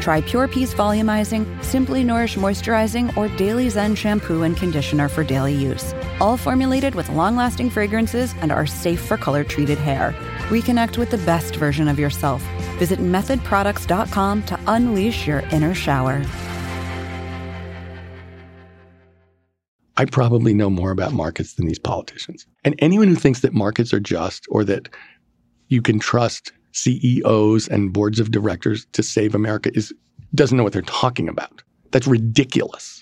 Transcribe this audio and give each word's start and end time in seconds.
Try 0.00 0.20
Pure 0.22 0.48
Peace 0.48 0.74
Volumizing, 0.74 1.46
Simply 1.62 2.04
Nourish 2.04 2.36
Moisturizing, 2.36 3.16
or 3.16 3.28
Daily 3.36 3.68
Zen 3.68 3.94
Shampoo 3.94 4.42
and 4.42 4.56
Conditioner 4.56 5.08
for 5.08 5.24
daily 5.24 5.54
use. 5.54 5.94
All 6.20 6.36
formulated 6.36 6.94
with 6.94 7.08
long-lasting 7.10 7.70
fragrances 7.70 8.34
and 8.40 8.50
are 8.52 8.66
safe 8.66 9.00
for 9.00 9.16
color-treated 9.16 9.78
hair. 9.78 10.14
Reconnect 10.48 10.98
with 10.98 11.10
the 11.10 11.18
best 11.18 11.56
version 11.56 11.88
of 11.88 11.98
yourself. 11.98 12.42
Visit 12.78 12.98
methodproducts.com 12.98 14.42
to 14.44 14.58
unleash 14.66 15.26
your 15.26 15.40
inner 15.52 15.74
shower. 15.74 16.24
I 19.98 20.04
probably 20.04 20.54
know 20.54 20.70
more 20.70 20.92
about 20.92 21.12
markets 21.12 21.54
than 21.54 21.66
these 21.66 21.80
politicians. 21.80 22.46
And 22.62 22.76
anyone 22.78 23.08
who 23.08 23.16
thinks 23.16 23.40
that 23.40 23.52
markets 23.52 23.92
are 23.92 23.98
just 23.98 24.46
or 24.48 24.62
that 24.62 24.88
you 25.66 25.82
can 25.82 25.98
trust 25.98 26.52
CEOs 26.82 27.68
and 27.68 27.92
boards 27.92 28.20
of 28.20 28.30
directors 28.30 28.86
to 28.92 29.02
save 29.02 29.34
America 29.34 29.70
is 29.74 29.92
doesn't 30.34 30.56
know 30.56 30.62
what 30.64 30.72
they're 30.72 30.82
talking 30.82 31.28
about. 31.28 31.62
That's 31.90 32.06
ridiculous. 32.06 32.97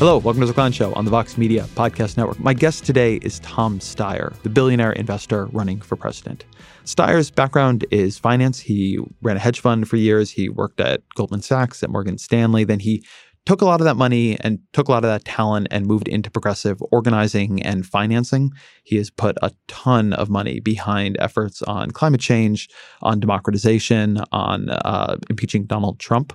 Hello, 0.00 0.16
welcome 0.16 0.40
to 0.40 0.46
the 0.46 0.54
Klein 0.54 0.72
Show 0.72 0.94
on 0.94 1.04
the 1.04 1.10
Vox 1.10 1.36
Media 1.36 1.64
Podcast 1.74 2.16
Network. 2.16 2.40
My 2.40 2.54
guest 2.54 2.86
today 2.86 3.16
is 3.16 3.38
Tom 3.40 3.80
Steyer, 3.80 4.34
the 4.40 4.48
billionaire 4.48 4.92
investor 4.92 5.44
running 5.52 5.78
for 5.82 5.94
president. 5.94 6.46
Steyer's 6.86 7.30
background 7.30 7.84
is 7.90 8.18
finance. 8.18 8.58
He 8.58 8.98
ran 9.20 9.36
a 9.36 9.40
hedge 9.40 9.60
fund 9.60 9.86
for 9.90 9.96
years. 9.96 10.30
He 10.30 10.48
worked 10.48 10.80
at 10.80 11.02
Goldman 11.16 11.42
Sachs, 11.42 11.82
at 11.82 11.90
Morgan 11.90 12.16
Stanley. 12.16 12.64
Then 12.64 12.80
he 12.80 13.04
took 13.44 13.60
a 13.60 13.66
lot 13.66 13.82
of 13.82 13.84
that 13.84 13.96
money 13.96 14.40
and 14.40 14.60
took 14.72 14.88
a 14.88 14.90
lot 14.90 15.04
of 15.04 15.10
that 15.10 15.26
talent 15.26 15.66
and 15.70 15.84
moved 15.84 16.08
into 16.08 16.30
progressive 16.30 16.78
organizing 16.90 17.62
and 17.62 17.84
financing. 17.84 18.52
He 18.84 18.96
has 18.96 19.10
put 19.10 19.36
a 19.42 19.52
ton 19.68 20.14
of 20.14 20.30
money 20.30 20.60
behind 20.60 21.18
efforts 21.20 21.60
on 21.60 21.90
climate 21.90 22.22
change, 22.22 22.70
on 23.02 23.20
democratization, 23.20 24.24
on 24.32 24.70
uh, 24.70 25.18
impeaching 25.28 25.66
Donald 25.66 25.98
Trump. 26.00 26.32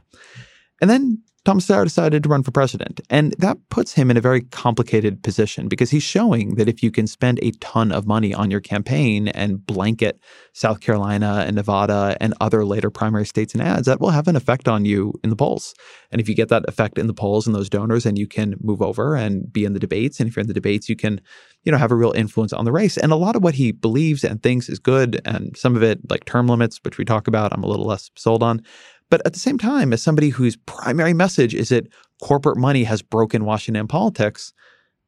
And 0.81 0.87
then 0.87 1.23
Tom 1.45 1.59
Steyer 1.59 1.83
decided 1.83 2.23
to 2.23 2.29
run 2.29 2.41
for 2.41 2.49
president. 2.49 3.01
And 3.11 3.35
that 3.37 3.57
puts 3.69 3.93
him 3.93 4.09
in 4.09 4.17
a 4.17 4.21
very 4.21 4.41
complicated 4.41 5.21
position 5.21 5.67
because 5.67 5.91
he's 5.91 6.01
showing 6.01 6.55
that 6.55 6.67
if 6.67 6.81
you 6.81 6.89
can 6.89 7.05
spend 7.05 7.39
a 7.43 7.51
ton 7.51 7.91
of 7.91 8.07
money 8.07 8.33
on 8.33 8.49
your 8.49 8.61
campaign 8.61 9.27
and 9.27 9.63
blanket 9.63 10.19
South 10.53 10.79
Carolina 10.79 11.43
and 11.45 11.55
Nevada 11.55 12.17
and 12.19 12.33
other 12.41 12.65
later 12.65 12.89
primary 12.89 13.27
states 13.27 13.53
and 13.53 13.61
ads, 13.61 13.85
that 13.85 14.01
will 14.01 14.09
have 14.09 14.27
an 14.27 14.35
effect 14.35 14.67
on 14.67 14.85
you 14.85 15.13
in 15.23 15.29
the 15.29 15.35
polls. 15.35 15.75
And 16.11 16.19
if 16.19 16.27
you 16.27 16.33
get 16.33 16.49
that 16.49 16.67
effect 16.67 16.97
in 16.97 17.05
the 17.05 17.13
polls 17.13 17.45
and 17.45 17.55
those 17.55 17.69
donors, 17.69 18.07
and 18.07 18.17
you 18.17 18.27
can 18.27 18.55
move 18.59 18.81
over 18.81 19.15
and 19.15 19.51
be 19.51 19.65
in 19.65 19.73
the 19.73 19.79
debates. 19.79 20.19
And 20.19 20.27
if 20.27 20.35
you're 20.35 20.41
in 20.41 20.47
the 20.47 20.53
debates, 20.53 20.89
you 20.89 20.95
can, 20.95 21.21
you 21.63 21.71
know, 21.71 21.77
have 21.77 21.91
a 21.91 21.95
real 21.95 22.13
influence 22.13 22.53
on 22.53 22.65
the 22.65 22.71
race. 22.71 22.97
And 22.97 23.11
a 23.11 23.15
lot 23.17 23.35
of 23.35 23.43
what 23.43 23.53
he 23.53 23.71
believes 23.71 24.23
and 24.23 24.41
thinks 24.41 24.67
is 24.67 24.79
good, 24.79 25.21
and 25.25 25.55
some 25.55 25.75
of 25.75 25.83
it, 25.83 25.99
like 26.09 26.25
term 26.25 26.47
limits, 26.47 26.79
which 26.83 26.97
we 26.97 27.05
talk 27.05 27.27
about, 27.27 27.53
I'm 27.53 27.63
a 27.63 27.67
little 27.67 27.85
less 27.85 28.09
sold 28.15 28.41
on. 28.41 28.63
But 29.09 29.21
at 29.25 29.33
the 29.33 29.39
same 29.39 29.57
time, 29.57 29.93
as 29.93 30.01
somebody 30.01 30.29
whose 30.29 30.55
primary 30.55 31.13
message 31.13 31.53
is 31.53 31.69
that 31.69 31.87
corporate 32.21 32.57
money 32.57 32.83
has 32.85 33.01
broken 33.01 33.45
Washington 33.45 33.87
politics, 33.87 34.53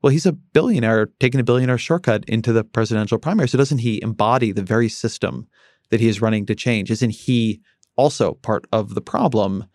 well, 0.01 0.11
he's 0.11 0.25
a 0.25 0.33
billionaire 0.33 1.09
taking 1.19 1.39
a 1.39 1.43
billionaire 1.43 1.77
shortcut 1.77 2.23
into 2.27 2.53
the 2.53 2.63
presidential 2.63 3.17
primary. 3.17 3.47
So 3.47 3.57
doesn't 3.57 3.79
he 3.79 4.01
embody 4.01 4.51
the 4.51 4.63
very 4.63 4.89
system 4.89 5.47
that 5.89 5.99
he 5.99 6.07
is 6.07 6.21
running 6.21 6.45
to 6.45 6.55
change? 6.55 6.91
Isn't 6.91 7.09
he 7.11 7.61
also 7.95 8.35
part 8.35 8.65
of 8.71 8.93
the 8.93 9.01
problem, 9.01 9.65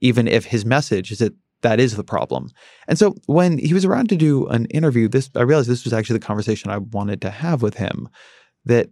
even 0.00 0.26
if 0.26 0.46
his 0.46 0.64
message 0.64 1.12
is 1.12 1.18
that 1.18 1.34
that 1.62 1.78
is 1.78 1.96
the 1.96 2.04
problem? 2.04 2.48
And 2.88 2.98
so 2.98 3.14
when 3.26 3.58
he 3.58 3.74
was 3.74 3.84
around 3.84 4.08
to 4.08 4.16
do 4.16 4.46
an 4.48 4.66
interview, 4.66 5.08
this 5.08 5.30
I 5.36 5.42
realized 5.42 5.68
this 5.68 5.84
was 5.84 5.92
actually 5.92 6.18
the 6.18 6.26
conversation 6.26 6.70
I 6.70 6.78
wanted 6.78 7.20
to 7.22 7.30
have 7.30 7.62
with 7.62 7.74
him. 7.74 8.08
That 8.64 8.90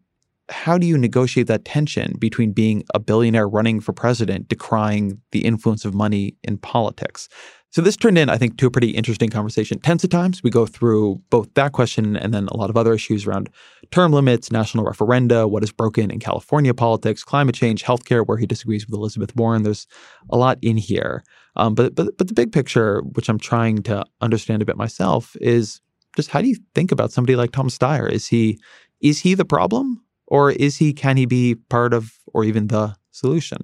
how 0.49 0.79
do 0.79 0.87
you 0.87 0.97
negotiate 0.97 1.49
that 1.49 1.65
tension 1.65 2.15
between 2.19 2.53
being 2.53 2.85
a 2.95 3.01
billionaire 3.01 3.49
running 3.49 3.81
for 3.81 3.93
president, 3.93 4.49
decrying 4.49 5.21
the 5.33 5.45
influence 5.45 5.85
of 5.85 5.95
money 5.95 6.37
in 6.45 6.59
politics? 6.59 7.29
So 7.71 7.83
this 7.83 7.97
turned 7.97 8.17
in, 8.17 8.31
I 8.31 8.39
think, 8.39 8.57
to 8.59 8.67
a 8.67 8.71
pretty 8.71 8.91
interesting 8.91 9.29
conversation. 9.29 9.79
Tens 9.81 10.03
of 10.03 10.09
times. 10.09 10.43
We 10.43 10.49
go 10.49 10.65
through 10.65 11.21
both 11.29 11.53
that 11.55 11.73
question 11.73 12.17
and 12.17 12.33
then 12.33 12.49
a 12.49 12.57
lot 12.57 12.71
of 12.71 12.77
other 12.77 12.95
issues 12.95 13.27
around 13.27 13.51
term 13.91 14.13
limits, 14.13 14.51
national 14.51 14.87
referenda, 14.87 15.51
what 15.51 15.63
is 15.63 15.73
broken 15.73 16.11
in 16.11 16.19
California 16.19 16.73
politics, 16.73 17.23
climate 17.23 17.55
change, 17.55 17.85
healthcare, 17.85 18.27
where 18.27 18.39
he 18.39 18.47
disagrees 18.47 18.87
with 18.87 18.95
Elizabeth 18.95 19.35
Warren. 19.37 19.63
There's 19.63 19.87
a 20.31 20.39
lot 20.39 20.59
in 20.63 20.79
here. 20.79 21.23
Um, 21.57 21.75
but 21.75 21.95
but 21.95 22.17
but 22.17 22.29
the 22.29 22.35
big 22.35 22.53
picture, 22.53 23.03
which 23.13 23.29
I'm 23.29 23.39
trying 23.39 23.83
to 23.83 24.07
understand 24.21 24.63
a 24.63 24.65
bit 24.65 24.77
myself, 24.77 25.37
is 25.41 25.81
just 26.15 26.31
how 26.31 26.41
do 26.41 26.49
you 26.49 26.57
think 26.75 26.93
about 26.93 27.13
somebody 27.13 27.37
like 27.37 27.53
Tom 27.53 27.69
Steyer? 27.69 28.11
Is 28.11 28.27
he 28.27 28.59
is 29.03 29.21
he 29.21 29.35
the 29.35 29.45
problem 29.45 30.03
or 30.27 30.51
is 30.53 30.77
he, 30.77 30.93
can 30.93 31.17
he 31.17 31.27
be 31.27 31.55
part 31.55 31.95
of 31.95 32.13
or 32.33 32.45
even 32.45 32.69
the 32.69 32.97
solution? 33.11 33.59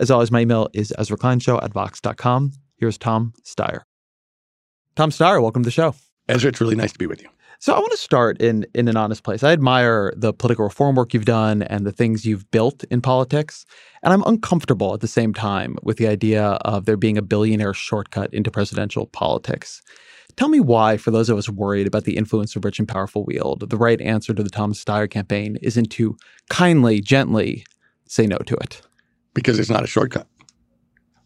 As 0.00 0.10
always, 0.10 0.30
my 0.30 0.40
email 0.40 0.68
is 0.72 0.92
ezrakleinshow 0.98 1.62
at 1.62 1.72
vox.com. 1.72 2.52
Here's 2.76 2.98
Tom 2.98 3.32
Steyer. 3.44 3.82
Tom 4.96 5.10
Steyer, 5.10 5.40
welcome 5.40 5.62
to 5.62 5.66
the 5.66 5.70
show. 5.70 5.94
Ezra, 6.28 6.48
it's 6.50 6.60
really 6.60 6.74
nice 6.74 6.92
to 6.92 6.98
be 6.98 7.06
with 7.06 7.22
you. 7.22 7.28
So 7.62 7.72
I 7.72 7.78
want 7.78 7.92
to 7.92 7.96
start 7.96 8.42
in 8.42 8.66
in 8.74 8.88
an 8.88 8.96
honest 8.96 9.22
place. 9.22 9.44
I 9.44 9.52
admire 9.52 10.12
the 10.16 10.32
political 10.32 10.64
reform 10.64 10.96
work 10.96 11.14
you've 11.14 11.24
done 11.24 11.62
and 11.62 11.86
the 11.86 11.92
things 11.92 12.26
you've 12.26 12.50
built 12.50 12.82
in 12.90 13.00
politics, 13.00 13.64
and 14.02 14.12
I'm 14.12 14.24
uncomfortable 14.24 14.92
at 14.94 15.00
the 15.00 15.06
same 15.06 15.32
time 15.32 15.76
with 15.84 15.96
the 15.96 16.08
idea 16.08 16.44
of 16.64 16.86
there 16.86 16.96
being 16.96 17.16
a 17.16 17.22
billionaire 17.22 17.72
shortcut 17.72 18.34
into 18.34 18.50
presidential 18.50 19.06
politics. 19.06 19.80
Tell 20.36 20.48
me 20.48 20.60
why, 20.60 20.96
for 20.96 21.10
those 21.10 21.28
of 21.28 21.36
us 21.36 21.48
worried 21.48 21.86
about 21.86 22.04
the 22.04 22.16
influence 22.16 22.56
of 22.56 22.64
rich 22.64 22.78
and 22.78 22.88
powerful 22.88 23.24
wield, 23.24 23.68
the 23.68 23.76
right 23.76 24.00
answer 24.00 24.32
to 24.32 24.42
the 24.42 24.50
Thomas 24.50 24.82
Steyer 24.82 25.10
campaign 25.10 25.58
isn't 25.62 25.90
to 25.92 26.16
kindly, 26.48 27.00
gently 27.00 27.64
say 28.08 28.26
no 28.26 28.38
to 28.38 28.56
it. 28.56 28.82
Because 29.34 29.58
it's 29.58 29.70
not 29.70 29.84
a 29.84 29.86
shortcut. 29.86 30.26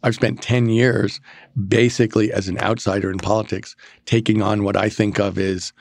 I've 0.03 0.15
spent 0.15 0.43
10 0.43 0.69
years 0.69 1.21
basically 1.69 2.33
as 2.33 2.49
an 2.49 2.59
outsider 2.61 3.11
in 3.11 3.19
politics, 3.19 3.75
taking 4.05 4.43
on 4.43 4.63
what 4.63 4.77
I 4.77 4.89
think 4.89 5.19
of 5.19 5.39
as 5.39 5.73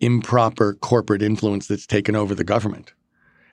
improper 0.00 0.74
corporate 0.74 1.22
influence 1.22 1.68
that's 1.68 1.86
taken 1.86 2.16
over 2.16 2.34
the 2.34 2.44
government. 2.44 2.92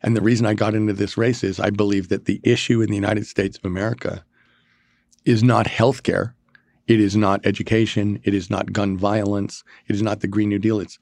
And 0.02 0.16
the 0.16 0.22
reason 0.22 0.46
I 0.46 0.54
got 0.54 0.74
into 0.74 0.94
this 0.94 1.18
race 1.18 1.44
is 1.44 1.60
I 1.60 1.70
believe 1.70 2.10
that 2.10 2.26
the 2.26 2.40
issue 2.44 2.82
in 2.82 2.90
the 2.90 2.96
United 2.96 3.28
States 3.28 3.58
of 3.58 3.66
America 3.66 4.24
is 5.26 5.44
not 5.44 5.68
healthcare 5.68 6.34
it 6.90 7.00
is 7.00 7.16
not 7.16 7.46
education. 7.46 8.20
It 8.24 8.34
is 8.34 8.50
not 8.50 8.74
gun 8.74 8.98
violence. 8.98 9.64
It 9.88 9.96
is 9.96 10.02
not 10.02 10.22
the 10.22 10.28
Green 10.28 10.50
New 10.50 10.58
Deal. 10.58 10.80
It's 10.80 10.98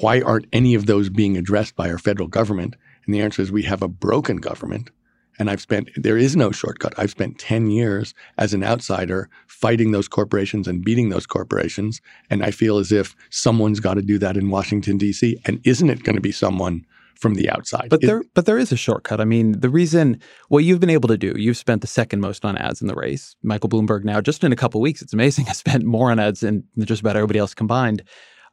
why 0.00 0.22
aren't 0.22 0.46
any 0.54 0.74
of 0.74 0.86
those 0.86 1.10
being 1.10 1.36
addressed 1.36 1.76
by 1.76 1.90
our 1.90 1.98
federal 1.98 2.28
government? 2.28 2.76
And 3.04 3.14
the 3.14 3.20
answer 3.20 3.42
is 3.42 3.52
we 3.52 3.64
have 3.64 3.82
a 3.82 3.88
broken 3.88 4.38
government. 4.38 4.90
And 5.38 5.50
I've 5.50 5.60
spent, 5.60 5.90
there 5.96 6.16
is 6.16 6.34
no 6.34 6.50
shortcut. 6.50 6.94
I've 6.96 7.10
spent 7.10 7.38
10 7.38 7.70
years 7.70 8.14
as 8.38 8.54
an 8.54 8.64
outsider 8.64 9.28
fighting 9.46 9.92
those 9.92 10.08
corporations 10.08 10.66
and 10.66 10.82
beating 10.82 11.10
those 11.10 11.26
corporations. 11.26 12.00
And 12.30 12.42
I 12.42 12.50
feel 12.50 12.78
as 12.78 12.90
if 12.90 13.14
someone's 13.28 13.80
got 13.80 13.94
to 13.94 14.02
do 14.02 14.18
that 14.18 14.38
in 14.38 14.48
Washington, 14.48 14.96
D.C. 14.96 15.38
And 15.44 15.60
isn't 15.64 15.90
it 15.90 16.04
going 16.04 16.16
to 16.16 16.22
be 16.22 16.32
someone 16.32 16.86
from 17.14 17.34
the 17.34 17.50
outside. 17.50 17.88
But 17.90 18.00
there, 18.02 18.22
but 18.34 18.46
there 18.46 18.58
is 18.58 18.72
a 18.72 18.76
shortcut. 18.76 19.20
I 19.20 19.24
mean, 19.24 19.60
the 19.60 19.70
reason 19.70 20.20
what 20.48 20.64
you've 20.64 20.80
been 20.80 20.90
able 20.90 21.08
to 21.08 21.18
do, 21.18 21.34
you've 21.36 21.56
spent 21.56 21.80
the 21.80 21.86
second 21.86 22.20
most 22.20 22.44
on 22.44 22.56
ads 22.58 22.80
in 22.80 22.88
the 22.88 22.94
race. 22.94 23.36
Michael 23.42 23.68
Bloomberg 23.68 24.04
now, 24.04 24.20
just 24.20 24.44
in 24.44 24.52
a 24.52 24.56
couple 24.56 24.80
weeks, 24.80 25.02
it's 25.02 25.12
amazing, 25.12 25.44
has 25.46 25.58
spent 25.58 25.84
more 25.84 26.10
on 26.10 26.18
ads 26.18 26.40
than 26.40 26.64
just 26.80 27.00
about 27.00 27.16
everybody 27.16 27.38
else 27.38 27.54
combined. 27.54 28.02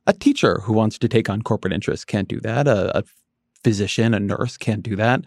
A 0.08 0.14
teacher 0.14 0.62
who 0.64 0.74
wants 0.74 0.98
to 1.00 1.08
take 1.08 1.30
on 1.30 1.42
corporate 1.42 1.74
interests 1.74 2.06
can't 2.06 2.28
do 2.28 2.40
that. 2.42 2.68
A, 2.68 3.00
a 3.00 3.04
physician, 3.64 4.14
a 4.14 4.20
nurse 4.20 4.58
can't 4.58 4.84
do 4.84 4.96
that. 4.96 5.22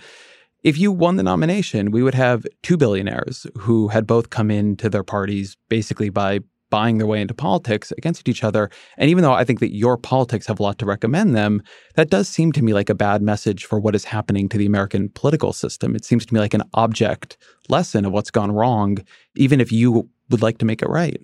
if 0.63 0.79
you 0.79 0.93
won 0.93 1.17
the 1.17 1.23
nomination, 1.23 1.91
we 1.91 2.03
would 2.03 2.15
have 2.15 2.47
two 2.63 2.77
billionaires 2.77 3.47
who 3.59 3.89
had 3.89 4.07
both 4.07 4.31
come 4.31 4.51
into 4.51 4.89
their 4.89 5.03
parties 5.03 5.57
basically 5.69 6.09
by 6.09 6.41
buying 6.73 6.97
their 6.97 7.07
way 7.07 7.21
into 7.21 7.35
politics 7.35 7.93
against 7.99 8.31
each 8.31 8.43
other. 8.43 8.71
And 8.97 9.11
even 9.11 9.23
though 9.23 9.35
I 9.35 9.45
think 9.45 9.61
that 9.61 9.77
your 9.77 9.99
politics 9.99 10.47
have 10.47 10.59
a 10.59 10.63
lot 10.63 10.79
to 10.79 10.87
recommend 10.87 11.37
them, 11.37 11.63
that 11.97 12.09
does 12.09 12.29
seem 12.29 12.51
to 12.53 12.65
me 12.65 12.73
like 12.73 12.89
a 12.89 12.95
bad 12.95 13.21
message 13.21 13.67
for 13.67 13.79
what 13.79 13.95
is 13.95 14.05
happening 14.05 14.49
to 14.49 14.57
the 14.57 14.65
American 14.65 15.11
political 15.11 15.53
system. 15.53 15.95
It 15.95 16.07
seems 16.07 16.25
to 16.25 16.33
me 16.33 16.41
like 16.41 16.55
an 16.55 16.63
object 16.73 17.37
lesson 17.69 18.07
of 18.07 18.13
what's 18.13 18.31
gone 18.31 18.53
wrong, 18.53 18.97
even 19.37 19.61
if 19.61 19.71
you 19.71 20.09
would 20.31 20.41
like 20.41 20.57
to 20.59 20.65
make 20.65 20.81
it 20.81 20.89
right. 20.89 21.21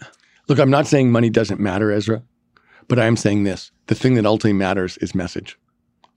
Look, 0.49 0.59
I'm 0.59 0.69
not 0.69 0.87
saying 0.87 1.11
money 1.11 1.31
doesn't 1.31 1.61
matter, 1.61 1.91
Ezra, 1.91 2.23
but 2.87 2.99
I 2.99 3.07
am 3.07 3.17
saying 3.17 3.45
this. 3.45 3.73
The 3.87 3.95
thing 3.95 4.17
that 4.17 4.27
ultimately 4.27 4.53
matters 4.53 4.99
is 4.99 5.15
message. 5.15 5.59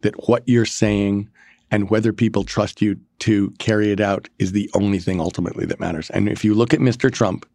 That 0.02 0.28
what 0.28 0.44
you're 0.46 0.66
saying 0.66 1.30
and 1.72 1.90
whether 1.90 2.12
people 2.12 2.44
trust 2.44 2.82
you 2.82 2.98
to 3.20 3.52
carry 3.60 3.94
it 3.94 4.02
out 4.02 4.28
is 4.40 4.52
the 4.52 4.70
only 4.74 5.00
thing 5.00 5.22
ultimately 5.22 5.66
that 5.68 5.80
matters. 5.80 6.10
And 6.10 6.28
if 6.28 6.44
you 6.44 6.54
look 6.54 6.74
at 6.74 6.82
Mr. 6.82 7.10
Trump, 7.10 7.46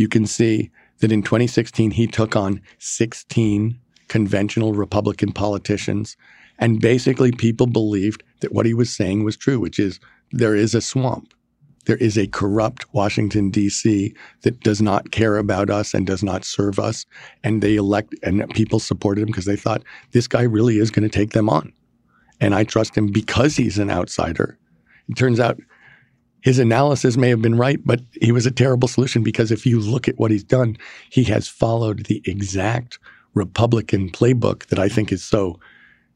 you 0.00 0.08
can 0.08 0.26
see 0.26 0.70
that 1.00 1.12
in 1.12 1.22
2016 1.22 1.90
he 1.90 2.06
took 2.06 2.36
on 2.36 2.60
16 2.78 3.78
conventional 4.10 4.74
Republican 4.74 5.32
politicians. 5.32 6.16
And 6.58 6.80
basically, 6.80 7.32
people 7.32 7.66
believed 7.66 8.22
that 8.40 8.52
what 8.52 8.66
he 8.66 8.74
was 8.74 8.92
saying 8.92 9.24
was 9.24 9.36
true, 9.36 9.58
which 9.58 9.78
is 9.78 9.98
there 10.32 10.54
is 10.54 10.74
a 10.74 10.80
swamp. 10.80 11.32
There 11.86 11.96
is 11.96 12.18
a 12.18 12.26
corrupt 12.26 12.84
Washington, 12.92 13.50
D.C. 13.50 14.14
that 14.42 14.60
does 14.60 14.82
not 14.82 15.12
care 15.12 15.38
about 15.38 15.70
us 15.70 15.94
and 15.94 16.06
does 16.06 16.22
not 16.22 16.44
serve 16.44 16.78
us. 16.78 17.06
And 17.42 17.62
they 17.62 17.76
elect, 17.76 18.14
and 18.22 18.46
people 18.50 18.78
supported 18.78 19.22
him 19.22 19.28
because 19.28 19.46
they 19.46 19.56
thought 19.56 19.82
this 20.12 20.28
guy 20.28 20.42
really 20.42 20.78
is 20.78 20.90
going 20.90 21.08
to 21.08 21.18
take 21.18 21.30
them 21.30 21.48
on. 21.48 21.72
And 22.40 22.54
I 22.54 22.64
trust 22.64 22.96
him 22.96 23.06
because 23.06 23.56
he's 23.56 23.78
an 23.78 23.90
outsider. 23.90 24.58
It 25.08 25.16
turns 25.16 25.40
out 25.40 25.58
his 26.42 26.58
analysis 26.58 27.16
may 27.16 27.28
have 27.28 27.42
been 27.42 27.56
right, 27.56 27.78
but 27.84 28.00
he 28.20 28.32
was 28.32 28.46
a 28.46 28.50
terrible 28.50 28.88
solution 28.88 29.22
because 29.22 29.50
if 29.50 29.66
you 29.66 29.80
look 29.80 30.08
at 30.08 30.18
what 30.18 30.30
he's 30.30 30.44
done, 30.44 30.76
he 31.10 31.24
has 31.24 31.48
followed 31.48 32.06
the 32.06 32.22
exact 32.24 32.98
Republican 33.34 34.10
playbook 34.10 34.66
that 34.66 34.78
I 34.78 34.88
think 34.88 35.12
is 35.12 35.22
so 35.22 35.58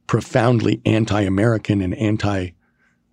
profoundly 0.06 0.80
anti 0.84 1.22
American 1.22 1.80
and 1.80 1.94
anti 1.94 2.50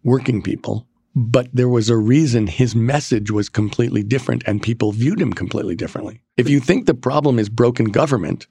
working 0.04 0.42
people. 0.42 0.88
But 1.14 1.50
there 1.54 1.70
was 1.70 1.90
a 1.90 1.98
reason 1.98 2.48
his 2.48 2.74
message 2.74 3.32
was 3.32 3.50
completely 3.50 4.02
different 4.02 4.44
and 4.48 4.62
people 4.62 4.94
viewed 4.94 5.20
him 5.20 5.34
completely 5.34 5.76
differently. 5.76 6.22
If 6.38 6.48
you 6.50 6.62
think 6.62 6.86
the 6.86 6.94
problem 6.94 7.38
is 7.38 7.50
broken 7.50 7.88
government, 7.88 8.48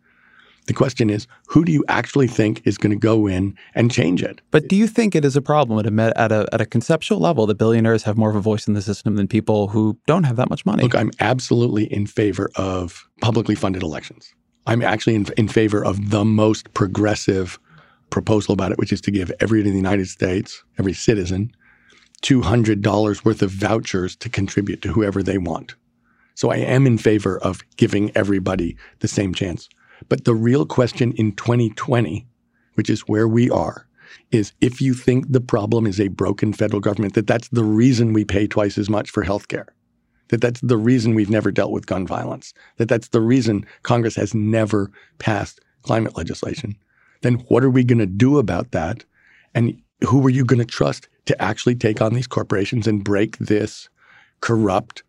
the 0.70 0.74
question 0.74 1.10
is, 1.10 1.26
who 1.48 1.64
do 1.64 1.72
you 1.72 1.84
actually 1.88 2.28
think 2.28 2.64
is 2.64 2.78
going 2.78 2.92
to 2.92 2.96
go 2.96 3.26
in 3.26 3.58
and 3.74 3.90
change 3.90 4.22
it? 4.22 4.40
But 4.52 4.68
do 4.68 4.76
you 4.76 4.86
think 4.86 5.16
it 5.16 5.24
is 5.24 5.34
a 5.34 5.42
problem 5.42 5.80
at 5.80 5.92
a, 5.92 6.16
at 6.16 6.30
a, 6.30 6.48
at 6.52 6.60
a 6.60 6.64
conceptual 6.64 7.18
level 7.18 7.44
that 7.46 7.56
billionaires 7.56 8.04
have 8.04 8.16
more 8.16 8.30
of 8.30 8.36
a 8.36 8.40
voice 8.40 8.68
in 8.68 8.74
the 8.74 8.80
system 8.80 9.16
than 9.16 9.26
people 9.26 9.66
who 9.66 9.98
don't 10.06 10.22
have 10.22 10.36
that 10.36 10.48
much 10.48 10.64
money? 10.64 10.84
Look, 10.84 10.94
I'm 10.94 11.10
absolutely 11.18 11.92
in 11.92 12.06
favor 12.06 12.52
of 12.54 13.04
publicly 13.20 13.56
funded 13.56 13.82
elections. 13.82 14.32
I'm 14.68 14.80
actually 14.80 15.16
in, 15.16 15.26
in 15.36 15.48
favor 15.48 15.84
of 15.84 16.10
the 16.10 16.24
most 16.24 16.72
progressive 16.72 17.58
proposal 18.10 18.52
about 18.52 18.70
it, 18.70 18.78
which 18.78 18.92
is 18.92 19.00
to 19.00 19.10
give 19.10 19.32
every 19.40 19.58
in 19.62 19.70
the 19.70 19.72
United 19.72 20.06
States, 20.06 20.62
every 20.78 20.92
citizen, 20.92 21.50
$200 22.22 23.24
worth 23.24 23.42
of 23.42 23.50
vouchers 23.50 24.14
to 24.14 24.28
contribute 24.28 24.82
to 24.82 24.92
whoever 24.92 25.20
they 25.20 25.36
want. 25.36 25.74
So 26.36 26.52
I 26.52 26.58
am 26.58 26.86
in 26.86 26.96
favor 26.96 27.40
of 27.40 27.60
giving 27.76 28.12
everybody 28.14 28.76
the 29.00 29.08
same 29.08 29.34
chance. 29.34 29.68
But 30.10 30.26
the 30.26 30.34
real 30.34 30.66
question 30.66 31.12
in 31.12 31.32
2020, 31.32 32.26
which 32.74 32.90
is 32.90 33.02
where 33.02 33.28
we 33.28 33.48
are, 33.48 33.86
is 34.32 34.52
if 34.60 34.82
you 34.82 34.92
think 34.92 35.30
the 35.30 35.40
problem 35.40 35.86
is 35.86 36.00
a 36.00 36.08
broken 36.08 36.52
federal 36.52 36.80
government, 36.80 37.14
that 37.14 37.28
that's 37.28 37.48
the 37.48 37.64
reason 37.64 38.12
we 38.12 38.24
pay 38.24 38.46
twice 38.46 38.76
as 38.76 38.90
much 38.90 39.08
for 39.08 39.22
health 39.22 39.46
care, 39.48 39.68
that 40.28 40.40
that's 40.40 40.60
the 40.62 40.76
reason 40.76 41.14
we've 41.14 41.30
never 41.30 41.52
dealt 41.52 41.70
with 41.70 41.86
gun 41.86 42.06
violence, 42.06 42.52
that 42.76 42.88
that's 42.88 43.08
the 43.08 43.20
reason 43.20 43.64
Congress 43.84 44.16
has 44.16 44.34
never 44.34 44.90
passed 45.18 45.60
climate 45.82 46.16
legislation, 46.16 46.76
then 47.22 47.34
what 47.48 47.62
are 47.62 47.70
we 47.70 47.84
going 47.84 47.98
to 47.98 48.06
do 48.06 48.38
about 48.38 48.72
that? 48.72 49.04
And 49.54 49.80
who 50.02 50.26
are 50.26 50.30
you 50.30 50.44
going 50.44 50.58
to 50.58 50.64
trust 50.64 51.08
to 51.26 51.40
actually 51.40 51.76
take 51.76 52.00
on 52.00 52.14
these 52.14 52.26
corporations 52.26 52.88
and 52.88 53.04
break 53.04 53.38
this 53.38 53.88
corrupt 54.40 55.04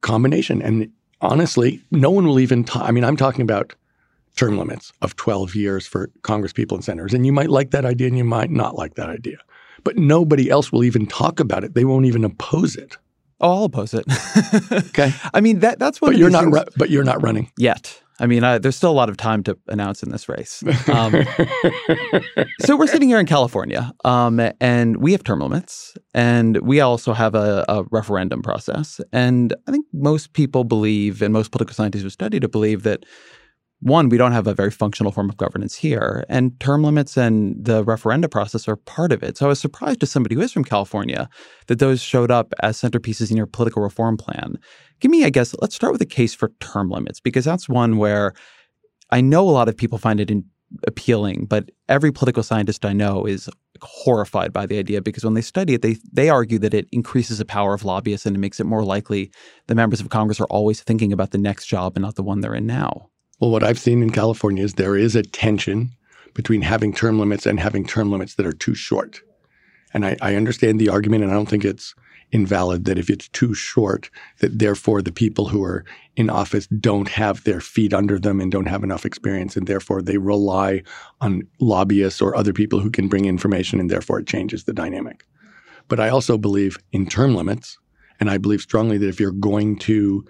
combination? 0.00 0.60
And 0.60 0.90
honestly, 1.20 1.82
no 1.92 2.10
one 2.10 2.26
will 2.26 2.40
even 2.40 2.64
talk. 2.64 2.82
I 2.82 2.90
mean, 2.90 3.04
I'm 3.04 3.16
talking 3.16 3.42
about 3.42 3.74
term 4.38 4.56
limits 4.56 4.92
of 5.02 5.16
12 5.16 5.54
years 5.54 5.86
for 5.86 6.10
Congress 6.22 6.52
people 6.52 6.76
and 6.76 6.84
senators. 6.84 7.12
And 7.12 7.26
you 7.26 7.32
might 7.32 7.50
like 7.50 7.70
that 7.72 7.84
idea 7.84 8.06
and 8.06 8.16
you 8.16 8.24
might 8.24 8.50
not 8.50 8.76
like 8.76 8.94
that 8.94 9.10
idea. 9.10 9.38
But 9.84 9.96
nobody 9.96 10.50
else 10.50 10.72
will 10.72 10.84
even 10.84 11.06
talk 11.06 11.40
about 11.40 11.64
it. 11.64 11.74
They 11.74 11.84
won't 11.84 12.06
even 12.06 12.24
oppose 12.24 12.76
it. 12.76 12.96
Oh, 13.40 13.58
I'll 13.58 13.64
oppose 13.64 13.94
it. 13.94 14.04
okay. 14.72 15.12
I 15.32 15.40
mean 15.40 15.60
that 15.60 15.78
that's 15.78 16.00
what. 16.00 16.08
But 16.08 16.16
you're 16.18 16.30
not. 16.30 16.46
Ru- 16.46 16.72
but 16.76 16.90
you're 16.90 17.04
not 17.04 17.22
running 17.22 17.52
yet. 17.56 18.00
I 18.20 18.26
mean, 18.26 18.42
I, 18.42 18.58
there's 18.58 18.74
still 18.74 18.90
a 18.90 18.92
lot 18.92 19.08
of 19.08 19.16
time 19.16 19.44
to 19.44 19.56
announce 19.68 20.02
in 20.02 20.10
this 20.10 20.28
race. 20.28 20.64
Um, 20.88 21.12
so 22.60 22.76
we're 22.76 22.88
sitting 22.88 23.08
here 23.08 23.20
in 23.20 23.26
California, 23.26 23.92
um, 24.04 24.40
and 24.60 24.96
we 24.96 25.12
have 25.12 25.22
term 25.22 25.38
limits, 25.38 25.96
and 26.14 26.56
we 26.58 26.80
also 26.80 27.12
have 27.12 27.36
a, 27.36 27.64
a, 27.68 27.84
referendum 27.92 28.42
process. 28.42 29.00
And 29.12 29.54
I 29.68 29.70
think 29.70 29.86
most 29.92 30.32
people 30.32 30.64
believe, 30.64 31.22
and 31.22 31.32
most 31.32 31.52
political 31.52 31.74
scientists 31.74 32.02
who 32.02 32.10
studied 32.10 32.42
it 32.42 32.50
believe 32.50 32.82
that 32.82 33.04
one, 33.80 34.08
we 34.08 34.18
don't 34.18 34.32
have 34.32 34.46
a 34.48 34.54
very 34.54 34.72
functional 34.72 35.12
form 35.12 35.28
of 35.28 35.36
governance 35.36 35.76
here, 35.76 36.24
and 36.28 36.58
term 36.58 36.82
limits 36.82 37.16
and 37.16 37.64
the 37.64 37.84
referenda 37.84 38.28
process 38.28 38.66
are 38.66 38.76
part 38.76 39.12
of 39.12 39.22
it. 39.22 39.36
So 39.36 39.46
I 39.46 39.48
was 39.48 39.60
surprised 39.60 40.02
as 40.02 40.10
somebody 40.10 40.34
who 40.34 40.40
is 40.40 40.52
from 40.52 40.64
California 40.64 41.28
that 41.68 41.78
those 41.78 42.00
showed 42.00 42.30
up 42.30 42.52
as 42.60 42.80
centerpieces 42.80 43.30
in 43.30 43.36
your 43.36 43.46
political 43.46 43.82
reform 43.82 44.16
plan. 44.16 44.58
Give 45.00 45.10
me, 45.10 45.24
I 45.24 45.30
guess, 45.30 45.54
let's 45.60 45.76
start 45.76 45.92
with 45.92 46.02
a 46.02 46.06
case 46.06 46.34
for 46.34 46.50
term 46.60 46.90
limits 46.90 47.20
because 47.20 47.44
that's 47.44 47.68
one 47.68 47.98
where 47.98 48.34
I 49.10 49.20
know 49.20 49.48
a 49.48 49.50
lot 49.50 49.68
of 49.68 49.76
people 49.76 49.98
find 49.98 50.18
it 50.18 50.30
in, 50.30 50.44
appealing, 50.86 51.46
but 51.46 51.70
every 51.88 52.12
political 52.12 52.42
scientist 52.42 52.84
I 52.84 52.92
know 52.92 53.24
is 53.24 53.48
horrified 53.80 54.52
by 54.52 54.66
the 54.66 54.78
idea 54.78 55.00
because 55.00 55.24
when 55.24 55.34
they 55.34 55.40
study 55.40 55.74
it, 55.74 55.82
they 55.82 55.96
they 56.12 56.28
argue 56.28 56.58
that 56.58 56.74
it 56.74 56.88
increases 56.92 57.38
the 57.38 57.44
power 57.44 57.74
of 57.74 57.84
lobbyists 57.84 58.26
and 58.26 58.36
it 58.36 58.40
makes 58.40 58.60
it 58.60 58.64
more 58.64 58.84
likely 58.84 59.30
the 59.66 59.74
members 59.74 60.00
of 60.00 60.10
Congress 60.10 60.40
are 60.40 60.46
always 60.46 60.82
thinking 60.82 61.12
about 61.12 61.30
the 61.30 61.38
next 61.38 61.66
job 61.66 61.96
and 61.96 62.02
not 62.02 62.16
the 62.16 62.22
one 62.22 62.40
they're 62.40 62.54
in 62.54 62.66
now. 62.66 63.08
Well, 63.40 63.50
what 63.50 63.62
I've 63.62 63.78
seen 63.78 64.02
in 64.02 64.10
California 64.10 64.64
is 64.64 64.74
there 64.74 64.96
is 64.96 65.14
a 65.14 65.22
tension 65.22 65.92
between 66.34 66.62
having 66.62 66.92
term 66.92 67.18
limits 67.18 67.46
and 67.46 67.60
having 67.60 67.86
term 67.86 68.10
limits 68.10 68.34
that 68.34 68.46
are 68.46 68.52
too 68.52 68.74
short. 68.74 69.20
And 69.94 70.04
I, 70.04 70.16
I, 70.20 70.34
understand 70.34 70.78
the 70.78 70.88
argument, 70.88 71.22
and 71.22 71.32
I 71.32 71.34
don't 71.34 71.48
think 71.48 71.64
it's 71.64 71.94
invalid 72.30 72.84
that 72.84 72.98
if 72.98 73.08
it's 73.08 73.28
too 73.28 73.54
short, 73.54 74.10
that 74.40 74.58
therefore 74.58 75.00
the 75.00 75.12
people 75.12 75.48
who 75.48 75.62
are 75.62 75.84
in 76.16 76.28
office 76.28 76.66
don't 76.66 77.08
have 77.08 77.42
their 77.44 77.60
feet 77.60 77.94
under 77.94 78.18
them 78.18 78.40
and 78.40 78.52
don't 78.52 78.66
have 78.66 78.84
enough 78.84 79.06
experience, 79.06 79.56
and 79.56 79.66
therefore 79.66 80.02
they 80.02 80.18
rely 80.18 80.82
on 81.20 81.42
lobbyists 81.60 82.20
or 82.20 82.36
other 82.36 82.52
people 82.52 82.80
who 82.80 82.90
can 82.90 83.08
bring 83.08 83.24
information, 83.24 83.80
and 83.80 83.90
therefore 83.90 84.18
it 84.18 84.26
changes 84.26 84.64
the 84.64 84.74
dynamic. 84.74 85.24
But 85.86 86.00
I 86.00 86.10
also 86.10 86.36
believe 86.36 86.76
in 86.92 87.06
term 87.06 87.34
limits, 87.34 87.78
and 88.20 88.28
I 88.28 88.36
believe 88.36 88.60
strongly 88.60 88.98
that 88.98 89.08
if 89.08 89.18
you're 89.18 89.30
going 89.30 89.78
to 89.78 90.24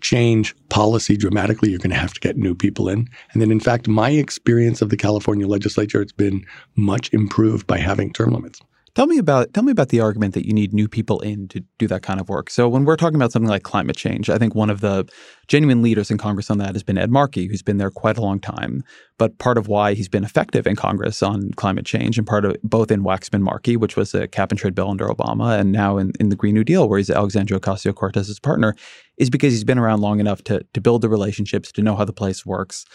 change 0.00 0.54
policy 0.68 1.16
dramatically, 1.16 1.70
you're 1.70 1.78
going 1.78 1.90
to 1.90 1.96
have 1.96 2.14
to 2.14 2.20
get 2.20 2.36
new 2.36 2.54
people 2.54 2.88
in. 2.88 3.08
And 3.32 3.40
then, 3.40 3.50
in 3.50 3.60
fact, 3.60 3.88
my 3.88 4.10
experience 4.10 4.82
of 4.82 4.90
the 4.90 4.96
California 4.96 5.46
legislature, 5.46 6.00
it's 6.00 6.12
been 6.12 6.44
much 6.76 7.12
improved 7.12 7.66
by 7.66 7.78
having 7.78 8.12
term 8.12 8.30
limits. 8.30 8.60
Tell 8.96 9.06
me 9.06 9.18
about 9.18 9.54
tell 9.54 9.62
me 9.62 9.70
about 9.70 9.90
the 9.90 10.00
argument 10.00 10.34
that 10.34 10.46
you 10.46 10.52
need 10.52 10.72
new 10.72 10.88
people 10.88 11.20
in 11.20 11.46
to 11.48 11.60
do 11.78 11.86
that 11.86 12.02
kind 12.02 12.20
of 12.20 12.28
work. 12.28 12.50
So 12.50 12.68
when 12.68 12.84
we're 12.84 12.96
talking 12.96 13.14
about 13.14 13.30
something 13.30 13.48
like 13.48 13.62
climate 13.62 13.96
change, 13.96 14.28
I 14.28 14.36
think 14.36 14.56
one 14.56 14.68
of 14.68 14.80
the 14.80 15.08
genuine 15.46 15.80
leaders 15.80 16.10
in 16.10 16.18
Congress 16.18 16.50
on 16.50 16.58
that 16.58 16.74
has 16.74 16.82
been 16.82 16.98
Ed 16.98 17.10
Markey, 17.10 17.46
who's 17.46 17.62
been 17.62 17.78
there 17.78 17.90
quite 17.90 18.18
a 18.18 18.20
long 18.20 18.40
time. 18.40 18.82
But 19.16 19.38
part 19.38 19.58
of 19.58 19.68
why 19.68 19.94
he's 19.94 20.08
been 20.08 20.24
effective 20.24 20.66
in 20.66 20.74
Congress 20.74 21.22
on 21.22 21.52
climate 21.52 21.86
change, 21.86 22.18
and 22.18 22.26
part 22.26 22.44
of 22.44 22.56
both 22.64 22.90
in 22.90 23.04
Waxman 23.04 23.42
Markey, 23.42 23.76
which 23.76 23.96
was 23.96 24.12
a 24.12 24.26
cap 24.26 24.50
and 24.50 24.58
trade 24.58 24.74
bill 24.74 24.90
under 24.90 25.06
Obama, 25.06 25.58
and 25.58 25.70
now 25.70 25.96
in, 25.96 26.12
in 26.18 26.30
the 26.30 26.36
Green 26.36 26.54
New 26.54 26.64
Deal, 26.64 26.88
where 26.88 26.98
he's 26.98 27.10
Alexandria 27.10 27.60
Ocasio 27.60 27.94
Cortez's 27.94 28.40
partner, 28.40 28.74
is 29.18 29.30
because 29.30 29.52
he's 29.52 29.64
been 29.64 29.78
around 29.78 30.00
long 30.00 30.18
enough 30.18 30.42
to 30.44 30.64
to 30.74 30.80
build 30.80 31.02
the 31.02 31.08
relationships, 31.08 31.70
to 31.72 31.82
know 31.82 31.94
how 31.94 32.04
the 32.04 32.12
place 32.12 32.44
works 32.44 32.86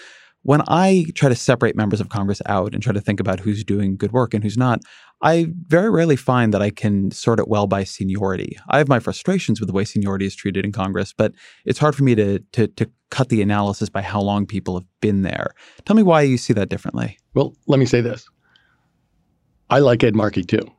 when 0.45 0.61
I 0.67 1.07
try 1.15 1.27
to 1.27 1.35
separate 1.35 1.75
members 1.75 1.99
of 1.99 2.09
Congress 2.09 2.39
out 2.45 2.75
and 2.75 2.83
try 2.83 2.93
to 2.93 3.01
think 3.01 3.19
about 3.19 3.39
who's 3.39 3.63
doing 3.63 3.97
good 3.97 4.11
work 4.11 4.31
and 4.31 4.43
who's 4.43 4.57
not, 4.57 4.79
I 5.23 5.47
very 5.65 5.89
rarely 5.89 6.15
find 6.15 6.53
that 6.53 6.61
I 6.61 6.69
can 6.69 7.09
sort 7.09 7.39
it 7.39 7.47
well 7.47 7.65
by 7.65 7.83
seniority. 7.83 8.55
I 8.69 8.77
have 8.77 8.87
my 8.87 8.99
frustrations 8.99 9.59
with 9.59 9.65
the 9.65 9.73
way 9.73 9.85
seniority 9.85 10.27
is 10.27 10.35
treated 10.35 10.63
in 10.63 10.71
Congress, 10.71 11.13
but 11.17 11.33
it's 11.65 11.79
hard 11.79 11.95
for 11.95 12.03
me 12.03 12.13
to, 12.13 12.37
to, 12.51 12.67
to 12.67 12.87
cut 13.09 13.29
the 13.29 13.41
analysis 13.41 13.89
by 13.89 14.03
how 14.03 14.21
long 14.21 14.45
people 14.45 14.77
have 14.77 14.87
been 15.01 15.23
there. 15.23 15.47
Tell 15.85 15.95
me 15.95 16.03
why 16.03 16.21
you 16.21 16.37
see 16.37 16.53
that 16.53 16.69
differently. 16.69 17.17
Well, 17.33 17.55
let 17.65 17.79
me 17.79 17.87
say 17.87 18.01
this. 18.01 18.29
I 19.71 19.79
like 19.79 20.03
Ed 20.03 20.15
Markey 20.15 20.43
too. 20.43 20.71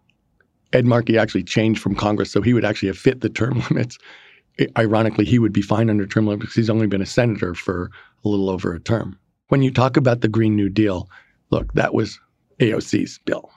Ed 0.73 0.87
Markey 0.87 1.19
actually 1.19 1.43
changed 1.43 1.83
from 1.83 1.97
Congress, 1.97 2.31
so 2.31 2.41
he 2.41 2.55
would 2.55 2.65
actually 2.65 2.87
have 2.87 2.99
fit 2.99 3.21
the 3.21 3.29
term 3.29 3.65
limits. 3.71 3.99
Ironically, 4.79 5.25
he 5.25 5.41
would 5.41 5.53
be 5.53 5.61
fine 5.61 5.91
under 5.91 6.07
term 6.07 6.29
limits 6.29 6.43
because 6.43 6.55
he's 6.55 6.71
only 6.71 6.87
been 6.87 7.03
a 7.03 7.07
senator 7.07 7.53
for 7.53 7.91
a 8.25 8.29
little 8.29 8.49
over 8.49 8.73
a 8.73 8.79
term. 8.79 9.19
When 9.49 9.63
you 9.63 9.71
talk 9.71 9.97
about 9.97 10.21
the 10.21 10.29
Green 10.29 10.57
New 10.57 10.69
Deal, 10.69 11.09
look, 11.51 11.73
that 11.75 11.95
was 11.95 12.19
AOC's 12.59 13.19
bill. 13.25 13.51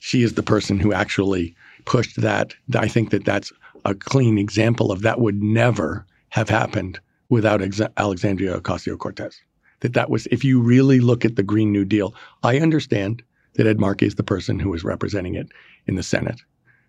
she 0.00 0.22
is 0.22 0.34
the 0.34 0.42
person 0.42 0.80
who 0.80 0.92
actually 0.92 1.54
pushed 1.84 2.20
that. 2.20 2.54
I 2.74 2.88
think 2.88 3.10
that 3.10 3.24
that's 3.24 3.52
a 3.84 3.94
clean 3.94 4.36
example 4.38 4.90
of 4.90 5.02
that 5.02 5.20
would 5.20 5.42
never 5.42 6.04
have 6.30 6.48
happened 6.48 6.98
without 7.28 7.62
ex- 7.62 7.80
Alexandria 7.96 8.58
Ocasio 8.60 8.98
Cortez. 8.98 9.40
That 9.80 9.92
that 9.94 10.10
was, 10.10 10.26
if 10.30 10.44
you 10.44 10.60
really 10.60 11.00
look 11.00 11.24
at 11.24 11.36
the 11.36 11.42
Green 11.42 11.70
New 11.70 11.84
Deal, 11.84 12.14
I 12.42 12.58
understand 12.58 13.22
that 13.54 13.66
Ed 13.66 13.78
Markey 13.78 14.06
is 14.06 14.14
the 14.16 14.22
person 14.22 14.58
who 14.58 14.70
was 14.70 14.84
representing 14.84 15.34
it 15.34 15.48
in 15.86 15.96
the 15.96 16.02
Senate. 16.02 16.40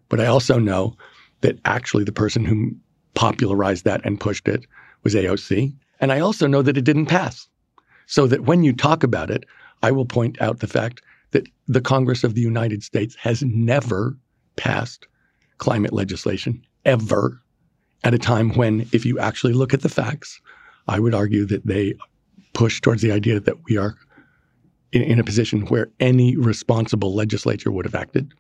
But 0.10 0.20
I 0.20 0.26
also 0.28 0.58
know 0.58 0.96
that 1.42 1.60
actually 1.66 2.04
the 2.04 2.12
person 2.12 2.46
who 2.46 2.72
popularized 3.14 3.84
that 3.86 4.02
and 4.06 4.20
pushed 4.20 4.48
it 4.48 4.66
was 5.04 5.16
AOC. 5.16 5.74
And 6.00 6.12
I 6.12 6.20
also 6.20 6.48
know 6.48 6.62
that 6.62 6.78
it 6.78 6.86
didn't 6.86 7.08
pass. 7.08 7.48
So 8.06 8.28
that 8.28 8.44
when 8.44 8.64
you 8.64 8.74
talk 8.74 9.04
about 9.04 9.32
it, 9.32 9.46
I 9.82 9.92
will 9.92 10.06
point 10.06 10.42
out 10.42 10.60
the 10.60 10.68
fact 10.68 11.02
that 11.32 11.48
the 11.68 11.82
Congress 11.82 12.24
of 12.24 12.36
the 12.36 12.42
United 12.42 12.84
States 12.84 13.16
has 13.16 13.44
never 13.44 14.18
passed 14.56 15.08
climate 15.58 15.94
legislation 15.94 16.62
ever 16.86 17.42
at 18.04 18.14
a 18.14 18.20
time 18.20 18.52
when, 18.52 18.88
if 18.92 19.06
you 19.06 19.18
actually 19.20 19.54
look 19.54 19.74
at 19.74 19.82
the 19.82 19.90
facts, 19.90 20.42
I 20.88 21.00
would 21.00 21.14
argue 21.14 21.46
that 21.46 21.66
they 21.66 21.96
push 22.54 22.82
towards 22.82 23.02
the 23.02 23.12
idea 23.12 23.40
that 23.40 23.64
we 23.66 23.78
are 23.78 23.96
in, 24.92 25.02
in 25.02 25.20
a 25.20 25.24
position 25.24 25.66
where 25.68 25.90
any 26.00 26.36
responsible 26.36 27.16
legislature 27.16 27.72
would 27.72 27.86
have 27.86 27.96
acted. 27.96 28.34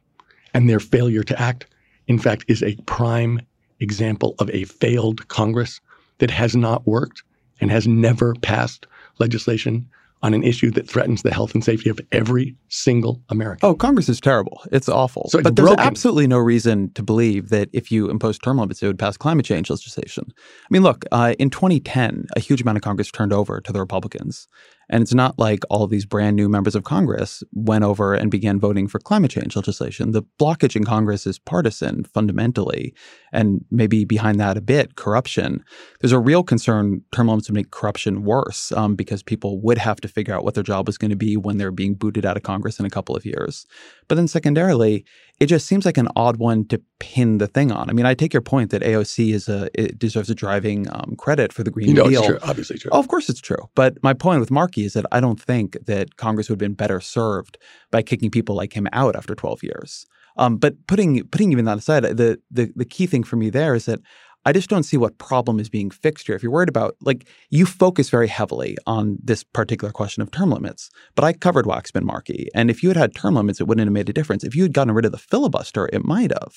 And 0.53 0.69
their 0.69 0.79
failure 0.79 1.23
to 1.23 1.41
act, 1.41 1.65
in 2.07 2.19
fact, 2.19 2.45
is 2.47 2.61
a 2.61 2.75
prime 2.85 3.41
example 3.79 4.35
of 4.39 4.49
a 4.51 4.65
failed 4.65 5.27
Congress 5.29 5.81
that 6.19 6.29
has 6.29 6.55
not 6.55 6.85
worked 6.85 7.23
and 7.59 7.71
has 7.71 7.87
never 7.87 8.35
passed 8.35 8.85
legislation 9.19 9.87
on 10.23 10.33
an 10.33 10.41
issue 10.41 10.71
that 10.71 10.87
threatens 10.87 11.21
the 11.21 11.33
health 11.33 11.53
and 11.53 11.63
safety 11.63 11.89
of 11.89 11.99
every 12.13 12.55
single 12.69 13.21
American. 13.27 13.69
Oh, 13.69 13.75
Congress 13.75 14.07
is 14.07 14.21
terrible. 14.21 14.61
It's 14.71 14.87
awful. 14.87 15.27
So 15.29 15.39
it's 15.39 15.43
but 15.43 15.57
there's 15.57 15.67
broken. 15.67 15.85
absolutely 15.85 16.27
no 16.27 16.37
reason 16.37 16.91
to 16.93 17.03
believe 17.03 17.49
that 17.49 17.67
if 17.73 17.91
you 17.91 18.09
impose 18.09 18.39
term 18.39 18.57
limits, 18.57 18.81
it 18.81 18.87
would 18.87 18.97
pass 18.97 19.17
climate 19.17 19.45
change 19.45 19.69
legislation. 19.69 20.25
I 20.37 20.67
mean, 20.69 20.81
look, 20.81 21.03
uh, 21.11 21.35
in 21.39 21.49
2010, 21.49 22.27
a 22.37 22.39
huge 22.39 22.61
amount 22.61 22.77
of 22.77 22.83
Congress 22.83 23.11
turned 23.11 23.33
over 23.33 23.59
to 23.59 23.73
the 23.73 23.81
Republicans. 23.81 24.47
And 24.93 25.01
it's 25.01 25.15
not 25.15 25.39
like 25.39 25.63
all 25.71 25.87
these 25.87 26.05
brand 26.05 26.35
new 26.35 26.47
members 26.47 26.75
of 26.75 26.83
Congress 26.83 27.41
went 27.51 27.83
over 27.83 28.13
and 28.13 28.29
began 28.29 28.59
voting 28.59 28.87
for 28.87 28.99
climate 28.99 29.31
change 29.31 29.55
legislation. 29.55 30.11
The 30.11 30.21
blockage 30.39 30.75
in 30.75 30.83
Congress 30.83 31.25
is 31.25 31.39
partisan 31.39 32.03
fundamentally, 32.03 32.93
and 33.31 33.65
maybe 33.71 34.05
behind 34.05 34.39
that 34.39 34.55
a 34.55 34.61
bit, 34.61 34.95
corruption. 34.95 35.63
There's 35.99 36.11
a 36.11 36.19
real 36.19 36.43
concern 36.43 37.01
term 37.11 37.27
limits 37.27 37.49
would 37.49 37.55
make 37.55 37.71
corruption 37.71 38.23
worse 38.23 38.71
um, 38.73 38.95
because 38.95 39.23
people 39.23 39.59
would 39.61 39.79
have 39.79 39.99
to 40.01 40.07
figure 40.07 40.35
out 40.35 40.43
what 40.43 40.53
their 40.53 40.61
job 40.61 40.85
was 40.85 40.99
going 40.99 41.09
to 41.09 41.17
be 41.17 41.37
when 41.37 41.57
they're 41.57 41.71
being 41.71 41.95
booted 41.95 42.23
out 42.23 42.37
of 42.37 42.43
Congress 42.43 42.79
in 42.79 42.85
a 42.85 42.91
couple 42.91 43.15
of 43.15 43.25
years. 43.25 43.65
But 44.07 44.13
then 44.13 44.27
secondarily, 44.27 45.05
it 45.43 45.47
just 45.47 45.65
seems 45.67 45.85
like 45.85 45.97
an 45.97 46.07
odd 46.15 46.37
one 46.37 46.65
to 46.69 46.81
pin 46.99 47.37
the 47.37 47.47
thing 47.47 47.69
on. 47.71 47.89
I 47.89 47.93
mean, 47.93 48.05
I 48.05 48.13
take 48.13 48.33
your 48.33 48.41
point 48.41 48.71
that 48.71 48.81
AOC 48.81 49.33
is 49.33 49.49
a 49.49 49.69
it 49.73 49.99
deserves 49.99 50.29
a 50.29 50.35
driving 50.35 50.87
um, 50.89 51.15
credit 51.17 51.51
for 51.51 51.63
the 51.63 51.71
Green 51.71 51.89
you 51.89 51.93
know 51.93 52.09
Deal. 52.09 52.21
it's 52.21 52.27
true, 52.27 52.39
obviously 52.43 52.77
true. 52.77 52.89
Oh, 52.93 52.99
of 52.99 53.09
course 53.09 53.29
it's 53.29 53.41
true. 53.41 53.69
But 53.75 54.01
my 54.01 54.13
point 54.13 54.39
with 54.39 54.51
Markey 54.51 54.85
is 54.85 54.93
that 54.93 55.05
I 55.11 55.19
don't 55.19 55.39
think 55.39 55.77
that 55.85 56.15
Congress 56.15 56.47
would 56.47 56.55
have 56.55 56.59
been 56.59 56.75
better 56.75 57.01
served 57.01 57.57
by 57.91 58.01
kicking 58.01 58.31
people 58.31 58.55
like 58.55 58.73
him 58.73 58.87
out 58.93 59.15
after 59.15 59.35
12 59.35 59.63
years. 59.63 60.05
Um, 60.37 60.57
but 60.57 60.75
putting 60.87 61.23
putting 61.27 61.51
even 61.51 61.65
that 61.65 61.77
aside, 61.77 62.03
the, 62.03 62.39
the 62.49 62.71
the 62.75 62.85
key 62.85 63.05
thing 63.05 63.23
for 63.23 63.35
me 63.35 63.49
there 63.49 63.75
is 63.75 63.85
that 63.85 63.99
I 64.45 64.51
just 64.51 64.69
don't 64.69 64.83
see 64.83 64.97
what 64.97 65.17
problem 65.17 65.59
is 65.59 65.69
being 65.69 65.89
fixed 65.89 66.27
here. 66.27 66.35
If 66.35 66.43
you're 66.43 66.51
worried 66.51 66.69
about, 66.69 66.95
like, 67.01 67.27
you 67.49 67.65
focus 67.65 68.09
very 68.09 68.27
heavily 68.27 68.77
on 68.85 69.17
this 69.23 69.43
particular 69.43 69.91
question 69.91 70.21
of 70.21 70.31
term 70.31 70.51
limits, 70.51 70.89
but 71.15 71.23
I 71.23 71.33
covered 71.33 71.65
Waxman 71.65 72.03
Markey. 72.03 72.49
And 72.53 72.69
if 72.69 72.83
you 72.83 72.89
had 72.89 72.97
had 72.97 73.15
term 73.15 73.35
limits, 73.35 73.61
it 73.61 73.67
wouldn't 73.67 73.87
have 73.87 73.93
made 73.93 74.09
a 74.09 74.13
difference. 74.13 74.43
If 74.43 74.55
you 74.55 74.63
had 74.63 74.73
gotten 74.73 74.93
rid 74.93 75.05
of 75.05 75.11
the 75.11 75.17
filibuster, 75.17 75.89
it 75.93 76.03
might 76.03 76.31
have. 76.31 76.53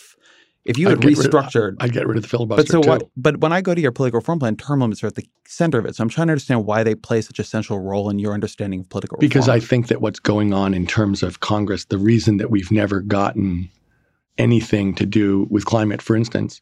If 0.65 0.79
you 0.79 0.89
had 0.89 0.99
I'd 0.99 1.05
rid 1.05 1.19
of- 1.19 1.25
restructured. 1.27 1.77
I'd 1.79 1.93
get 1.93 2.09
rid 2.09 2.17
of 2.17 2.25
the 2.25 2.29
filibuster 2.29 2.61
but 2.61 2.69
so 2.69 2.83
too. 2.83 2.89
what? 2.89 3.09
But 3.17 3.39
when 3.39 3.53
I 3.53 3.61
go 3.61 3.73
to 3.73 3.81
your 3.81 3.93
political 3.93 4.19
reform 4.19 4.41
plan, 4.41 4.57
term 4.57 4.81
limits 4.81 5.05
are 5.05 5.07
at 5.07 5.15
the 5.15 5.25
center 5.47 5.79
of 5.79 5.87
it. 5.87 5.95
So 5.95 6.03
I'm 6.03 6.09
trying 6.09 6.27
to 6.27 6.33
understand 6.33 6.67
why 6.67 6.83
they 6.83 6.97
play 6.97 7.21
such 7.21 7.39
a 7.39 7.45
central 7.45 7.79
role 7.79 8.11
in 8.11 8.19
your 8.19 8.35
understanding 8.35 8.81
of 8.81 8.89
political 8.89 9.15
reform. 9.17 9.29
Because 9.29 9.49
I 9.49 9.61
think 9.61 9.87
that 9.87 10.01
what's 10.01 10.19
going 10.19 10.53
on 10.53 10.75
in 10.75 10.85
terms 10.85 11.23
of 11.23 11.39
Congress, 11.39 11.85
the 11.85 11.99
reason 11.99 12.39
that 12.39 12.51
we've 12.51 12.73
never 12.73 13.01
gotten 13.01 13.71
anything 14.39 14.93
to 14.97 15.07
do 15.07 15.47
with 15.51 15.67
climate, 15.67 16.03
for 16.03 16.17
instance, 16.17 16.61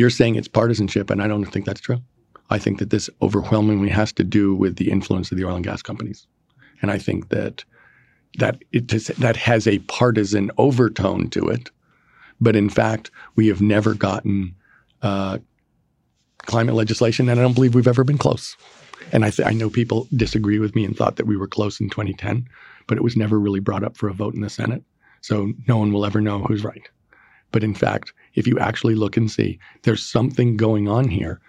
you're 0.00 0.08
saying 0.08 0.36
it's 0.36 0.48
partisanship, 0.48 1.10
and 1.10 1.22
I 1.22 1.28
don't 1.28 1.44
think 1.44 1.66
that's 1.66 1.80
true. 1.82 2.00
I 2.48 2.58
think 2.58 2.78
that 2.78 2.88
this 2.88 3.10
overwhelmingly 3.20 3.90
has 3.90 4.12
to 4.14 4.24
do 4.24 4.54
with 4.54 4.76
the 4.76 4.90
influence 4.90 5.30
of 5.30 5.36
the 5.36 5.44
oil 5.44 5.56
and 5.56 5.64
gas 5.64 5.82
companies, 5.82 6.26
and 6.80 6.90
I 6.90 6.96
think 6.96 7.28
that 7.28 7.64
that 8.38 8.62
that 9.18 9.36
has 9.36 9.66
a 9.66 9.78
partisan 9.80 10.50
overtone 10.56 11.28
to 11.30 11.48
it. 11.48 11.70
But 12.40 12.56
in 12.56 12.70
fact, 12.70 13.10
we 13.36 13.48
have 13.48 13.60
never 13.60 13.92
gotten 13.92 14.54
uh, 15.02 15.36
climate 16.38 16.74
legislation, 16.74 17.28
and 17.28 17.38
I 17.38 17.42
don't 17.42 17.54
believe 17.54 17.74
we've 17.74 17.86
ever 17.86 18.02
been 18.02 18.16
close. 18.16 18.56
And 19.12 19.22
I, 19.22 19.30
th- 19.30 19.46
I 19.46 19.52
know 19.52 19.68
people 19.68 20.08
disagree 20.16 20.58
with 20.58 20.74
me 20.74 20.86
and 20.86 20.96
thought 20.96 21.16
that 21.16 21.26
we 21.26 21.36
were 21.36 21.48
close 21.48 21.78
in 21.78 21.90
2010, 21.90 22.48
but 22.86 22.96
it 22.96 23.04
was 23.04 23.16
never 23.16 23.38
really 23.38 23.60
brought 23.60 23.84
up 23.84 23.98
for 23.98 24.08
a 24.08 24.14
vote 24.14 24.34
in 24.34 24.40
the 24.40 24.48
Senate. 24.48 24.82
So 25.20 25.52
no 25.68 25.76
one 25.76 25.92
will 25.92 26.06
ever 26.06 26.20
know 26.22 26.38
who's 26.38 26.64
right. 26.64 26.88
But 27.52 27.64
in 27.64 27.74
fact, 27.74 28.14
if 28.34 28.46
you 28.46 28.58
actually 28.58 28.94
look 28.94 29.16
and 29.16 29.30
see, 29.30 29.58
there's 29.82 30.02
something 30.06 30.56
going 30.56 30.88
on 30.88 31.08
here 31.08 31.40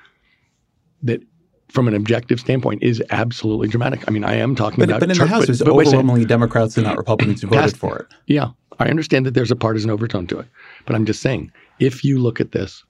that, 1.03 1.21
from 1.69 1.87
an 1.87 1.93
objective 1.93 2.39
standpoint, 2.39 2.81
is 2.83 3.01
absolutely 3.11 3.67
dramatic. 3.67 4.03
I 4.07 4.11
mean, 4.11 4.23
I 4.23 4.35
am 4.35 4.55
talking 4.55 4.79
But, 4.79 4.89
about. 4.89 4.99
but 5.01 5.11
in 5.11 5.17
the 5.17 5.25
House, 5.25 5.45
there's 5.45 5.61
but 5.61 5.73
wait 5.75 5.87
a 5.87 5.89
second. 5.89 5.99
overwhelmingly 5.99 6.25
Democrats 6.27 6.77
and 6.77 6.85
not 6.85 6.97
Republicans 6.97 7.41
who 7.41 7.47
voted 7.47 7.77
for 7.77 7.97
it. 7.99 8.07
Yeah, 8.27 8.49
I 8.79 8.87
understand 8.89 9.25
that 9.25 9.33
there's 9.33 9.51
a 9.51 9.55
partisan 9.55 9.89
overtone 9.89 10.27
to 10.27 10.39
it, 10.39 10.47
but 10.85 10.95
I'm 10.95 11.05
just 11.05 11.21
saying, 11.21 11.51
if 11.79 12.03
you 12.03 12.19
look 12.19 12.39
at 12.41 12.51
this, 12.51 12.83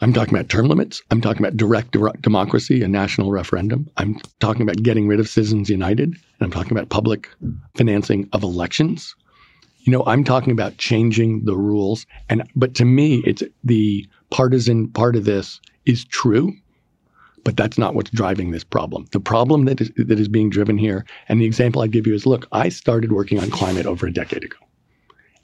I'm 0.00 0.12
talking 0.12 0.34
about 0.34 0.48
term 0.48 0.66
limits. 0.66 1.00
I'm 1.10 1.20
talking 1.20 1.40
about 1.40 1.56
direct 1.56 1.92
de- 1.92 2.12
democracy, 2.20 2.82
a 2.82 2.88
national 2.88 3.30
referendum. 3.30 3.88
I'm 3.96 4.18
talking 4.40 4.62
about 4.62 4.82
getting 4.82 5.06
rid 5.06 5.20
of 5.20 5.28
Citizens 5.28 5.70
United, 5.70 6.08
and 6.08 6.16
I'm 6.40 6.50
talking 6.50 6.72
about 6.72 6.88
public 6.88 7.28
financing 7.76 8.28
of 8.32 8.42
elections. 8.42 9.14
You 9.84 9.92
know, 9.92 10.02
I'm 10.06 10.24
talking 10.24 10.50
about 10.50 10.78
changing 10.78 11.44
the 11.44 11.56
rules, 11.56 12.06
and 12.30 12.42
but 12.56 12.74
to 12.76 12.86
me, 12.86 13.22
it's 13.26 13.42
the 13.62 14.08
partisan 14.30 14.88
part 14.88 15.14
of 15.14 15.26
this 15.26 15.60
is 15.84 16.06
true, 16.06 16.54
but 17.44 17.58
that's 17.58 17.76
not 17.76 17.94
what's 17.94 18.10
driving 18.10 18.50
this 18.50 18.64
problem. 18.64 19.04
The 19.12 19.20
problem 19.20 19.66
that 19.66 19.82
is 19.82 19.92
that 19.96 20.18
is 20.18 20.26
being 20.28 20.48
driven 20.48 20.78
here, 20.78 21.04
and 21.28 21.38
the 21.38 21.44
example 21.44 21.82
I 21.82 21.86
give 21.86 22.06
you 22.06 22.14
is: 22.14 22.24
look, 22.24 22.46
I 22.50 22.70
started 22.70 23.12
working 23.12 23.38
on 23.38 23.50
climate 23.50 23.84
over 23.84 24.06
a 24.06 24.12
decade 24.12 24.42
ago, 24.42 24.56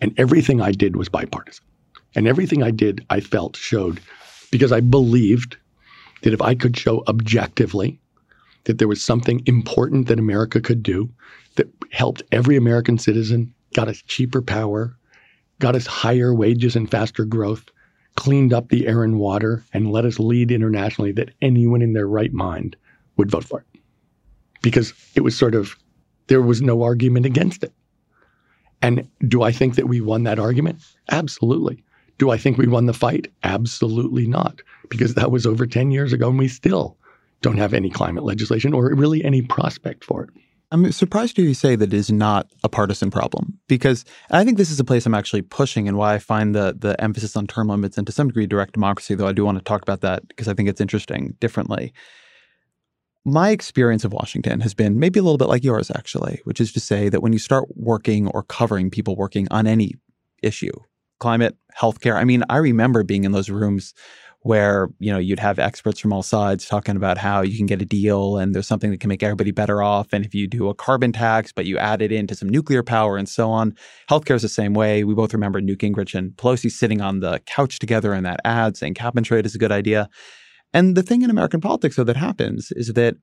and 0.01 0.19
everything 0.19 0.63
I 0.63 0.73
did 0.73 0.97
was 0.97 1.11
bipartisan, 1.11 1.67
and 2.15 2.27
everything 2.27 2.63
I 2.63 2.71
did 2.71 3.05
I 3.11 3.21
felt 3.21 3.57
showed 3.57 4.01
because 4.51 4.73
I 4.73 4.81
believed 4.81 5.59
that 6.23 6.33
if 6.33 6.41
I 6.41 6.55
could 6.55 6.79
show 6.79 7.05
objectively 7.09 8.01
that 8.65 8.79
there 8.79 8.89
was 8.89 9.05
something 9.05 9.43
important 9.45 10.09
that 10.09 10.19
America 10.19 10.63
could 10.63 10.83
do 10.83 11.11
that 11.57 11.69
helped 11.93 12.23
every 12.33 12.57
American 12.57 12.97
citizen, 12.97 13.55
got 13.75 13.89
us 13.89 14.03
cheaper 14.03 14.43
power, 14.43 14.97
got 15.59 15.77
us 15.77 15.87
higher 15.87 16.35
wages 16.35 16.77
and 16.77 16.91
faster 16.91 17.25
growth, 17.25 17.65
cleaned 18.17 18.53
up 18.53 18.69
the 18.69 18.87
air 18.87 19.05
and 19.05 19.19
water, 19.19 19.65
and 19.73 19.93
let 19.93 20.05
us 20.05 20.19
lead 20.19 20.51
internationally, 20.51 21.13
that 21.13 21.31
anyone 21.41 21.83
in 21.83 21.93
their 21.93 22.07
right 22.07 22.33
mind 22.33 22.77
would 23.17 23.31
vote 23.31 23.45
for 23.45 23.61
it. 23.61 23.81
Because 24.63 24.93
it 25.15 25.21
was 25.21 25.37
sort 25.37 25.55
of, 25.55 25.77
there 26.27 26.43
was 26.43 26.61
no 26.61 26.83
argument 26.83 27.27
against 27.27 27.63
it. 27.63 27.73
And 28.83 29.09
do 29.29 29.43
I 29.43 29.53
think 29.53 29.75
that 29.77 29.89
we 29.89 30.01
won 30.01 30.25
that 30.25 30.39
argument? 30.39 30.79
Absolutely. 31.11 31.85
Do 32.19 32.31
I 32.31 32.39
think 32.39 32.59
we 32.59 32.67
won 32.67 32.87
the 32.87 32.93
fight? 32.93 33.33
Absolutely 33.43 34.27
not, 34.27 34.61
because 34.89 35.15
that 35.15 35.31
was 35.31 35.47
over 35.47 35.67
10 35.67 35.91
years 35.91 36.13
ago 36.13 36.29
and 36.29 36.39
we 36.39 36.49
still 36.49 36.97
don't 37.43 37.57
have 37.57 37.73
any 37.73 37.91
climate 37.91 38.25
legislation 38.25 38.75
or 38.75 38.95
really 38.95 39.25
any 39.25 39.41
prospect 39.43 40.05
for 40.05 40.25
it. 40.25 40.31
I'm 40.73 40.93
surprised 40.93 41.35
to 41.37 41.43
hear 41.43 41.49
you 41.49 41.55
say 41.55 41.75
that 41.75 41.93
it 41.93 41.97
is 41.97 42.13
not 42.13 42.49
a 42.63 42.69
partisan 42.69 43.11
problem 43.11 43.59
because 43.67 44.05
I 44.31 44.45
think 44.45 44.57
this 44.57 44.71
is 44.71 44.79
a 44.79 44.85
place 44.85 45.05
I'm 45.05 45.15
actually 45.15 45.43
pushing 45.43 45.89
and 45.89 45.97
why 45.97 46.15
I 46.15 46.19
find 46.19 46.55
the 46.55 46.77
the 46.79 47.01
emphasis 47.03 47.37
on 47.37 47.47
term 47.49 47.69
limits 47.69 47.99
and 47.99 48.07
to 48.07 48.13
some 48.13 48.29
degree 48.29 48.47
direct 48.47 48.75
democracy, 48.75 49.15
though 49.15 49.27
I 49.27 49.33
do 49.33 49.45
want 49.45 49.59
to 49.59 49.65
talk 49.65 49.83
about 49.83 50.01
that 50.03 50.27
because 50.29 50.47
I 50.47 50.55
think 50.55 50.69
it's 50.69 50.81
interesting 50.81 51.35
differently. 51.41 51.93
My 53.25 53.51
experience 53.51 54.05
of 54.05 54.13
Washington 54.13 54.61
has 54.61 54.73
been 54.73 54.99
maybe 54.99 55.19
a 55.19 55.23
little 55.23 55.39
bit 55.39 55.49
like 55.49 55.65
yours, 55.65 55.91
actually, 55.95 56.41
which 56.45 56.61
is 56.61 56.73
to 56.73 56.81
say 56.81 57.09
that 57.09 57.21
when 57.21 57.33
you 57.33 57.39
start 57.39 57.69
working 57.75 58.29
or 58.29 58.45
covering 58.45 58.91
people 58.91 59.17
working 59.17 59.47
on 59.51 59.67
any 59.67 59.95
issue, 60.43 60.73
climate, 61.19 61.57
healthcare, 61.79 62.15
I 62.15 62.25
mean, 62.25 62.45
I 62.49 62.57
remember 62.57 63.03
being 63.03 63.25
in 63.25 63.33
those 63.33 63.51
rooms 63.51 63.93
where 64.43 64.89
you 64.99 65.13
know 65.13 65.19
you'd 65.19 65.39
have 65.39 65.59
experts 65.59 66.01
from 66.01 66.13
all 66.13 66.23
sides 66.23 66.67
talking 66.67 66.97
about 66.97 67.19
how 67.19 67.43
you 67.43 67.57
can 67.57 67.67
get 67.67 67.83
a 67.83 67.85
deal 67.85 68.39
and 68.39 68.55
there's 68.55 68.67
something 68.67 68.91
that 68.91 69.01
can 69.01 69.09
make 69.09 69.23
everybody 69.23 69.51
better 69.51 69.83
off 69.83 70.09
and 70.13 70.25
if 70.25 70.35
you 70.35 70.47
do 70.47 70.69
a 70.69 70.75
carbon 70.75 71.13
tax 71.13 71.53
but 71.53 71.67
you 71.67 71.77
add 71.77 72.01
it 72.01 72.11
into 72.11 72.35
some 72.35 72.49
nuclear 72.49 72.83
power 72.83 73.17
and 73.17 73.29
so 73.29 73.51
on 73.51 73.75
healthcare 74.09 74.37
is 74.37 74.43
the 74.43 74.49
same 74.49 74.73
way 74.73 75.05
we 75.05 75.15
both 75.15 75.35
remember 75.35 75.61
newt 75.61 75.79
gingrich 75.79 76.15
and 76.15 76.33
pelosi 76.33 76.71
sitting 76.71 77.01
on 77.01 77.21
the 77.21 77.39
couch 77.47 77.79
together 77.79 78.15
in 78.15 78.25
that 78.25 78.41
ad 78.45 78.77
saying 78.77 78.95
cap 78.95 79.17
and 79.17 79.27
trade 79.27 79.45
is 79.45 79.55
a 79.55 79.59
good 79.59 79.73
idea 79.73 80.09
and 80.73 80.97
the 80.97 81.03
thing 81.03 81.21
in 81.23 81.31
american 81.31 81.61
politics 81.61 81.97
though 81.97 82.05
that 82.05 82.17
happens 82.17 82.73
is 82.73 82.95
that 82.95 83.17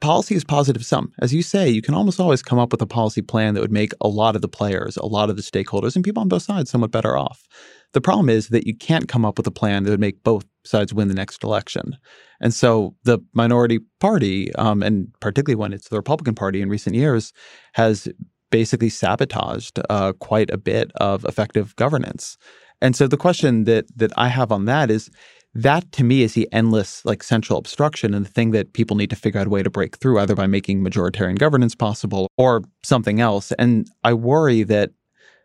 policy 0.00 0.34
is 0.34 0.44
positive 0.44 0.84
sum. 0.84 1.12
As 1.20 1.34
you 1.34 1.42
say, 1.42 1.68
you 1.68 1.82
can 1.82 1.94
almost 1.94 2.20
always 2.20 2.42
come 2.42 2.58
up 2.58 2.72
with 2.72 2.82
a 2.82 2.86
policy 2.86 3.22
plan 3.22 3.54
that 3.54 3.60
would 3.60 3.70
make 3.70 3.92
a 4.00 4.08
lot 4.08 4.34
of 4.34 4.42
the 4.42 4.48
players, 4.48 4.96
a 4.96 5.06
lot 5.06 5.30
of 5.30 5.36
the 5.36 5.42
stakeholders, 5.42 5.94
and 5.94 6.04
people 6.04 6.22
on 6.22 6.28
both 6.28 6.42
sides 6.42 6.70
somewhat 6.70 6.90
better 6.90 7.16
off. 7.16 7.46
The 7.92 8.00
problem 8.00 8.28
is 8.28 8.48
that 8.48 8.66
you 8.66 8.76
can't 8.76 9.08
come 9.08 9.24
up 9.24 9.36
with 9.36 9.46
a 9.46 9.52
plan 9.52 9.84
that 9.84 9.90
would 9.90 10.00
make 10.00 10.22
both 10.22 10.44
sides 10.64 10.94
win 10.94 11.08
the 11.08 11.14
next 11.14 11.42
election. 11.42 11.96
And 12.40 12.54
so 12.54 12.94
the 13.04 13.18
minority 13.32 13.80
party, 13.98 14.54
um, 14.54 14.82
and 14.82 15.08
particularly 15.20 15.56
when 15.56 15.72
it's 15.72 15.88
the 15.88 15.96
Republican 15.96 16.34
Party 16.34 16.62
in 16.62 16.68
recent 16.68 16.94
years, 16.94 17.32
has 17.74 18.08
basically 18.50 18.90
sabotaged 18.90 19.80
uh, 19.88 20.12
quite 20.14 20.50
a 20.50 20.58
bit 20.58 20.90
of 20.96 21.24
effective 21.24 21.74
governance. 21.76 22.36
And 22.80 22.96
so 22.96 23.06
the 23.06 23.16
question 23.16 23.64
that 23.64 23.86
that 23.96 24.12
I 24.16 24.28
have 24.28 24.52
on 24.52 24.64
that 24.66 24.90
is 24.90 25.10
that 25.54 25.90
to 25.92 26.04
me 26.04 26.22
is 26.22 26.34
the 26.34 26.48
endless 26.52 27.04
like 27.04 27.22
central 27.22 27.58
obstruction 27.58 28.14
and 28.14 28.24
the 28.24 28.30
thing 28.30 28.52
that 28.52 28.72
people 28.72 28.96
need 28.96 29.10
to 29.10 29.16
figure 29.16 29.40
out 29.40 29.48
a 29.48 29.50
way 29.50 29.62
to 29.62 29.70
break 29.70 29.98
through 29.98 30.20
either 30.20 30.34
by 30.34 30.46
making 30.46 30.82
majoritarian 30.82 31.38
governance 31.38 31.74
possible 31.74 32.28
or 32.38 32.62
something 32.84 33.20
else. 33.20 33.52
And 33.52 33.88
I 34.04 34.14
worry 34.14 34.62
that 34.64 34.90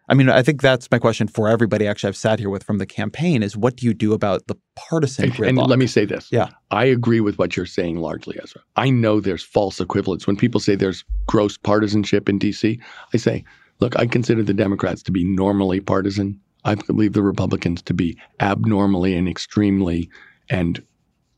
I 0.07 0.13
mean, 0.13 0.29
I 0.29 0.43
think 0.43 0.61
that's 0.61 0.89
my 0.91 0.99
question 0.99 1.27
for 1.27 1.47
everybody. 1.47 1.87
Actually, 1.87 2.09
I've 2.09 2.17
sat 2.17 2.39
here 2.39 2.49
with 2.49 2.63
from 2.63 2.77
the 2.77 2.85
campaign 2.85 3.41
is 3.41 3.57
what 3.57 3.75
do 3.77 3.85
you 3.85 3.93
do 3.93 4.13
about 4.13 4.45
the 4.47 4.55
partisan 4.75 5.31
and, 5.31 5.39
and 5.39 5.57
let 5.57 5.79
me 5.79 5.87
say 5.87 6.05
this. 6.05 6.29
Yeah, 6.31 6.49
I 6.71 6.85
agree 6.85 7.21
with 7.21 7.39
what 7.39 7.57
you're 7.57 7.65
saying 7.65 7.97
largely, 7.97 8.37
Ezra. 8.41 8.61
I 8.75 8.89
know 8.89 9.19
there's 9.19 9.43
false 9.43 9.79
equivalence 9.79 10.27
when 10.27 10.35
people 10.35 10.59
say 10.59 10.75
there's 10.75 11.03
gross 11.25 11.57
partisanship 11.57 12.29
in 12.29 12.37
D.C. 12.37 12.79
I 13.13 13.17
say, 13.17 13.43
look, 13.79 13.97
I 13.97 14.05
consider 14.05 14.43
the 14.43 14.53
Democrats 14.53 15.01
to 15.03 15.11
be 15.11 15.23
normally 15.23 15.79
partisan. 15.79 16.39
I 16.65 16.75
believe 16.75 17.13
the 17.13 17.23
Republicans 17.23 17.81
to 17.83 17.93
be 17.93 18.17
abnormally 18.39 19.15
and 19.15 19.27
extremely 19.27 20.09
and 20.49 20.83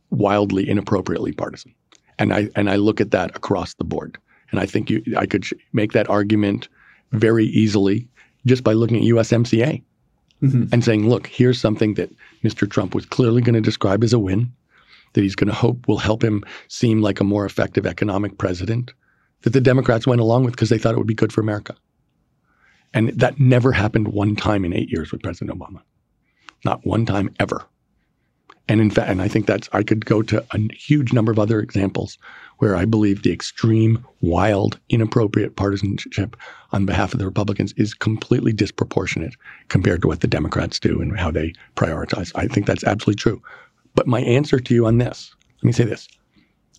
wildly 0.10 0.70
inappropriately 0.70 1.32
partisan. 1.32 1.74
And 2.20 2.34
I 2.34 2.50
and 2.56 2.70
I 2.70 2.76
look 2.76 3.00
at 3.00 3.12
that 3.12 3.36
across 3.36 3.76
the 3.76 3.84
board. 3.86 4.18
And 4.52 4.60
I 4.60 4.66
think 4.66 4.90
you, 4.90 5.04
I 5.18 5.26
could 5.26 5.46
make 5.74 5.92
that 5.92 6.10
argument 6.10 6.70
very 7.12 7.46
easily 7.46 8.08
just 8.46 8.64
by 8.64 8.74
looking 8.74 8.98
at 8.98 9.04
USMCA 9.04 9.82
mm-hmm. 10.42 10.66
and 10.72 10.84
saying, 10.84 11.10
look, 11.10 11.28
here's 11.28 11.60
something 11.60 11.96
that 11.96 12.10
Mr. 12.44 12.70
Trump 12.70 12.96
was 12.96 13.06
clearly 13.06 13.42
going 13.42 13.56
to 13.56 13.62
describe 13.62 14.04
as 14.04 14.14
a 14.14 14.20
win, 14.20 14.52
that 15.14 15.22
he's 15.22 15.36
going 15.36 15.48
to 15.48 15.54
hope 15.54 15.88
will 15.88 15.98
help 15.98 16.24
him 16.24 16.44
seem 16.68 17.02
like 17.02 17.20
a 17.20 17.24
more 17.24 17.46
effective 17.46 17.86
economic 17.86 18.38
president, 18.38 18.94
that 19.42 19.54
the 19.54 19.62
Democrats 19.62 20.08
went 20.08 20.22
along 20.22 20.44
with 20.44 20.54
because 20.54 20.70
they 20.70 20.78
thought 20.78 20.94
it 20.94 20.98
would 20.98 21.08
be 21.08 21.14
good 21.14 21.34
for 21.34 21.42
America. 21.42 21.76
And 22.94 23.10
that 23.10 23.40
never 23.40 23.72
happened 23.72 24.10
one 24.10 24.36
time 24.36 24.64
in 24.66 24.74
eight 24.74 24.90
years 24.90 25.12
with 25.12 25.22
President 25.22 25.58
Obama. 25.58 25.82
Not 26.66 26.86
one 26.86 27.06
time 27.06 27.34
ever. 27.40 27.66
And 28.70 28.82
in 28.82 28.90
fact, 28.90 29.10
and 29.10 29.22
I 29.22 29.28
think 29.28 29.46
that's, 29.46 29.70
I 29.72 29.84
could 29.84 30.06
go 30.06 30.22
to 30.24 30.44
a 30.52 30.74
huge 30.74 31.14
number 31.14 31.32
of 31.32 31.40
other 31.40 31.60
examples 31.60 32.18
where 32.58 32.76
I 32.76 32.86
believe 32.86 33.24
the 33.24 33.32
extreme, 33.32 34.04
wild, 34.22 34.80
inappropriate 34.90 35.56
partisanship 35.56 36.36
on 36.72 36.86
behalf 36.86 37.14
of 37.14 37.20
the 37.20 37.26
Republicans 37.26 37.74
is 37.78 37.94
completely 37.94 38.52
disproportionate 38.52 39.36
compared 39.68 40.02
to 40.02 40.08
what 40.08 40.22
the 40.22 40.28
Democrats 40.28 40.80
do 40.80 41.02
and 41.02 41.18
how 41.18 41.32
they 41.32 41.54
prioritize. 41.76 42.32
I 42.36 42.48
think 42.48 42.66
that's 42.66 42.84
absolutely 42.84 43.16
true. 43.16 43.42
But 43.96 44.08
my 44.08 44.22
answer 44.22 44.60
to 44.60 44.74
you 44.74 44.86
on 44.86 44.98
this, 44.98 45.34
let 45.58 45.64
me 45.64 45.72
say 45.72 45.84
this. 45.84 46.08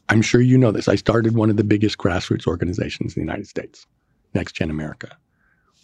I'm 0.08 0.22
sure 0.22 0.40
you 0.40 0.56
know 0.56 0.72
this. 0.72 0.88
I 0.88 0.94
started 0.94 1.34
one 1.34 1.50
of 1.50 1.56
the 1.56 1.64
biggest 1.64 1.98
grassroots 1.98 2.46
organizations 2.46 3.16
in 3.16 3.20
the 3.20 3.26
United 3.26 3.46
States, 3.46 3.86
Next 4.34 4.52
Gen 4.52 4.70
America. 4.70 5.16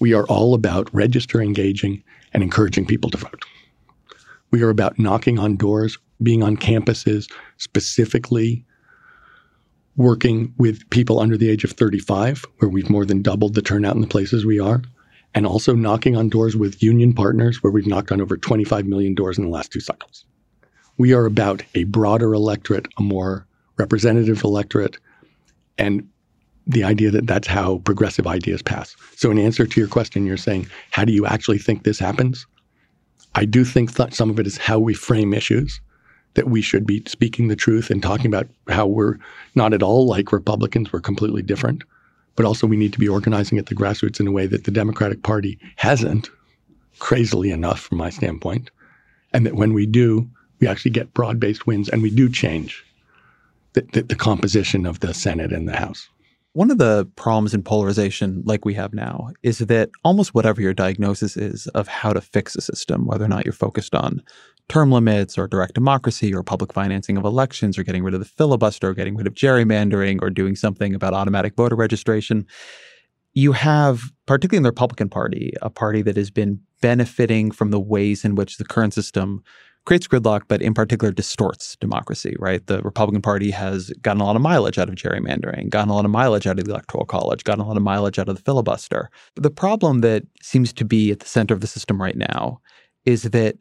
We 0.01 0.15
are 0.15 0.27
all 0.27 0.55
about 0.55 0.93
registering, 0.93 1.49
engaging, 1.49 2.03
and 2.33 2.43
encouraging 2.43 2.87
people 2.87 3.11
to 3.11 3.19
vote. 3.19 3.45
We 4.51 4.63
are 4.63 4.71
about 4.71 4.99
knocking 4.99 5.39
on 5.39 5.57
doors, 5.57 5.99
being 6.23 6.43
on 6.43 6.57
campuses, 6.57 7.31
specifically 7.59 8.65
working 9.97 10.53
with 10.59 10.89
people 10.91 11.21
under 11.21 11.37
the 11.37 11.51
age 11.51 11.65
of 11.65 11.73
35, 11.73 12.45
where 12.59 12.69
we've 12.69 12.91
more 12.91 13.05
than 13.05 13.23
doubled 13.23 13.55
the 13.55 13.63
turnout 13.63 13.95
in 13.95 14.01
the 14.01 14.07
places 14.07 14.45
we 14.45 14.59
are, 14.59 14.83
and 15.35 15.47
also 15.47 15.75
knocking 15.75 16.17
on 16.17 16.29
doors 16.29 16.57
with 16.57 16.83
union 16.83 17.13
partners, 17.13 17.63
where 17.63 17.73
we've 17.73 17.87
knocked 17.87 18.13
on 18.13 18.21
over 18.21 18.37
25 18.37 18.87
million 18.87 19.15
doors 19.15 19.39
in 19.39 19.45
the 19.45 19.51
last 19.51 19.73
two 19.73 19.81
cycles. 19.81 20.25
We 20.97 21.13
are 21.13 21.27
about 21.27 21.63
a 21.75 21.85
broader 21.85 22.35
electorate, 22.35 22.87
a 22.99 23.03
more 23.03 23.47
representative 23.77 24.43
electorate, 24.45 24.97
and 25.79 26.09
the 26.67 26.85
idea 26.85 27.11
that 27.11 27.27
that's 27.27 27.49
how 27.49 27.79
progressive 27.79 28.27
ideas 28.27 28.63
pass. 28.63 28.97
So, 29.17 29.31
in 29.31 29.39
answer 29.39 29.67
to 29.67 29.81
your 29.81 29.89
question, 29.89 30.25
you're 30.25 30.37
saying, 30.37 30.67
how 30.93 31.05
do 31.05 31.13
you 31.13 31.27
actually 31.27 31.59
think 31.59 31.83
this 31.83 31.99
happens? 31.99 32.47
I 33.35 33.45
do 33.45 33.65
think 33.65 33.95
that 33.95 34.15
some 34.15 34.31
of 34.31 34.39
it 34.39 34.47
is 34.47 34.57
how 34.57 34.79
we 34.79 34.95
frame 34.95 35.35
issues 35.35 35.81
that 36.35 36.49
we 36.49 36.61
should 36.61 36.87
be 36.87 37.03
speaking 37.07 37.49
the 37.49 37.57
truth 37.57 37.91
and 37.91 38.03
talking 38.03 38.27
about 38.27 38.49
how 38.69 38.87
we're 38.87 39.19
not 39.55 39.73
at 39.73 39.83
all 39.83 40.07
like 40.07 40.33
Republicans, 40.33 40.93
we're 40.93 41.01
completely 41.01 41.43
different. 41.43 41.85
But 42.37 42.47
also, 42.47 42.67
we 42.67 42.77
need 42.77 42.93
to 42.93 42.99
be 42.99 43.09
organizing 43.09 43.59
at 43.59 43.67
the 43.67 43.77
grassroots 43.77 44.19
in 44.19 44.27
a 44.27 44.33
way 44.33 44.47
that 44.49 44.65
the 44.65 44.73
Democratic 44.73 45.23
Party 45.23 45.59
hasn't, 45.77 46.31
crazily 46.99 47.51
enough 47.51 47.81
from 47.81 47.99
my 47.99 48.11
standpoint. 48.11 48.71
And 49.33 49.47
that 49.47 49.55
when 49.55 49.73
we 49.73 49.87
do, 49.87 50.29
we 50.61 50.67
actually 50.67 50.91
get 50.91 51.15
broad 51.15 51.39
based 51.39 51.67
wins 51.67 51.89
and 51.89 52.03
we 52.03 52.11
do 52.11 52.29
change 52.29 52.85
the, 53.75 53.83
the, 53.93 54.03
the 54.03 54.15
composition 54.17 54.85
of 54.87 55.01
the 55.01 55.15
Senate 55.15 55.53
and 55.53 55.69
the 55.69 55.77
House. 55.77 56.09
One 56.55 56.71
of 56.71 56.79
the 56.79 57.07
problems 57.17 57.53
in 57.53 57.65
polarization, 57.65 58.43
like 58.47 58.65
we 58.65 58.75
have 58.75 58.95
now, 58.95 59.31
is 59.43 59.59
that 59.59 59.91
almost 60.05 60.35
whatever 60.35 60.63
your 60.63 60.73
diagnosis 60.73 61.37
is 61.37 61.67
of 61.69 61.89
how 61.89 62.13
to 62.13 62.21
fix 62.21 62.55
a 62.55 62.61
system, 62.61 63.07
whether 63.07 63.25
or 63.25 63.29
not 63.29 63.45
you're 63.45 63.53
focused 63.53 63.95
on 63.95 64.23
term 64.69 64.91
limits 64.91 65.37
or 65.37 65.47
direct 65.47 65.75
democracy 65.75 66.35
or 66.35 66.43
public 66.43 66.73
financing 66.73 67.17
of 67.17 67.25
elections 67.25 67.79
or 67.79 67.83
getting 67.83 68.03
rid 68.03 68.15
of 68.15 68.21
the 68.21 68.27
filibuster 68.27 68.89
or 68.89 68.95
getting 68.95 69.17
rid 69.17 69.27
of 69.27 69.35
gerrymandering 69.35 70.19
or 70.23 70.31
doing 70.31 70.57
something 70.57 70.95
about 70.95 71.15
automatic 71.15 71.55
voter 71.55 71.77
registration. 71.77 72.47
You 73.35 73.53
have, 73.53 74.13
particularly 74.27 74.59
in 74.59 74.63
the 74.63 74.71
Republican 74.71 75.09
Party, 75.09 75.53
a 75.61 75.69
party 75.69 76.03
that 76.03 76.17
has 76.17 76.31
been 76.31 76.61
benefiting 76.81 77.51
from 77.51 77.71
the 77.71 77.81
ways 77.81 78.25
in 78.25 78.37
which 78.37 78.59
the 78.59 78.65
current 78.65 78.95
system 78.95 79.43
creates 79.85 80.09
gridlock, 80.09 80.43
but 80.49 80.63
in 80.63 80.73
particular 80.73 81.13
distorts 81.13 81.77
democracy, 81.77 82.35
right? 82.39 82.67
The 82.67 82.81
Republican 82.83 83.21
Party 83.21 83.51
has 83.51 83.91
gotten 84.01 84.23
a 84.23 84.25
lot 84.25 84.37
of 84.37 84.43
mileage 84.43 84.79
out 84.79 84.89
of 84.89 84.95
gerrymandering, 84.95 85.69
gotten 85.69 85.91
a 85.91 85.95
lot 85.95 86.07
of 86.07 86.11
mileage 86.11 86.47
out 86.47 86.59
of 86.59 86.65
the 86.65 86.71
Electoral 86.71 87.05
College, 87.05 87.45
gotten 87.45 87.63
a 87.63 87.69
lot 87.69 87.77
of 87.77 87.83
mileage 87.83 88.19
out 88.19 88.29
of 88.29 88.37
the 88.37 88.43
filibuster. 88.43 89.11
But 89.35 89.43
the 89.43 89.51
problem 89.51 90.01
that 90.01 90.23
seems 90.41 90.73
to 90.75 90.85
be 90.85 91.11
at 91.11 91.21
the 91.21 91.27
center 91.27 91.53
of 91.53 91.61
the 91.61 91.67
system 91.67 92.01
right 92.01 92.17
now 92.17 92.61
is 93.05 93.25
that 93.25 93.57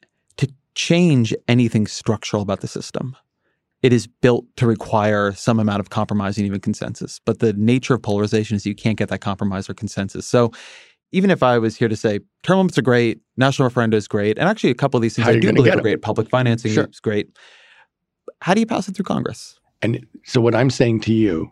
change 0.75 1.33
anything 1.47 1.88
structural 1.88 2.41
about 2.41 2.62
the 2.62 2.67
system. 2.67 3.15
It 3.81 3.91
is 3.91 4.07
built 4.07 4.45
to 4.57 4.65
require 4.65 5.33
some 5.33 5.59
amount 5.59 5.81
of 5.81 5.89
compromise 5.89 6.38
and 6.38 6.45
even 6.45 6.62
consensus. 6.62 7.19
But 7.25 7.39
the 7.39 7.53
nature 7.53 7.93
of 7.93 8.01
polarization 8.01 8.55
is 8.55 8.65
you 8.65 8.75
can't 8.75 8.97
get 8.97 9.09
that 9.09 9.19
compromise 9.19 9.69
or 9.69 9.73
consensus. 9.73 10.25
So 10.25 10.51
even 11.12 11.29
if 11.29 11.43
I 11.43 11.57
was 11.57 11.75
here 11.75 11.89
to 11.89 11.95
say 11.95 12.21
term 12.43 12.59
limits 12.59 12.77
are 12.77 12.81
great, 12.81 13.19
national 13.36 13.69
referenda 13.69 13.95
is 13.95 14.07
great, 14.07 14.38
and 14.38 14.47
actually 14.47 14.71
a 14.71 14.75
couple 14.75 14.97
of 14.97 15.01
these 15.01 15.15
things 15.15 15.27
I 15.27 15.38
do 15.38 15.53
believe 15.53 15.75
are 15.75 15.81
great, 15.81 16.01
public 16.01 16.29
financing 16.29 16.71
sure. 16.71 16.86
is 16.86 16.99
great. 16.99 17.38
How 18.41 18.53
do 18.53 18.62
you 18.62 18.65
pass 18.65 18.88
it 18.88 18.95
through 18.95 19.05
Congress? 19.05 19.59
And 19.81 20.05
so 20.23 20.39
what 20.39 20.55
I'm 20.55 20.69
saying 20.69 21.01
to 21.01 21.13
you 21.13 21.51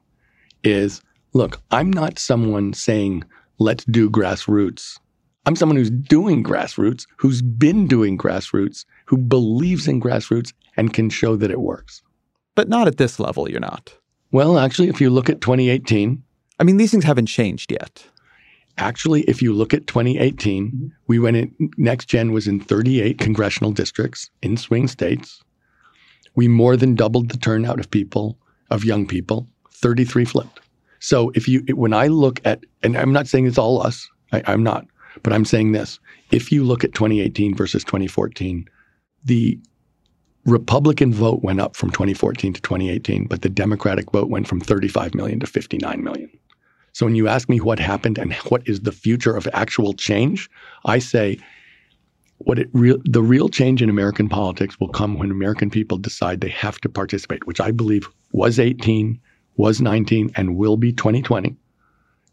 is, 0.63 1.01
look, 1.33 1.61
I'm 1.69 1.91
not 1.91 2.17
someone 2.17 2.73
saying 2.73 3.25
let's 3.59 3.83
do 3.85 4.09
grassroots 4.09 4.97
I'm 5.45 5.55
someone 5.55 5.75
who's 5.75 5.89
doing 5.89 6.43
grassroots, 6.43 7.07
who's 7.17 7.41
been 7.41 7.87
doing 7.87 8.17
grassroots, 8.17 8.85
who 9.11 9.17
believes 9.17 9.89
in 9.89 9.99
grassroots 9.99 10.53
and 10.77 10.93
can 10.93 11.09
show 11.09 11.35
that 11.35 11.51
it 11.51 11.59
works. 11.59 12.01
But 12.55 12.69
not 12.69 12.87
at 12.87 12.95
this 12.95 13.19
level, 13.19 13.49
you're 13.49 13.59
not. 13.59 13.93
Well, 14.31 14.57
actually, 14.57 14.87
if 14.87 15.01
you 15.01 15.09
look 15.09 15.29
at 15.29 15.41
2018, 15.41 16.23
I 16.61 16.63
mean, 16.63 16.77
these 16.77 16.91
things 16.91 17.03
haven't 17.03 17.25
changed 17.25 17.73
yet. 17.73 18.05
Actually, 18.77 19.23
if 19.23 19.41
you 19.41 19.51
look 19.51 19.73
at 19.73 19.85
2018, 19.85 20.67
mm-hmm. 20.67 20.87
we 21.07 21.19
went 21.19 21.35
in, 21.35 21.53
Next 21.77 22.05
Gen 22.05 22.31
was 22.31 22.47
in 22.47 22.61
38 22.61 23.17
congressional 23.17 23.73
districts 23.73 24.29
in 24.41 24.55
swing 24.55 24.87
states. 24.87 25.43
We 26.35 26.47
more 26.47 26.77
than 26.77 26.95
doubled 26.95 27.31
the 27.31 27.37
turnout 27.37 27.81
of 27.81 27.91
people, 27.91 28.37
of 28.69 28.85
young 28.85 29.05
people, 29.05 29.45
33 29.71 30.23
flipped. 30.23 30.61
So 30.99 31.33
if 31.35 31.49
you, 31.49 31.65
when 31.75 31.91
I 31.91 32.07
look 32.07 32.39
at, 32.45 32.63
and 32.81 32.97
I'm 32.97 33.11
not 33.11 33.27
saying 33.27 33.45
it's 33.45 33.57
all 33.57 33.85
us, 33.85 34.09
I, 34.31 34.41
I'm 34.45 34.63
not, 34.63 34.87
but 35.21 35.33
I'm 35.33 35.43
saying 35.43 35.73
this 35.73 35.99
if 36.31 36.49
you 36.49 36.63
look 36.63 36.85
at 36.85 36.93
2018 36.93 37.55
versus 37.55 37.83
2014, 37.83 38.69
the 39.23 39.59
Republican 40.45 41.13
vote 41.13 41.43
went 41.43 41.61
up 41.61 41.75
from 41.75 41.91
2014 41.91 42.53
to 42.53 42.61
2018, 42.61 43.25
but 43.25 43.41
the 43.41 43.49
Democratic 43.49 44.11
vote 44.11 44.29
went 44.29 44.47
from 44.47 44.59
35 44.59 45.13
million 45.13 45.39
to 45.39 45.45
59 45.45 46.03
million. 46.03 46.29
So 46.93 47.05
when 47.05 47.15
you 47.15 47.27
ask 47.27 47.47
me 47.47 47.59
what 47.59 47.79
happened 47.79 48.17
and 48.17 48.33
what 48.49 48.67
is 48.67 48.81
the 48.81 48.91
future 48.91 49.35
of 49.35 49.47
actual 49.53 49.93
change, 49.93 50.49
I 50.85 50.99
say 50.99 51.39
what 52.39 52.57
it 52.57 52.69
the 52.73 53.21
real 53.21 53.49
change 53.49 53.83
in 53.83 53.89
American 53.89 54.27
politics 54.27 54.79
will 54.79 54.89
come 54.89 55.17
when 55.17 55.29
American 55.29 55.69
people 55.69 55.97
decide 55.97 56.41
they 56.41 56.49
have 56.49 56.81
to 56.81 56.89
participate, 56.89 57.45
which 57.45 57.61
I 57.61 57.71
believe 57.71 58.09
was 58.31 58.59
18, 58.59 59.19
was 59.57 59.79
19, 59.79 60.31
and 60.35 60.57
will 60.57 60.75
be 60.75 60.91
2020 60.91 61.55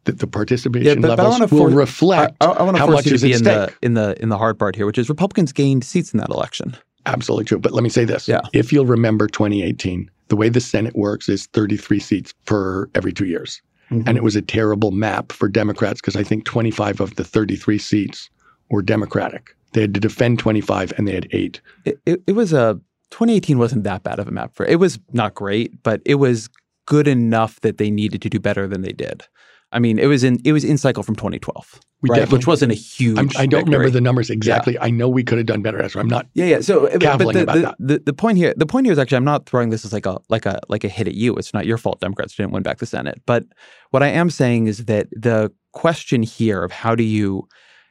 that 0.05 0.19
the 0.19 0.27
participation 0.27 0.87
yeah, 0.87 0.95
but, 1.09 1.19
levels 1.19 1.39
but 1.39 1.53
will 1.53 1.69
reflect 1.69 2.37
I, 2.41 2.47
I, 2.47 2.69
I 2.69 2.79
how 2.79 2.87
much 2.87 3.07
is 3.07 3.25
at 3.25 3.31
in 3.31 3.45
the 3.45 3.75
in 3.83 3.95
the 3.95 4.21
in 4.23 4.29
the 4.29 4.39
hard 4.39 4.59
part 4.59 4.77
here, 4.77 4.87
which 4.87 4.99
is 4.99 5.09
Republicans 5.09 5.53
gained 5.53 5.85
seats 5.85 6.13
in 6.13 6.19
that 6.19 6.31
election. 6.31 6.77
Absolutely 7.07 7.45
true. 7.45 7.59
But 7.59 7.73
let 7.73 7.83
me 7.83 7.89
say 7.89 8.05
this: 8.05 8.29
yeah. 8.29 8.41
if 8.53 8.73
you'll 8.73 8.87
remember 8.87 9.27
2018, 9.27 10.11
the 10.29 10.37
way 10.37 10.49
the 10.49 10.61
Senate 10.61 10.97
works 10.97 11.29
is 11.29 11.47
33 11.47 11.99
seats 11.99 12.35
per 12.45 12.89
every 12.95 13.13
two 13.13 13.27
years. 13.27 13.61
Mhm. 13.91 14.07
And 14.07 14.19
it 14.19 14.23
was 14.23 14.37
a 14.37 14.43
terrible 14.43 14.91
map 14.91 15.33
for 15.33 15.49
Democrats 15.49 16.01
because 16.01 16.17
I 16.17 16.23
think 16.23 16.45
25 16.45 17.01
of 17.01 17.17
the 17.17 17.25
33 17.25 17.79
seats 17.79 18.29
were 18.71 18.83
Democratic. 18.83 19.57
They 19.73 19.83
had 19.83 19.95
to 19.95 20.01
defend 20.01 20.39
25 20.39 20.93
and 20.97 21.09
they 21.09 21.15
had 21.15 21.29
eight. 21.33 21.61
it, 21.85 21.99
it, 22.05 22.23
it 22.27 22.33
was 22.33 22.53
a 22.53 22.81
2018 23.11 23.59
wasn't 23.59 23.85
that 23.85 24.03
bad 24.03 24.19
of 24.19 24.29
a 24.29 24.31
map 24.31 24.55
for 24.55 24.67
it 24.67 24.79
was 24.79 24.99
not 25.13 25.35
great, 25.35 25.83
but 25.83 26.03
it 26.05 26.17
was 26.17 26.51
good 26.87 27.09
enough 27.09 27.61
that 27.61 27.79
they 27.79 27.91
needed 27.91 28.23
to 28.23 28.31
do 28.31 28.39
better 28.39 28.67
than 28.67 28.83
they 28.83 28.93
did. 28.93 29.25
I 29.71 29.79
mean, 29.79 29.99
it 29.99 30.07
was 30.07 30.25
in 30.25 30.39
it 30.45 30.53
was 30.53 30.65
in 30.65 30.79
cycle 30.79 31.03
from 31.03 31.15
2012, 31.15 31.81
We 32.01 32.11
right? 32.11 32.31
Which 32.31 32.47
wasn't 32.47 32.73
a 32.73 32.75
huge. 32.75 33.19
I'm, 33.19 33.29
I 33.37 33.47
don't 33.47 33.65
remember 33.65 33.91
the 33.91 34.01
numbers 34.01 34.31
exactly. 34.31 34.79
I 34.79 34.89
know 34.89 35.09
we 35.09 35.23
could 35.23 35.37
have 35.37 35.47
done 35.47 35.61
better. 35.61 35.81
Ezra. 35.83 36.01
I'm 36.01 36.09
not. 36.09 36.27
Yeah, 36.35 36.47
yeah. 36.47 36.61
So, 36.61 36.89
but 36.99 37.01
the, 37.01 37.13
about 37.13 37.33
the, 37.33 37.45
that. 37.45 37.77
The, 37.79 37.99
the 37.99 38.13
point 38.15 38.39
here, 38.39 38.55
the 38.57 38.67
point 38.67 38.87
here 38.87 38.93
is 38.93 38.99
actually, 38.99 39.19
I'm 39.19 39.25
not 39.25 39.47
throwing 39.47 39.69
this 39.69 39.85
as 39.85 39.93
like 39.93 40.07
a 40.07 40.19
like 40.31 40.47
a 40.47 40.61
like 40.69 40.85
a 40.85 40.89
hit 40.89 41.07
at 41.07 41.15
you. 41.15 41.37
It's 41.37 41.53
not 41.53 41.67
your 41.67 41.77
fault. 41.77 42.01
Democrats 42.01 42.35
didn't 42.35 42.53
win 42.53 42.63
back 42.63 42.79
the 42.79 42.87
Senate. 42.87 43.21
But 43.27 43.45
what 43.91 44.03
I 44.03 44.09
am 44.09 44.31
saying 44.31 44.69
is 44.69 44.87
that 44.87 45.09
the 45.13 45.53
question 45.73 46.23
here 46.23 46.65
of 46.65 46.73
how 46.73 46.95
do 46.95 47.05
you 47.05 47.47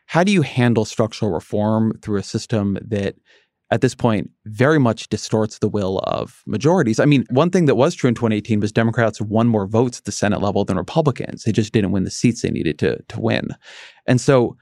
how 0.08 0.24
do 0.24 0.32
you 0.32 0.42
handle 0.42 0.86
structural 0.86 1.32
reform 1.32 1.94
through 2.02 2.18
a 2.18 2.24
system 2.24 2.78
that 2.82 3.16
at 3.69 3.82
this 3.82 3.95
point 3.95 4.30
very 4.45 4.80
much 4.80 5.10
distorts 5.10 5.60
the 5.60 5.67
will 5.67 5.99
of 5.99 6.41
majorities. 6.45 6.99
I 6.99 7.06
mean, 7.06 7.25
one 7.30 7.49
thing 7.49 7.65
that 7.65 7.75
was 7.75 7.95
true 7.95 8.08
in 8.08 8.15
2018 8.15 8.60
was 8.60 8.71
Democrats 8.71 9.19
won 9.21 9.47
more 9.47 9.67
votes 9.67 9.99
at 9.99 10.06
the 10.06 10.12
Senate 10.12 10.41
level 10.41 10.63
than 10.63 10.77
Republicans. 10.77 11.43
They 11.43 11.51
just 11.51 11.73
didn't 11.73 11.91
win 11.91 12.03
the 12.03 12.12
seats 12.12 12.41
they 12.41 12.49
needed 12.49 12.80
to 12.80 13.01
to 13.10 13.19
win. 13.19 13.49
And 14.06 14.21
so 14.21 14.58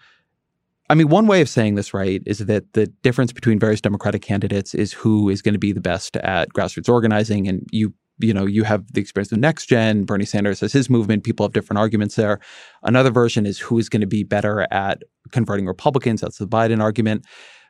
I 0.90 0.94
mean, 0.94 1.10
one 1.10 1.26
way 1.26 1.42
of 1.42 1.50
saying 1.50 1.76
this, 1.76 1.94
right, 1.94 2.22
is 2.26 2.40
that 2.40 2.74
the 2.74 2.88
difference 3.02 3.34
between 3.34 3.60
various 3.60 3.82
Democratic 3.82 4.22
candidates 4.22 4.76
is 4.76 4.94
who 4.94 5.30
is 5.30 5.42
going 5.42 5.54
to 5.54 5.60
be 5.60 5.72
the 5.72 5.82
best 5.82 6.16
at 6.18 6.54
grassroots 6.54 6.90
organizing. 6.90 7.48
And 7.48 7.68
you, 7.72 7.94
you 8.20 8.34
know, 8.34 8.46
you 8.46 8.64
have 8.64 8.94
the 8.94 9.02
experience 9.02 9.32
of 9.32 9.40
Next 9.40 9.66
Gen. 9.66 10.04
Bernie 10.04 10.26
Sanders 10.26 10.60
has 10.60 10.72
his 10.72 10.90
movement. 10.90 11.24
People 11.24 11.44
have 11.44 11.54
different 11.54 11.80
arguments 11.80 12.16
there. 12.16 12.40
Another 12.84 13.10
version 13.10 13.48
is 13.48 13.58
who 13.58 13.80
is 13.80 13.90
going 13.90 14.02
to 14.02 14.08
be 14.08 14.24
better 14.24 14.68
at 14.72 15.02
converting 15.32 15.66
Republicans. 15.66 16.22
That's 16.22 16.38
the 16.38 16.48
Biden 16.48 16.82
argument. 16.82 17.26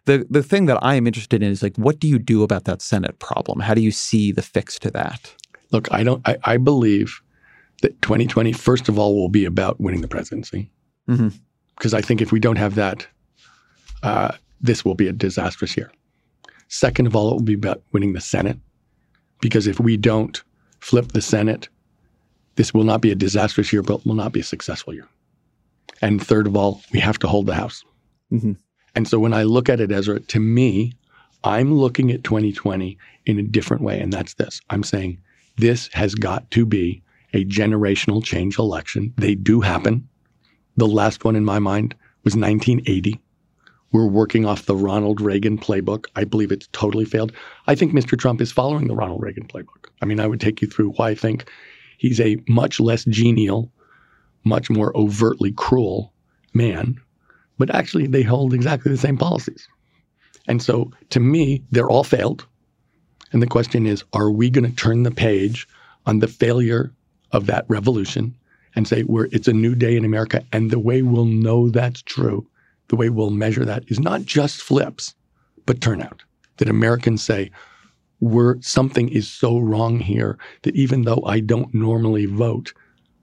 The 0.05 0.25
the 0.29 0.43
thing 0.43 0.65
that 0.67 0.77
I 0.83 0.95
am 0.95 1.07
interested 1.07 1.41
in 1.43 1.51
is 1.51 1.63
like, 1.63 1.75
what 1.77 1.99
do 1.99 2.07
you 2.07 2.19
do 2.19 2.43
about 2.43 2.65
that 2.65 2.81
Senate 2.81 3.17
problem? 3.19 3.59
How 3.59 3.73
do 3.73 3.81
you 3.81 3.91
see 3.91 4.31
the 4.31 4.41
fix 4.41 4.77
to 4.79 4.91
that? 4.91 5.33
Look, 5.71 5.91
I 5.91 6.03
don't. 6.03 6.21
I, 6.27 6.37
I 6.43 6.57
believe 6.57 7.21
that 7.81 7.99
2020, 8.01 8.53
first 8.53 8.87
of 8.87 8.97
all, 8.99 9.15
will 9.15 9.29
be 9.29 9.45
about 9.45 9.79
winning 9.81 10.01
the 10.01 10.07
presidency. 10.07 10.71
Mhm. 11.09 11.33
Because 11.75 11.93
I 11.93 12.01
think 12.01 12.21
if 12.21 12.31
we 12.31 12.39
don't 12.39 12.55
have 12.57 12.75
that, 12.75 13.05
uh, 14.03 14.31
this 14.61 14.85
will 14.85 14.95
be 14.95 15.07
a 15.07 15.11
disastrous 15.13 15.75
year. 15.75 15.91
Second 16.69 17.07
of 17.07 17.15
all, 17.15 17.31
it 17.31 17.33
will 17.33 17.41
be 17.41 17.53
about 17.53 17.83
winning 17.91 18.13
the 18.13 18.21
Senate. 18.21 18.57
Because 19.41 19.67
if 19.67 19.79
we 19.79 19.97
don't 19.97 20.41
flip 20.79 21.11
the 21.11 21.21
Senate, 21.21 21.67
this 22.55 22.73
will 22.73 22.85
not 22.85 23.01
be 23.01 23.11
a 23.11 23.15
disastrous 23.15 23.73
year, 23.73 23.81
but 23.81 24.05
will 24.05 24.15
not 24.15 24.31
be 24.31 24.39
a 24.39 24.43
successful 24.43 24.93
year. 24.93 25.07
And 26.01 26.23
third 26.25 26.47
of 26.47 26.55
all, 26.55 26.81
we 26.93 26.99
have 26.99 27.19
to 27.19 27.27
hold 27.27 27.45
the 27.47 27.55
House. 27.55 27.83
Mhm. 28.31 28.57
And 28.95 29.07
so 29.07 29.19
when 29.19 29.33
I 29.33 29.43
look 29.43 29.69
at 29.69 29.81
it, 29.81 29.91
Ezra, 29.91 30.19
to 30.19 30.39
me, 30.39 30.93
I'm 31.43 31.73
looking 31.73 32.11
at 32.11 32.23
2020 32.23 32.97
in 33.25 33.39
a 33.39 33.43
different 33.43 33.83
way. 33.83 33.99
And 33.99 34.11
that's 34.11 34.33
this 34.35 34.61
I'm 34.69 34.83
saying 34.83 35.19
this 35.57 35.89
has 35.93 36.15
got 36.15 36.49
to 36.51 36.65
be 36.65 37.03
a 37.33 37.45
generational 37.45 38.23
change 38.23 38.57
election. 38.57 39.13
They 39.17 39.35
do 39.35 39.61
happen. 39.61 40.07
The 40.77 40.87
last 40.87 41.23
one 41.23 41.35
in 41.35 41.45
my 41.45 41.59
mind 41.59 41.95
was 42.23 42.35
1980. 42.35 43.19
We're 43.91 44.07
working 44.07 44.45
off 44.45 44.65
the 44.65 44.75
Ronald 44.75 45.21
Reagan 45.21 45.57
playbook. 45.57 46.05
I 46.15 46.23
believe 46.23 46.51
it's 46.51 46.67
totally 46.71 47.05
failed. 47.05 47.31
I 47.67 47.75
think 47.75 47.93
Mr. 47.93 48.17
Trump 48.17 48.41
is 48.41 48.51
following 48.51 48.87
the 48.87 48.95
Ronald 48.95 49.21
Reagan 49.21 49.47
playbook. 49.47 49.89
I 50.01 50.05
mean, 50.05 50.19
I 50.19 50.27
would 50.27 50.41
take 50.41 50.61
you 50.61 50.67
through 50.67 50.91
why 50.91 51.11
I 51.11 51.15
think 51.15 51.49
he's 51.97 52.19
a 52.19 52.37
much 52.47 52.79
less 52.79 53.05
genial, 53.05 53.71
much 54.43 54.69
more 54.69 54.95
overtly 54.97 55.51
cruel 55.51 56.13
man, 56.53 56.99
but 57.57 57.73
actually 57.73 58.07
they 58.07 58.23
hold 58.23 58.53
exactly 58.53 58.91
the 58.91 58.97
same 58.97 59.17
policies. 59.17 59.67
And 60.47 60.61
so 60.61 60.91
to 61.09 61.19
me, 61.19 61.63
they're 61.71 61.89
all 61.89 62.03
failed. 62.03 62.45
And 63.31 63.41
the 63.41 63.47
question 63.47 63.85
is, 63.85 64.03
are 64.13 64.31
we 64.31 64.49
going 64.49 64.69
to 64.69 64.75
turn 64.75 65.03
the 65.03 65.11
page 65.11 65.67
on 66.05 66.19
the 66.19 66.27
failure 66.27 66.91
of 67.31 67.47
that 67.47 67.65
revolution 67.67 68.35
and 68.75 68.87
say 68.87 69.03
we're, 69.03 69.25
it's 69.31 69.47
a 69.47 69.53
new 69.53 69.75
day 69.75 69.97
in 69.97 70.05
America? 70.05 70.43
And 70.51 70.71
the 70.71 70.79
way 70.79 71.01
we'll 71.01 71.25
know 71.25 71.69
that's 71.69 72.01
true, 72.01 72.47
the 72.89 72.95
way 72.95 73.09
we'll 73.09 73.31
measure 73.31 73.65
that 73.65 73.83
is 73.87 73.99
not 73.99 74.23
just 74.23 74.61
flips, 74.61 75.15
but 75.65 75.81
turnout. 75.81 76.23
That 76.57 76.69
Americans 76.69 77.23
say, 77.23 77.51
we're, 78.21 78.61
something 78.61 79.09
is 79.09 79.27
so 79.27 79.57
wrong 79.57 79.99
here 79.99 80.37
that 80.61 80.75
even 80.75 81.01
though 81.01 81.21
I 81.25 81.39
don't 81.41 81.73
normally 81.73 82.27
vote, 82.27 82.73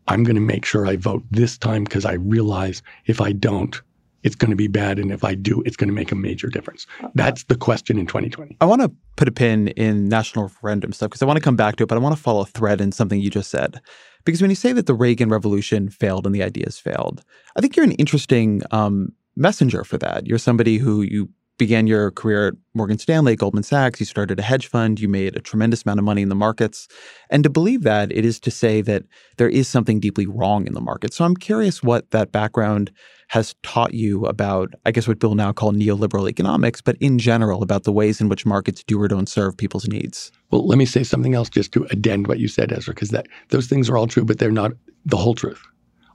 I'm 0.09 0.25
going 0.25 0.37
to 0.37 0.43
make 0.43 0.65
sure 0.65 0.87
I 0.87 0.97
vote 0.97 1.23
this 1.31 1.57
time 1.57 1.85
because 1.85 2.05
I 2.05 2.15
realize 2.15 2.83
if 3.07 3.21
I 3.21 3.33
don't, 3.33 3.81
it's 4.23 4.37
going 4.37 4.51
to 4.51 4.57
be 4.57 4.69
bad. 4.69 4.99
And 4.99 5.11
if 5.11 5.25
I 5.25 5.35
do, 5.35 5.63
it's 5.67 5.77
going 5.77 5.89
to 5.89 5.95
make 5.95 6.13
a 6.13 6.15
major 6.15 6.49
difference. 6.49 6.87
That's 7.15 7.45
the 7.45 7.57
question 7.57 7.99
in 7.99 8.07
2020. 8.07 8.57
I 8.61 8.65
want 8.65 8.83
to 8.83 8.93
put 9.17 9.29
a 9.29 9.33
pin 9.33 9.69
in 9.69 10.09
national 10.09 10.45
referendum 10.45 10.93
stuff 10.93 11.11
because 11.11 11.23
I 11.23 11.27
want 11.27 11.39
to 11.39 11.43
come 11.43 11.57
back 11.57 11.77
to 11.77 11.85
it, 11.85 11.89
but 11.89 11.97
I 11.97 12.01
want 12.01 12.17
to 12.17 12.23
follow 12.23 12.43
a 12.43 12.47
thread 12.47 12.81
in 12.81 12.93
something 12.93 13.21
you 13.21 13.31
just 13.31 13.51
said. 13.51 13.81
Because 14.25 14.41
when 14.41 14.51
you 14.51 14.57
say 14.57 14.73
that 14.73 14.87
the 14.87 14.95
Reagan 14.95 15.29
Revolution 15.29 15.89
failed 15.89 16.27
and 16.27 16.35
the 16.35 16.43
ideas 16.43 16.79
failed, 16.79 17.25
I 17.57 17.61
think 17.61 17.77
you're 17.77 17.85
an 17.85 17.93
interesting 17.93 18.63
um, 18.71 19.13
messenger 19.37 19.85
for 19.85 19.99
that. 19.99 20.27
You're 20.27 20.39
somebody 20.39 20.79
who 20.79 21.03
you 21.03 21.29
began 21.59 21.87
your 21.87 22.11
career 22.11 22.49
at 22.49 22.55
Morgan 22.75 22.99
Stanley, 22.99 23.37
Goldman 23.37 23.63
Sachs. 23.63 24.01
You 24.01 24.07
started 24.07 24.39
a 24.39 24.43
hedge 24.43 24.67
fund. 24.67 24.99
You 24.99 25.09
made 25.09 25.37
a 25.37 25.41
tremendous 25.41 25.85
amount 25.85 26.01
of 26.01 26.05
money 26.05 26.23
in 26.23 26.29
the 26.29 26.35
markets. 26.35 26.89
And 27.31 27.45
to 27.45 27.51
believe 27.51 27.83
that, 27.83 28.11
it 28.11 28.25
is 28.25 28.41
to 28.41 28.51
say 28.51 28.81
that 28.83 29.05
there 29.37 29.49
is 29.49 29.69
something 29.69 30.01
deeply 30.01 30.27
wrong 30.27 30.67
in 30.67 30.75
the 30.75 30.81
market. 30.81 31.13
So 31.13 31.25
I'm 31.25 31.37
curious 31.37 31.83
what 31.83 32.11
that 32.11 32.33
background 32.33 32.91
has 33.29 33.55
taught 33.63 33.95
you 33.95 34.27
about, 34.27 34.75
I 34.85 34.91
guess, 34.91 35.09
what 35.09 35.21
people 35.21 35.35
now 35.35 35.53
call 35.53 35.73
neoliberal 35.73 36.29
economics, 36.29 36.83
but 36.83 36.97
in 37.01 37.19
general 37.19 37.63
about 37.63 37.85
the 37.85 37.93
ways 37.93 38.21
in 38.21 38.29
which 38.29 38.45
markets 38.45 38.85
do 38.85 39.01
or 39.01 39.09
don't 39.09 39.29
serve 39.29 39.57
people's 39.57 39.89
needs. 39.89 40.31
Well, 40.51 40.67
let 40.67 40.77
me 40.77 40.85
say 40.85 41.03
something 41.03 41.35
else 41.35 41.49
just 41.49 41.73
to 41.73 41.85
addend 41.91 42.27
what 42.27 42.41
you 42.41 42.49
said, 42.49 42.73
Ezra, 42.73 42.93
because 42.93 43.09
that 43.09 43.29
those 43.49 43.69
things 43.69 43.89
are 43.89 43.97
all 43.97 44.07
true, 44.07 44.25
but 44.25 44.39
they're 44.39 44.51
not 44.51 44.73
the 45.07 45.17
whole 45.17 45.35
truth. 45.35 45.63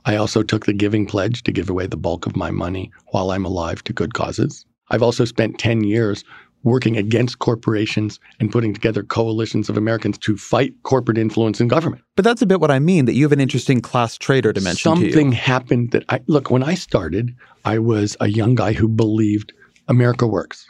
I 0.06 0.15
also 0.15 0.43
took 0.43 0.65
the 0.67 0.73
giving 0.73 1.06
pledge 1.06 1.41
to 1.43 1.52
give 1.52 1.69
away 1.69 1.88
the 1.88 1.97
bulk 1.97 2.28
of 2.28 2.36
my 2.36 2.52
money 2.52 2.91
while 3.08 3.32
I'm 3.32 3.45
alive 3.45 3.84
to 3.86 3.93
good 3.93 4.13
causes. 4.13 4.63
I've 4.89 5.04
also 5.04 5.26
spent 5.26 5.60
10 5.60 5.84
years 5.84 6.23
working 6.63 6.97
against 6.97 7.39
corporations 7.39 8.19
and 8.39 8.52
putting 8.52 8.73
together 8.73 9.04
coalitions 9.04 9.69
of 9.69 9.78
Americans 9.78 10.17
to 10.17 10.38
fight 10.38 10.73
corporate 10.84 11.17
influence 11.17 11.62
in 11.62 11.67
government. 11.67 12.04
But 12.15 12.26
that's 12.26 12.41
a 12.41 12.45
bit 12.45 12.60
what 12.60 12.71
I 12.71 12.80
mean, 12.80 13.06
that 13.06 13.13
you 13.13 13.23
have 13.23 13.32
an 13.32 13.39
interesting 13.39 13.82
class 13.82 14.17
trader 14.17 14.52
dimension 14.52 14.95
to 14.95 15.00
Something 15.02 15.32
happened 15.32 15.91
that 15.91 16.04
I 16.10 16.19
look, 16.28 16.52
when 16.52 16.63
I 16.63 16.73
started, 16.73 17.36
I 17.63 17.80
was 17.80 18.17
a 18.19 18.28
young 18.28 18.56
guy 18.56 18.73
who 18.73 18.88
believed 18.88 19.54
America 19.88 20.28
works. 20.28 20.65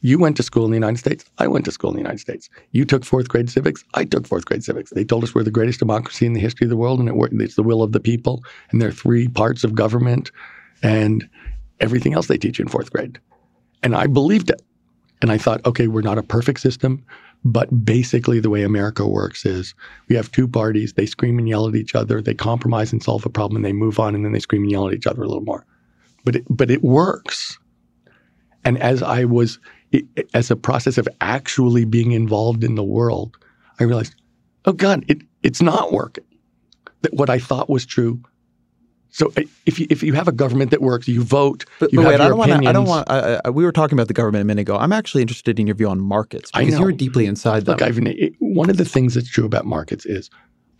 You 0.00 0.18
went 0.18 0.36
to 0.36 0.44
school 0.44 0.64
in 0.64 0.70
the 0.70 0.76
United 0.76 0.98
States. 0.98 1.24
I 1.38 1.48
went 1.48 1.64
to 1.64 1.72
school 1.72 1.90
in 1.90 1.96
the 1.96 2.02
United 2.02 2.20
States. 2.20 2.48
You 2.70 2.84
took 2.84 3.04
fourth 3.04 3.28
grade 3.28 3.50
civics. 3.50 3.84
I 3.94 4.04
took 4.04 4.28
fourth 4.28 4.44
grade 4.44 4.62
civics. 4.62 4.90
They 4.90 5.04
told 5.04 5.24
us 5.24 5.34
we're 5.34 5.42
the 5.42 5.50
greatest 5.50 5.80
democracy 5.80 6.24
in 6.24 6.34
the 6.34 6.40
history 6.40 6.66
of 6.66 6.70
the 6.70 6.76
world, 6.76 7.00
and 7.00 7.08
it, 7.08 7.42
it's 7.42 7.56
the 7.56 7.64
will 7.64 7.82
of 7.82 7.90
the 7.90 8.00
people. 8.00 8.44
And 8.70 8.80
there 8.80 8.88
are 8.88 8.92
three 8.92 9.26
parts 9.26 9.64
of 9.64 9.74
government, 9.74 10.30
and 10.84 11.28
everything 11.80 12.14
else 12.14 12.28
they 12.28 12.38
teach 12.38 12.60
you 12.60 12.62
in 12.62 12.68
fourth 12.68 12.92
grade. 12.92 13.18
And 13.82 13.94
I 13.94 14.06
believed 14.06 14.50
it. 14.50 14.62
And 15.20 15.32
I 15.32 15.38
thought, 15.38 15.64
okay, 15.66 15.88
we're 15.88 16.02
not 16.02 16.18
a 16.18 16.22
perfect 16.22 16.60
system, 16.60 17.04
but 17.44 17.84
basically 17.84 18.40
the 18.40 18.50
way 18.50 18.62
America 18.62 19.06
works 19.06 19.44
is 19.44 19.74
we 20.08 20.16
have 20.16 20.30
two 20.30 20.46
parties. 20.46 20.92
They 20.92 21.06
scream 21.06 21.38
and 21.38 21.48
yell 21.48 21.68
at 21.68 21.74
each 21.74 21.94
other. 21.94 22.20
They 22.20 22.34
compromise 22.34 22.92
and 22.92 23.02
solve 23.02 23.26
a 23.26 23.30
problem, 23.30 23.56
and 23.56 23.64
they 23.64 23.72
move 23.72 23.98
on, 23.98 24.14
and 24.14 24.24
then 24.24 24.32
they 24.32 24.38
scream 24.38 24.62
and 24.62 24.70
yell 24.70 24.88
at 24.88 24.94
each 24.94 25.06
other 25.06 25.22
a 25.22 25.26
little 25.26 25.44
more. 25.44 25.64
But 26.24 26.36
it, 26.36 26.44
but 26.48 26.70
it 26.70 26.82
works. 26.82 27.58
And 28.64 28.78
as 28.78 29.02
I 29.02 29.24
was, 29.24 29.58
it, 29.92 30.04
as 30.34 30.50
a 30.50 30.56
process 30.56 30.98
of 30.98 31.08
actually 31.20 31.84
being 31.84 32.12
involved 32.12 32.62
in 32.62 32.74
the 32.74 32.84
world, 32.84 33.36
I 33.80 33.84
realized, 33.84 34.14
oh 34.64 34.72
God, 34.72 35.04
it, 35.08 35.22
it's 35.42 35.62
not 35.62 35.92
working. 35.92 36.24
That 37.02 37.14
what 37.14 37.30
I 37.30 37.38
thought 37.38 37.70
was 37.70 37.86
true. 37.86 38.20
So 39.10 39.32
uh, 39.36 39.42
if 39.66 39.78
you, 39.80 39.86
if 39.90 40.02
you 40.02 40.12
have 40.12 40.28
a 40.28 40.32
government 40.32 40.70
that 40.70 40.82
works, 40.82 41.08
you 41.08 41.22
vote, 41.22 41.64
But, 41.80 41.92
you 41.92 42.00
but 42.00 42.08
wait, 42.08 42.20
I 42.20 42.28
don't 42.28 42.38
want. 42.38 42.52
I 42.52 42.72
don't 42.72 42.86
want. 42.86 43.10
I, 43.10 43.40
I, 43.44 43.50
we 43.50 43.64
were 43.64 43.72
talking 43.72 43.96
about 43.96 44.08
the 44.08 44.14
government 44.14 44.42
a 44.42 44.44
minute 44.44 44.62
ago. 44.62 44.76
I'm 44.76 44.92
actually 44.92 45.22
interested 45.22 45.58
in 45.58 45.66
your 45.66 45.76
view 45.76 45.88
on 45.88 46.00
markets 46.00 46.50
because 46.50 46.78
you're 46.78 46.92
deeply 46.92 47.26
inside 47.26 47.64
them. 47.64 47.74
Look, 47.74 47.82
Ivan, 47.82 48.06
it, 48.06 48.34
one 48.38 48.70
of 48.70 48.76
the 48.76 48.84
things 48.84 49.14
that's 49.14 49.30
true 49.30 49.46
about 49.46 49.64
markets 49.64 50.04
is 50.04 50.30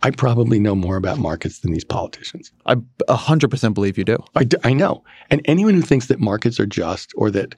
I 0.01 0.11
probably 0.11 0.59
know 0.59 0.75
more 0.75 0.95
about 0.95 1.17
markets 1.17 1.59
than 1.59 1.73
these 1.73 1.83
politicians. 1.83 2.51
I 2.65 2.77
a 3.07 3.15
hundred 3.15 3.51
percent 3.51 3.73
believe 3.73 3.97
you 3.97 4.05
do. 4.05 4.23
I, 4.35 4.47
I 4.63 4.73
know. 4.73 5.03
And 5.29 5.41
anyone 5.45 5.73
who 5.73 5.81
thinks 5.81 6.07
that 6.07 6.19
markets 6.19 6.59
are 6.59 6.65
just 6.65 7.11
or 7.15 7.31
that 7.31 7.55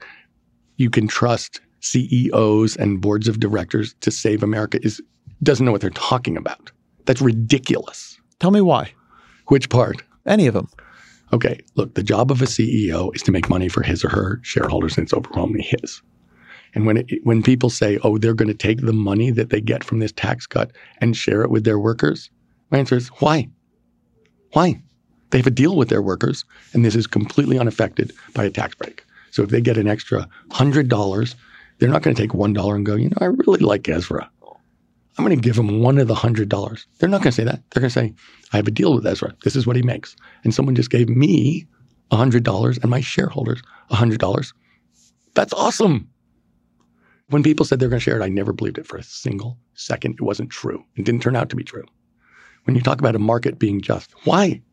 you 0.77 0.89
can 0.89 1.07
trust 1.07 1.61
CEOs 1.81 2.75
and 2.77 3.01
boards 3.01 3.27
of 3.27 3.39
directors 3.39 3.93
to 4.01 4.11
save 4.11 4.41
America 4.41 4.79
is 4.83 5.01
doesn't 5.43 5.65
know 5.65 5.71
what 5.71 5.81
they're 5.81 5.89
talking 5.91 6.37
about. 6.37 6.71
That's 7.05 7.21
ridiculous. 7.21 8.19
Tell 8.39 8.51
me 8.51 8.61
why. 8.61 8.93
Which 9.47 9.69
part? 9.69 10.03
Any 10.25 10.47
of 10.47 10.53
them. 10.53 10.69
Okay, 11.33 11.59
look, 11.75 11.93
the 11.93 12.03
job 12.03 12.31
of 12.31 12.41
a 12.41 12.45
CEO 12.45 13.15
is 13.15 13.23
to 13.23 13.31
make 13.31 13.49
money 13.49 13.69
for 13.69 13.83
his 13.83 14.03
or 14.03 14.09
her 14.09 14.39
shareholders, 14.43 14.97
and 14.97 15.05
it's 15.05 15.13
overwhelmingly 15.13 15.63
his. 15.63 16.01
And 16.73 16.85
when 16.85 16.97
it, 16.97 17.07
when 17.23 17.41
people 17.43 17.69
say, 17.69 17.99
"Oh, 18.03 18.17
they're 18.17 18.33
going 18.33 18.47
to 18.47 18.53
take 18.53 18.81
the 18.81 18.93
money 18.93 19.31
that 19.31 19.49
they 19.49 19.61
get 19.61 19.83
from 19.83 19.99
this 19.99 20.11
tax 20.11 20.45
cut 20.45 20.71
and 20.99 21.15
share 21.15 21.41
it 21.41 21.49
with 21.49 21.63
their 21.63 21.79
workers," 21.79 22.29
my 22.69 22.79
answer 22.79 22.95
is, 22.95 23.07
"Why? 23.19 23.49
Why? 24.53 24.81
They 25.29 25.37
have 25.37 25.47
a 25.47 25.51
deal 25.51 25.77
with 25.77 25.89
their 25.89 26.01
workers, 26.01 26.43
and 26.73 26.83
this 26.83 26.95
is 26.95 27.07
completely 27.07 27.57
unaffected 27.57 28.11
by 28.33 28.43
a 28.43 28.49
tax 28.49 28.75
break. 28.75 29.05
So 29.31 29.43
if 29.43 29.49
they 29.49 29.61
get 29.61 29.77
an 29.77 29.87
extra 29.87 30.27
hundred 30.51 30.89
dollars, 30.89 31.35
they're 31.79 31.89
not 31.89 32.03
going 32.03 32.15
to 32.15 32.21
take 32.21 32.33
one 32.33 32.53
dollar 32.53 32.75
and 32.75 32.85
go, 32.85 32.95
you 32.95 33.09
know, 33.09 33.17
I 33.21 33.25
really 33.25 33.59
like 33.59 33.87
Ezra. 33.87 34.29
I'm 35.21 35.27
going 35.27 35.39
to 35.39 35.47
give 35.47 35.55
him 35.57 35.81
one 35.81 35.99
of 35.99 36.07
the 36.07 36.15
hundred 36.15 36.49
dollars. 36.49 36.87
They're 36.97 37.07
not 37.07 37.21
going 37.21 37.29
to 37.29 37.35
say 37.35 37.43
that. 37.43 37.61
They're 37.69 37.81
going 37.81 37.91
to 37.91 37.93
say, 37.93 38.11
I 38.53 38.57
have 38.57 38.67
a 38.67 38.71
deal 38.71 38.95
with 38.95 39.05
Ezra. 39.05 39.35
This 39.43 39.55
is 39.55 39.67
what 39.67 39.75
he 39.75 39.83
makes. 39.83 40.15
And 40.43 40.51
someone 40.51 40.73
just 40.73 40.89
gave 40.89 41.09
me 41.09 41.67
a 42.09 42.15
hundred 42.15 42.43
dollars 42.43 42.79
and 42.79 42.89
my 42.89 43.01
shareholders 43.01 43.61
a 43.91 43.95
hundred 43.95 44.19
dollars. 44.19 44.51
That's 45.35 45.53
awesome. 45.53 46.09
When 47.29 47.43
people 47.43 47.67
said 47.67 47.79
they're 47.79 47.87
going 47.87 47.99
to 47.99 48.03
share 48.03 48.19
it, 48.19 48.23
I 48.23 48.29
never 48.29 48.51
believed 48.51 48.79
it 48.79 48.87
for 48.87 48.97
a 48.97 49.03
single 49.03 49.59
second. 49.75 50.15
It 50.15 50.23
wasn't 50.23 50.49
true. 50.49 50.83
It 50.95 51.05
didn't 51.05 51.21
turn 51.21 51.35
out 51.35 51.49
to 51.51 51.55
be 51.55 51.63
true. 51.63 51.85
When 52.63 52.75
you 52.75 52.81
talk 52.81 52.97
about 52.99 53.15
a 53.15 53.19
market 53.19 53.59
being 53.59 53.79
just, 53.79 54.11
why? 54.23 54.63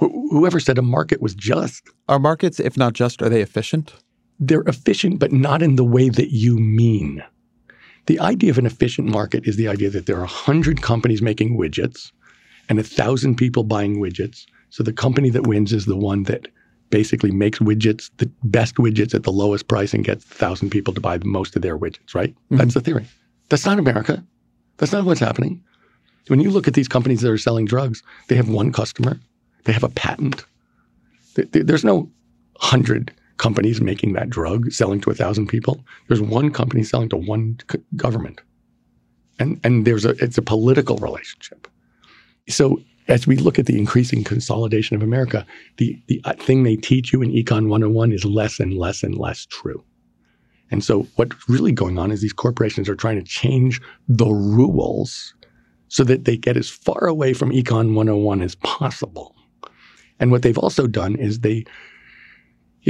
Wh- 0.00 0.30
whoever 0.30 0.60
said 0.60 0.78
a 0.78 0.82
market 0.82 1.20
was 1.20 1.34
just, 1.34 1.88
Are 2.08 2.20
markets, 2.20 2.60
if 2.60 2.76
not 2.76 2.92
just, 2.92 3.20
are 3.20 3.28
they 3.28 3.42
efficient? 3.42 3.94
they're 4.38 4.62
efficient, 4.62 5.18
but 5.18 5.32
not 5.32 5.60
in 5.60 5.74
the 5.74 5.84
way 5.84 6.08
that 6.08 6.30
you 6.30 6.56
mean. 6.56 7.22
The 8.06 8.20
idea 8.20 8.50
of 8.50 8.58
an 8.58 8.66
efficient 8.66 9.08
market 9.08 9.46
is 9.46 9.56
the 9.56 9.68
idea 9.68 9.90
that 9.90 10.06
there 10.06 10.16
are 10.16 10.20
100 10.20 10.82
companies 10.82 11.22
making 11.22 11.56
widgets 11.56 12.12
and 12.68 12.78
1,000 12.78 13.36
people 13.36 13.62
buying 13.64 13.98
widgets. 13.98 14.46
So 14.70 14.82
the 14.82 14.92
company 14.92 15.30
that 15.30 15.46
wins 15.46 15.72
is 15.72 15.86
the 15.86 15.96
one 15.96 16.24
that 16.24 16.48
basically 16.90 17.30
makes 17.30 17.58
widgets, 17.60 18.10
the 18.16 18.30
best 18.44 18.76
widgets 18.76 19.14
at 19.14 19.22
the 19.22 19.32
lowest 19.32 19.68
price 19.68 19.94
and 19.94 20.04
gets 20.04 20.24
1,000 20.24 20.70
people 20.70 20.92
to 20.94 21.00
buy 21.00 21.18
most 21.24 21.54
of 21.56 21.62
their 21.62 21.78
widgets, 21.78 22.14
right? 22.14 22.34
Mm-hmm. 22.34 22.56
That's 22.56 22.74
the 22.74 22.80
theory. 22.80 23.06
That's 23.48 23.66
not 23.66 23.78
America. 23.78 24.24
That's 24.78 24.92
not 24.92 25.04
what's 25.04 25.20
happening. 25.20 25.62
When 26.28 26.40
you 26.40 26.50
look 26.50 26.68
at 26.68 26.74
these 26.74 26.88
companies 26.88 27.20
that 27.20 27.30
are 27.30 27.38
selling 27.38 27.64
drugs, 27.66 28.02
they 28.28 28.36
have 28.36 28.48
one 28.48 28.72
customer, 28.72 29.18
they 29.64 29.72
have 29.72 29.82
a 29.82 29.88
patent. 29.88 30.44
Th- 31.34 31.50
th- 31.50 31.66
There's 31.66 31.84
no 31.84 32.10
100 32.60 33.12
companies 33.40 33.80
making 33.80 34.12
that 34.12 34.28
drug 34.28 34.70
selling 34.70 35.00
to 35.00 35.10
a 35.10 35.14
thousand 35.14 35.46
people. 35.48 35.82
There's 36.08 36.20
one 36.20 36.50
company 36.52 36.82
selling 36.84 37.08
to 37.08 37.16
one 37.16 37.58
c- 37.72 37.78
government, 37.96 38.40
and 39.38 39.58
and 39.64 39.86
there's 39.86 40.04
a 40.04 40.10
it's 40.24 40.38
a 40.38 40.42
political 40.42 40.96
relationship. 40.98 41.66
So 42.48 42.82
as 43.08 43.26
we 43.26 43.36
look 43.36 43.58
at 43.58 43.64
the 43.64 43.78
increasing 43.78 44.24
consolidation 44.24 44.94
of 44.94 45.02
America, 45.02 45.46
the 45.78 45.98
the 46.06 46.20
uh, 46.24 46.34
thing 46.34 46.62
they 46.62 46.76
teach 46.76 47.12
you 47.14 47.22
in 47.22 47.30
Econ 47.30 47.68
101 47.68 48.12
is 48.12 48.24
less 48.26 48.60
and 48.60 48.74
less 48.74 49.02
and 49.02 49.16
less 49.16 49.46
true. 49.46 49.82
And 50.70 50.84
so 50.84 51.08
what's 51.16 51.48
really 51.48 51.72
going 51.72 51.98
on 51.98 52.12
is 52.12 52.20
these 52.20 52.34
corporations 52.44 52.88
are 52.88 52.94
trying 52.94 53.16
to 53.16 53.24
change 53.24 53.80
the 54.06 54.28
rules 54.28 55.34
so 55.88 56.04
that 56.04 56.24
they 56.26 56.36
get 56.36 56.56
as 56.56 56.68
far 56.68 57.06
away 57.06 57.32
from 57.32 57.50
Econ 57.50 57.94
101 57.94 58.42
as 58.42 58.54
possible. 58.56 59.34
And 60.20 60.30
what 60.30 60.42
they've 60.42 60.58
also 60.58 60.86
done 60.86 61.16
is 61.16 61.40
they 61.40 61.64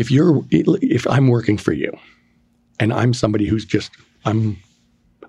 if 0.01 0.11
you're 0.11 0.43
if 0.51 1.07
I'm 1.07 1.29
working 1.29 1.59
for 1.59 1.73
you 1.73 1.93
and 2.79 2.91
I'm 2.91 3.13
somebody 3.13 3.47
who's 3.47 3.67
just 3.67 3.91
I'm 4.25 4.57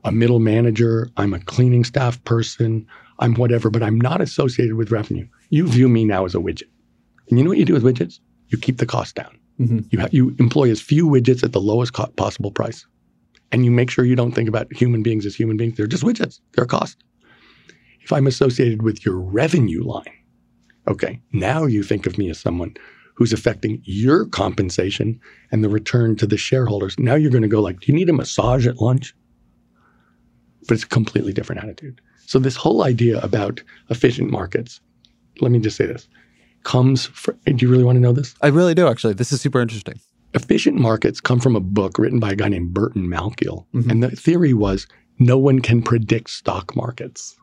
a 0.05 0.13
middle 0.13 0.39
manager, 0.39 1.09
I'm 1.17 1.33
a 1.33 1.39
cleaning 1.41 1.83
staff 1.83 2.23
person, 2.23 2.87
I'm 3.19 3.35
whatever, 3.35 3.69
but 3.69 3.83
I'm 3.83 3.99
not 3.99 4.21
associated 4.21 4.75
with 4.75 4.89
revenue. 4.89 5.27
You 5.49 5.67
view 5.67 5.89
me 5.89 6.05
now 6.05 6.23
as 6.23 6.35
a 6.35 6.39
widget. 6.39 6.69
And 7.29 7.37
you 7.37 7.43
know 7.43 7.49
what 7.49 7.57
you 7.57 7.65
do 7.65 7.73
with 7.73 7.83
widgets? 7.83 8.19
You 8.47 8.57
keep 8.57 8.77
the 8.77 8.85
cost 8.85 9.15
down. 9.15 9.37
Mm-hmm. 9.59 9.79
You 9.91 9.99
ha- 9.99 10.07
you 10.11 10.35
employ 10.39 10.71
as 10.71 10.79
few 10.79 11.05
widgets 11.05 11.43
at 11.43 11.51
the 11.51 11.59
lowest 11.59 11.91
co- 11.91 12.07
possible 12.15 12.51
price. 12.51 12.87
And 13.51 13.65
you 13.65 13.71
make 13.71 13.91
sure 13.91 14.05
you 14.05 14.15
don't 14.15 14.31
think 14.31 14.47
about 14.47 14.71
human 14.71 15.03
beings 15.03 15.25
as 15.25 15.35
human 15.35 15.57
beings. 15.57 15.75
They're 15.75 15.85
just 15.85 16.03
widgets. 16.03 16.39
They're 16.53 16.63
a 16.63 16.67
cost. 16.67 17.03
If 18.01 18.13
I'm 18.13 18.25
associated 18.25 18.83
with 18.83 19.05
your 19.05 19.19
revenue 19.19 19.83
line, 19.83 20.17
okay, 20.87 21.19
now 21.33 21.65
you 21.65 21.83
think 21.83 22.07
of 22.07 22.17
me 22.17 22.29
as 22.29 22.39
someone 22.39 22.75
who's 23.21 23.31
affecting 23.31 23.79
your 23.83 24.25
compensation 24.25 25.19
and 25.51 25.63
the 25.63 25.69
return 25.69 26.15
to 26.15 26.25
the 26.25 26.37
shareholders. 26.37 26.97
Now 26.97 27.13
you're 27.13 27.29
going 27.29 27.43
to 27.43 27.47
go 27.47 27.61
like, 27.61 27.79
do 27.79 27.91
you 27.91 27.93
need 27.93 28.09
a 28.09 28.13
massage 28.13 28.65
at 28.65 28.81
lunch? 28.81 29.13
But 30.67 30.73
it's 30.73 30.85
a 30.85 30.87
completely 30.87 31.31
different 31.31 31.63
attitude. 31.63 32.01
So 32.25 32.39
this 32.39 32.55
whole 32.55 32.83
idea 32.83 33.19
about 33.19 33.61
efficient 33.91 34.31
markets, 34.31 34.81
let 35.39 35.51
me 35.51 35.59
just 35.59 35.77
say 35.77 35.85
this, 35.85 36.09
comes 36.63 37.05
from, 37.05 37.37
do 37.45 37.63
you 37.63 37.69
really 37.69 37.83
want 37.83 37.97
to 37.97 37.99
know 37.99 38.11
this? 38.11 38.33
I 38.41 38.47
really 38.47 38.73
do, 38.73 38.87
actually. 38.87 39.13
This 39.13 39.31
is 39.31 39.39
super 39.39 39.61
interesting. 39.61 39.99
Efficient 40.33 40.79
markets 40.79 41.21
come 41.21 41.39
from 41.39 41.55
a 41.55 41.59
book 41.59 41.99
written 41.99 42.19
by 42.19 42.31
a 42.31 42.35
guy 42.35 42.47
named 42.47 42.73
Burton 42.73 43.03
Malkiel. 43.07 43.67
Mm-hmm. 43.75 43.89
And 43.91 44.01
the 44.01 44.09
theory 44.15 44.55
was 44.55 44.87
no 45.19 45.37
one 45.37 45.59
can 45.59 45.83
predict 45.83 46.31
stock 46.31 46.75
markets. 46.75 47.35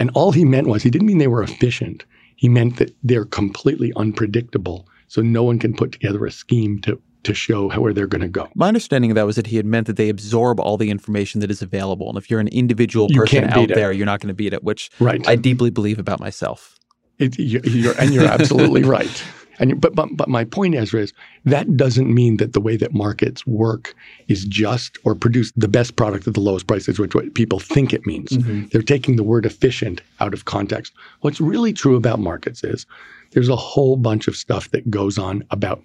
And 0.00 0.10
all 0.14 0.32
he 0.32 0.44
meant 0.44 0.66
was 0.66 0.82
he 0.82 0.90
didn't 0.90 1.06
mean 1.06 1.18
they 1.18 1.28
were 1.28 1.44
efficient. 1.44 2.04
He 2.38 2.50
meant 2.50 2.76
that 2.76 2.94
they're 3.02 3.24
completely 3.24 3.94
unpredictable. 3.96 4.86
So 5.08 5.22
no 5.22 5.42
one 5.42 5.58
can 5.58 5.74
put 5.74 5.92
together 5.92 6.24
a 6.26 6.30
scheme 6.30 6.80
to, 6.80 7.00
to 7.24 7.34
show 7.34 7.68
where 7.70 7.92
they're 7.92 8.06
going 8.06 8.22
to 8.22 8.28
go. 8.28 8.48
My 8.54 8.68
understanding 8.68 9.10
of 9.10 9.14
that 9.14 9.26
was 9.26 9.36
that 9.36 9.46
he 9.46 9.56
had 9.56 9.66
meant 9.66 9.86
that 9.86 9.96
they 9.96 10.08
absorb 10.08 10.60
all 10.60 10.76
the 10.76 10.90
information 10.90 11.40
that 11.40 11.50
is 11.50 11.62
available. 11.62 12.08
And 12.08 12.18
if 12.18 12.30
you're 12.30 12.40
an 12.40 12.48
individual 12.48 13.08
You 13.10 13.20
person 13.20 13.44
out 13.44 13.68
there, 13.68 13.92
you're 13.92 14.06
not 14.06 14.20
going 14.20 14.28
to 14.28 14.34
beat 14.34 14.52
it, 14.52 14.64
which 14.64 14.90
Right. 14.98 15.26
I 15.26 15.36
deeply 15.36 15.70
believe 15.70 15.98
about 15.98 16.20
myself. 16.20 16.78
It, 17.18 17.38
you, 17.38 17.60
you're, 17.64 17.98
and 17.98 18.12
you're 18.12 18.26
absolutely 18.26 18.82
right. 18.98 19.24
And 19.58 19.80
but, 19.80 19.94
but 19.94 20.08
but 20.16 20.28
my 20.28 20.44
point, 20.44 20.74
Ezra, 20.74 21.02
is 21.02 21.12
that 21.44 21.76
doesn't 21.76 22.12
mean 22.12 22.36
that 22.38 22.52
the 22.52 22.60
way 22.60 22.76
that 22.76 22.92
markets 22.94 23.46
work 23.46 23.94
is 24.28 24.44
just 24.44 24.98
or 25.04 25.14
produce 25.14 25.52
the 25.56 25.68
best 25.68 25.96
product 25.96 26.26
at 26.26 26.34
the 26.34 26.40
lowest 26.40 26.66
prices, 26.66 26.98
which 26.98 27.14
what 27.14 27.34
people 27.34 27.58
think 27.58 27.92
it 27.92 28.06
means. 28.06 28.30
Mm-hmm. 28.30 28.66
They're 28.72 28.82
taking 28.82 29.16
the 29.16 29.22
word 29.22 29.46
efficient 29.46 30.00
out 30.20 30.34
of 30.34 30.44
context. 30.44 30.92
What's 31.20 31.40
really 31.40 31.72
true 31.72 31.96
about 31.96 32.20
markets 32.20 32.62
is 32.64 32.86
there's 33.32 33.48
a 33.48 33.56
whole 33.56 33.96
bunch 33.96 34.28
of 34.28 34.36
stuff 34.36 34.70
that 34.70 34.90
goes 34.90 35.18
on 35.18 35.44
about 35.50 35.82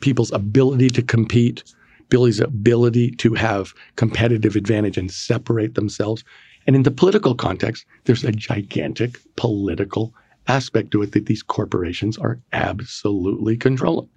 people's 0.00 0.32
ability 0.32 0.90
to 0.90 1.02
compete, 1.02 1.62
Billy's 2.08 2.40
ability 2.40 3.10
to 3.12 3.34
have 3.34 3.74
competitive 3.96 4.56
advantage 4.56 4.96
and 4.96 5.10
separate 5.10 5.74
themselves. 5.74 6.24
And 6.66 6.76
in 6.76 6.82
the 6.82 6.90
political 6.90 7.34
context, 7.34 7.84
there's 8.04 8.24
a 8.24 8.32
gigantic 8.32 9.18
political 9.36 10.14
aspect 10.48 10.90
to 10.90 11.02
it 11.02 11.12
that 11.12 11.26
these 11.26 11.42
corporations 11.42 12.18
are 12.18 12.40
absolutely 12.52 13.56
controlling. 13.56 14.08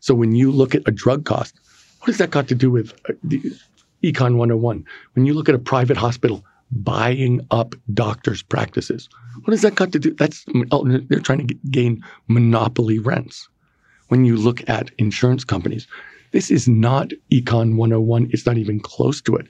So 0.00 0.14
when 0.14 0.32
you 0.32 0.50
look 0.50 0.74
at 0.74 0.86
a 0.86 0.90
drug 0.90 1.24
cost, 1.24 1.58
what 2.00 2.06
has 2.06 2.18
that 2.18 2.30
got 2.30 2.48
to 2.48 2.54
do 2.54 2.70
with 2.70 2.92
uh, 3.08 3.12
Econ 4.02 4.36
101? 4.36 4.84
When 5.14 5.26
you 5.26 5.34
look 5.34 5.48
at 5.48 5.54
a 5.54 5.58
private 5.58 5.96
hospital 5.96 6.44
buying 6.70 7.46
up 7.50 7.74
doctors' 7.92 8.42
practices, 8.42 9.08
what 9.42 9.52
has 9.52 9.62
that 9.62 9.74
got 9.74 9.92
to 9.92 9.98
do? 9.98 10.14
That's 10.14 10.44
oh, 10.70 10.86
they're 11.08 11.20
trying 11.20 11.46
to 11.46 11.54
gain 11.70 12.02
monopoly 12.28 12.98
rents. 12.98 13.48
When 14.08 14.24
you 14.24 14.36
look 14.36 14.68
at 14.68 14.90
insurance 14.98 15.44
companies, 15.44 15.86
this 16.32 16.50
is 16.50 16.68
not 16.68 17.10
Econ 17.32 17.76
101. 17.76 18.30
It's 18.32 18.46
not 18.46 18.56
even 18.56 18.80
close 18.80 19.20
to 19.22 19.36
it. 19.36 19.48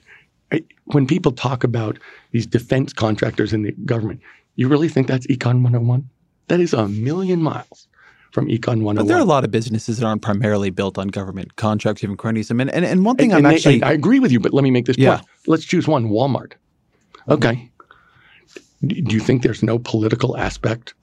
When 0.85 1.07
people 1.07 1.31
talk 1.31 1.63
about 1.63 1.97
these 2.31 2.45
defense 2.45 2.91
contractors 2.91 3.53
in 3.53 3.61
the 3.63 3.71
government, 3.85 4.19
you 4.55 4.67
really 4.67 4.89
think 4.89 5.07
that's 5.07 5.25
Econ 5.27 5.63
101? 5.63 6.07
That 6.51 6.59
is 6.59 6.73
a 6.73 6.85
million 6.89 7.41
miles 7.41 7.87
from 8.33 8.47
Econ 8.47 8.81
101. 8.83 8.95
But 8.97 9.07
there 9.07 9.15
are 9.15 9.21
a 9.21 9.23
lot 9.23 9.45
of 9.45 9.51
businesses 9.51 9.99
that 9.99 10.05
aren't 10.05 10.21
primarily 10.21 10.69
built 10.69 10.97
on 10.97 11.07
government 11.07 11.55
contracts, 11.55 12.03
even 12.03 12.17
cronyism. 12.17 12.59
And, 12.61 12.69
and, 12.69 12.83
and 12.83 13.05
one 13.05 13.15
thing 13.15 13.31
and, 13.31 13.39
I'm 13.39 13.45
and 13.45 13.55
actually. 13.55 13.75
and 13.75 13.85
I 13.85 13.93
agree 13.93 14.19
with 14.19 14.33
you, 14.33 14.41
but 14.41 14.53
let 14.53 14.61
me 14.63 14.69
make 14.69 14.85
this 14.85 14.97
Yeah. 14.97 15.15
point. 15.17 15.27
Let's 15.47 15.63
choose 15.63 15.87
one 15.87 16.09
Walmart. 16.09 16.53
Okay. 17.29 17.71
D- 18.85 18.99
Do 19.01 19.15
you 19.15 19.21
think 19.21 19.43
there's 19.43 19.63
no 19.63 19.79
political 19.79 20.35
aspect 20.37 20.93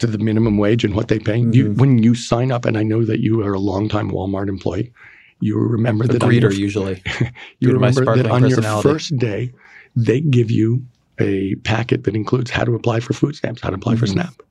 to 0.00 0.08
the 0.08 0.18
minimum 0.18 0.58
wage 0.58 0.82
and 0.84 0.96
what 0.96 1.06
they 1.06 1.20
pay? 1.20 1.38
Mm-hmm. 1.42 1.52
You, 1.52 1.72
when 1.74 2.02
you 2.02 2.16
sign 2.16 2.50
up, 2.50 2.64
and 2.64 2.76
I 2.76 2.82
know 2.82 3.04
that 3.04 3.20
you 3.20 3.40
are 3.46 3.52
a 3.54 3.60
longtime 3.60 4.10
Walmart 4.10 4.48
employee, 4.48 4.92
you 5.38 5.56
remember 5.58 6.08
the 6.08 6.14
that 6.14 6.22
greeter, 6.22 6.40
your, 6.40 6.52
usually. 6.52 7.00
you 7.60 7.70
remember 7.70 8.04
that 8.16 8.26
on 8.26 8.48
your 8.48 8.60
first 8.82 9.16
day, 9.16 9.52
they 9.94 10.20
give 10.22 10.50
you 10.50 10.82
a 11.20 11.54
packet 11.62 12.02
that 12.02 12.16
includes 12.16 12.50
how 12.50 12.64
to 12.64 12.74
apply 12.74 12.98
for 12.98 13.12
food 13.12 13.36
stamps, 13.36 13.60
how 13.62 13.70
to 13.70 13.76
apply 13.76 13.94
for 13.94 14.06
Mm-hmm. 14.06 14.14
SNAP. 14.20 14.42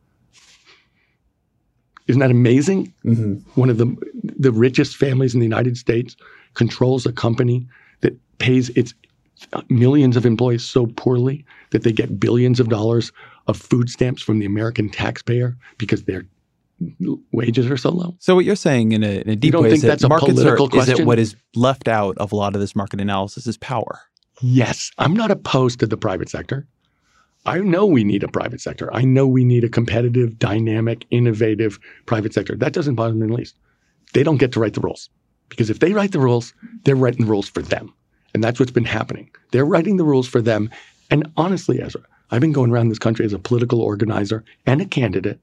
Isn't 2.07 2.19
that 2.19 2.31
amazing? 2.31 2.93
Mm-hmm. 3.05 3.59
One 3.59 3.69
of 3.69 3.77
the 3.77 3.95
the 4.39 4.51
richest 4.51 4.95
families 4.95 5.33
in 5.33 5.39
the 5.39 5.45
United 5.45 5.77
States 5.77 6.15
controls 6.53 7.05
a 7.05 7.11
company 7.11 7.67
that 8.01 8.17
pays 8.39 8.69
its 8.69 8.93
millions 9.69 10.17
of 10.17 10.25
employees 10.25 10.63
so 10.63 10.87
poorly 10.87 11.45
that 11.71 11.83
they 11.83 11.91
get 11.91 12.19
billions 12.19 12.59
of 12.59 12.69
dollars 12.69 13.11
of 13.47 13.57
food 13.57 13.89
stamps 13.89 14.21
from 14.21 14.39
the 14.39 14.45
American 14.45 14.89
taxpayer 14.89 15.55
because 15.77 16.03
their 16.03 16.25
wages 17.31 17.69
are 17.69 17.77
so 17.77 17.89
low. 17.89 18.15
So 18.19 18.35
what 18.35 18.45
you're 18.45 18.55
saying 18.55 18.91
in 18.91 19.03
a, 19.03 19.21
in 19.21 19.29
a 19.29 19.35
deep 19.35 19.51
don't 19.51 19.63
way 19.63 19.69
think 19.69 19.77
is 19.77 19.81
that 19.83 19.87
that's 19.87 20.03
a 20.03 20.09
markets 20.09 20.33
political 20.33 20.69
are, 20.73 20.79
is 20.79 20.87
that 20.87 21.05
what 21.05 21.19
is 21.19 21.35
left 21.55 21.87
out 21.87 22.17
of 22.17 22.31
a 22.31 22.35
lot 22.35 22.55
of 22.55 22.61
this 22.61 22.75
market 22.75 23.01
analysis 23.01 23.47
is 23.47 23.57
power. 23.57 24.01
Yes, 24.41 24.91
I'm 24.99 25.15
not 25.15 25.31
opposed 25.31 25.79
to 25.79 25.87
the 25.87 25.97
private 25.97 26.29
sector. 26.29 26.67
I 27.47 27.59
know 27.59 27.85
we 27.85 28.03
need 28.03 28.23
a 28.23 28.27
private 28.27 28.59
sector. 28.59 28.93
I 28.93 29.03
know 29.03 29.25
we 29.25 29.45
need 29.45 29.63
a 29.63 29.69
competitive, 29.69 30.37
dynamic, 30.37 31.05
innovative 31.11 31.79
private 32.05 32.33
sector. 32.33 32.55
That 32.57 32.73
doesn't 32.73 32.95
bother 32.95 33.13
me 33.13 33.23
in 33.23 33.29
the 33.29 33.37
least. 33.37 33.55
They 34.13 34.21
don't 34.21 34.37
get 34.37 34.51
to 34.51 34.59
write 34.59 34.73
the 34.73 34.81
rules. 34.81 35.09
Because 35.47 35.69
if 35.69 35.79
they 35.79 35.93
write 35.93 36.11
the 36.11 36.19
rules, 36.19 36.53
they're 36.83 36.95
writing 36.95 37.25
the 37.25 37.31
rules 37.31 37.47
for 37.47 37.61
them. 37.61 37.93
And 38.33 38.43
that's 38.43 38.59
what's 38.59 38.71
been 38.71 38.83
happening. 38.83 39.31
They're 39.51 39.65
writing 39.65 39.95
the 39.95 40.03
rules 40.03 40.27
for 40.27 40.41
them. 40.41 40.69
And 41.09 41.31
honestly, 41.37 41.81
Ezra, 41.81 42.01
I've 42.31 42.41
been 42.41 42.51
going 42.51 42.71
around 42.71 42.89
this 42.89 42.99
country 42.99 43.25
as 43.25 43.31
a 43.31 43.39
political 43.39 43.81
organizer 43.81 44.43
and 44.65 44.81
a 44.81 44.85
candidate 44.85 45.39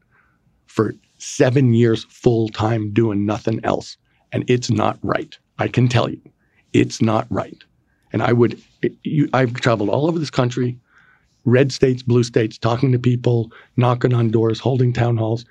for 0.67 0.95
seven 1.17 1.73
years 1.73 2.05
full 2.11 2.51
time 2.51 2.93
doing 2.93 3.25
nothing 3.25 3.61
else. 3.65 3.97
And 4.33 4.45
it's 4.47 4.71
not 4.71 4.99
right. 5.03 5.39
I 5.59 5.69
can 5.69 5.89
tell 5.89 6.11
you, 6.11 6.21
it's 6.75 7.01
not 7.01 7.27
right. 7.31 7.65
And 8.13 8.23
I 8.23 8.33
would, 8.35 8.61
you, 9.05 9.31
I've 9.33 9.55
traveled 9.55 9.89
all 9.89 10.07
over 10.07 10.19
this 10.19 10.31
country, 10.31 10.79
red 11.45 11.73
states, 11.73 12.03
blue 12.03 12.23
states, 12.23 12.59
talking 12.59 12.93
to 12.93 12.99
people, 12.99 13.53
knocking 13.77 14.15
on 14.15 14.31
doors, 14.31 14.61
holding 14.61 14.93
town 14.93 15.17
halls. 15.17 15.45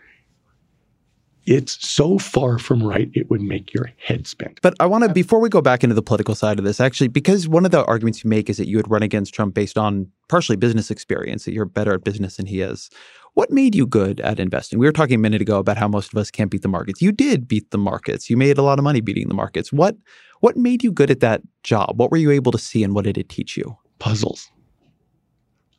It's 1.45 1.85
so 1.85 2.17
far 2.17 2.57
from 2.57 2.81
right, 2.81 3.11
it 3.13 3.29
would 3.29 3.41
make 3.41 3.73
your 3.73 3.91
head 3.97 4.27
spin. 4.27 4.55
But 4.61 4.75
I 4.79 4.85
want 4.85 5.03
to, 5.03 5.11
before 5.11 5.41
we 5.41 5.49
go 5.49 5.61
back 5.61 5.83
into 5.83 5.93
the 5.93 6.01
political 6.01 6.35
side 6.35 6.57
of 6.57 6.63
this, 6.63 6.79
actually, 6.79 7.09
because 7.09 7.49
one 7.49 7.65
of 7.65 7.71
the 7.71 7.83
arguments 7.83 8.23
you 8.23 8.29
make 8.29 8.49
is 8.49 8.55
that 8.57 8.69
you 8.69 8.77
would 8.77 8.89
run 8.89 9.03
against 9.03 9.33
Trump 9.33 9.53
based 9.53 9.77
on 9.77 10.07
partially 10.29 10.55
business 10.55 10.89
experience, 10.89 11.43
that 11.43 11.53
you're 11.53 11.65
better 11.65 11.93
at 11.93 12.05
business 12.05 12.37
than 12.37 12.45
he 12.45 12.61
is. 12.61 12.89
What 13.33 13.51
made 13.51 13.75
you 13.75 13.85
good 13.85 14.21
at 14.21 14.39
investing? 14.39 14.79
We 14.79 14.85
were 14.85 14.93
talking 14.93 15.15
a 15.15 15.19
minute 15.19 15.41
ago 15.41 15.59
about 15.59 15.75
how 15.75 15.89
most 15.89 16.13
of 16.13 16.17
us 16.17 16.31
can't 16.31 16.49
beat 16.49 16.61
the 16.61 16.69
markets. 16.69 17.01
You 17.01 17.11
did 17.11 17.45
beat 17.47 17.71
the 17.71 17.77
markets. 17.77 18.29
You 18.29 18.37
made 18.37 18.57
a 18.57 18.61
lot 18.61 18.79
of 18.79 18.83
money 18.83 19.01
beating 19.01 19.27
the 19.27 19.33
markets. 19.33 19.73
What 19.73 19.97
what 20.39 20.55
made 20.55 20.83
you 20.83 20.91
good 20.91 21.09
at 21.09 21.21
that 21.21 21.41
job? 21.63 21.99
What 21.99 22.11
were 22.11 22.17
you 22.17 22.29
able 22.31 22.51
to 22.51 22.57
see 22.57 22.83
and 22.83 22.93
what 22.93 23.05
did 23.05 23.17
it 23.17 23.29
teach 23.29 23.57
you? 23.57 23.77
Puzzles. 23.99 24.49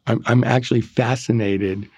I'm, 0.07 0.23
I'm 0.27 0.45
actually 0.45 0.81
fascinated 0.81 1.89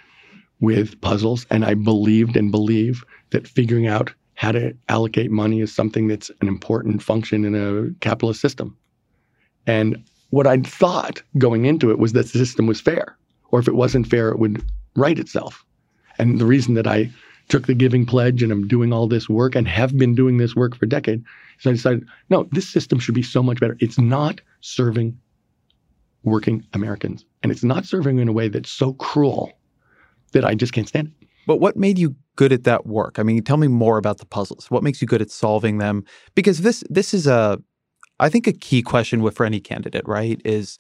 with 0.61 1.01
puzzles, 1.01 1.47
and 1.51 1.65
I 1.65 1.75
believed 1.75 2.37
and 2.37 2.51
believe 2.51 3.05
that 3.31 3.47
figuring 3.47 3.87
out 3.87 4.13
how 4.35 4.53
to 4.53 4.75
allocate 4.89 5.31
money 5.31 5.61
is 5.61 5.75
something 5.75 6.09
that's 6.09 6.31
an 6.41 6.49
important 6.49 7.03
function 7.03 7.45
in 7.45 7.55
a 7.55 7.93
capitalist 8.01 8.41
system. 8.41 8.77
And 9.67 10.03
what 10.31 10.47
I 10.47 10.59
thought 10.59 11.23
going 11.39 11.65
into 11.65 11.91
it 11.91 11.99
was 11.99 12.13
that 12.13 12.27
the 12.27 12.39
system 12.39 12.67
was 12.67 12.81
fair, 12.81 13.17
or 13.51 13.59
if 13.59 13.69
it 13.69 13.75
wasn't 13.75 14.07
fair, 14.07 14.31
it 14.31 14.39
would 14.39 14.65
right 14.95 15.19
itself. 15.19 15.65
And 16.19 16.39
the 16.39 16.47
reason 16.47 16.75
that 16.75 16.87
I 16.87 17.11
took 17.49 17.67
the 17.67 17.75
giving 17.75 18.07
pledge 18.07 18.43
and 18.43 18.51
I'm 18.51 18.67
doing 18.67 18.93
all 18.93 19.07
this 19.07 19.29
work 19.29 19.55
and 19.55 19.69
have 19.69 19.97
been 19.97 20.15
doing 20.15 20.37
this 20.37 20.57
work 20.57 20.77
for 20.77 20.85
a 20.85 20.89
decade 20.89 21.23
is 21.61 21.67
I 21.67 21.73
decided, 21.73 22.07
no, 22.29 22.49
this 22.53 22.69
system 22.69 22.99
should 22.99 23.15
be 23.15 23.23
so 23.23 23.43
much 23.43 23.61
better. 23.61 23.77
It's 23.81 23.99
not 23.99 24.41
serving 24.61 25.19
working 26.23 26.67
Americans. 26.73 27.25
And 27.43 27.53
it's 27.53 27.65
not 27.65 27.85
serving 27.85 28.19
in 28.19 28.29
a 28.29 28.33
way 28.33 28.49
that's 28.49 28.71
so 28.71 28.95
cruel 28.95 29.53
that 30.33 30.45
I 30.45 30.55
just 30.55 30.73
can't 30.73 30.89
stand 30.89 31.09
it. 31.09 31.29
But 31.47 31.61
what 31.61 31.77
made 31.77 31.99
you 31.99 32.17
good 32.35 32.53
at 32.53 32.65
that 32.65 32.87
work? 32.87 33.19
I 33.19 33.23
mean, 33.23 33.43
tell 33.43 33.57
me 33.57 33.69
more 33.69 33.99
about 33.99 34.19
the 34.19 34.27
puzzles. 34.27 34.71
What 34.71 34.83
makes 34.83 35.01
you 35.01 35.07
good 35.07 35.23
at 35.23 35.31
solving 35.31 35.79
them? 35.79 36.05
Because 36.35 36.63
this 36.63 36.83
this 36.91 37.15
is 37.15 37.27
a 37.27 37.59
I 38.19 38.29
think 38.29 38.47
a 38.47 38.53
key 38.53 38.83
question 38.83 39.23
with 39.23 39.37
for 39.37 39.47
any 39.47 39.61
candidate, 39.61 40.07
right? 40.07 40.41
Is 40.45 40.79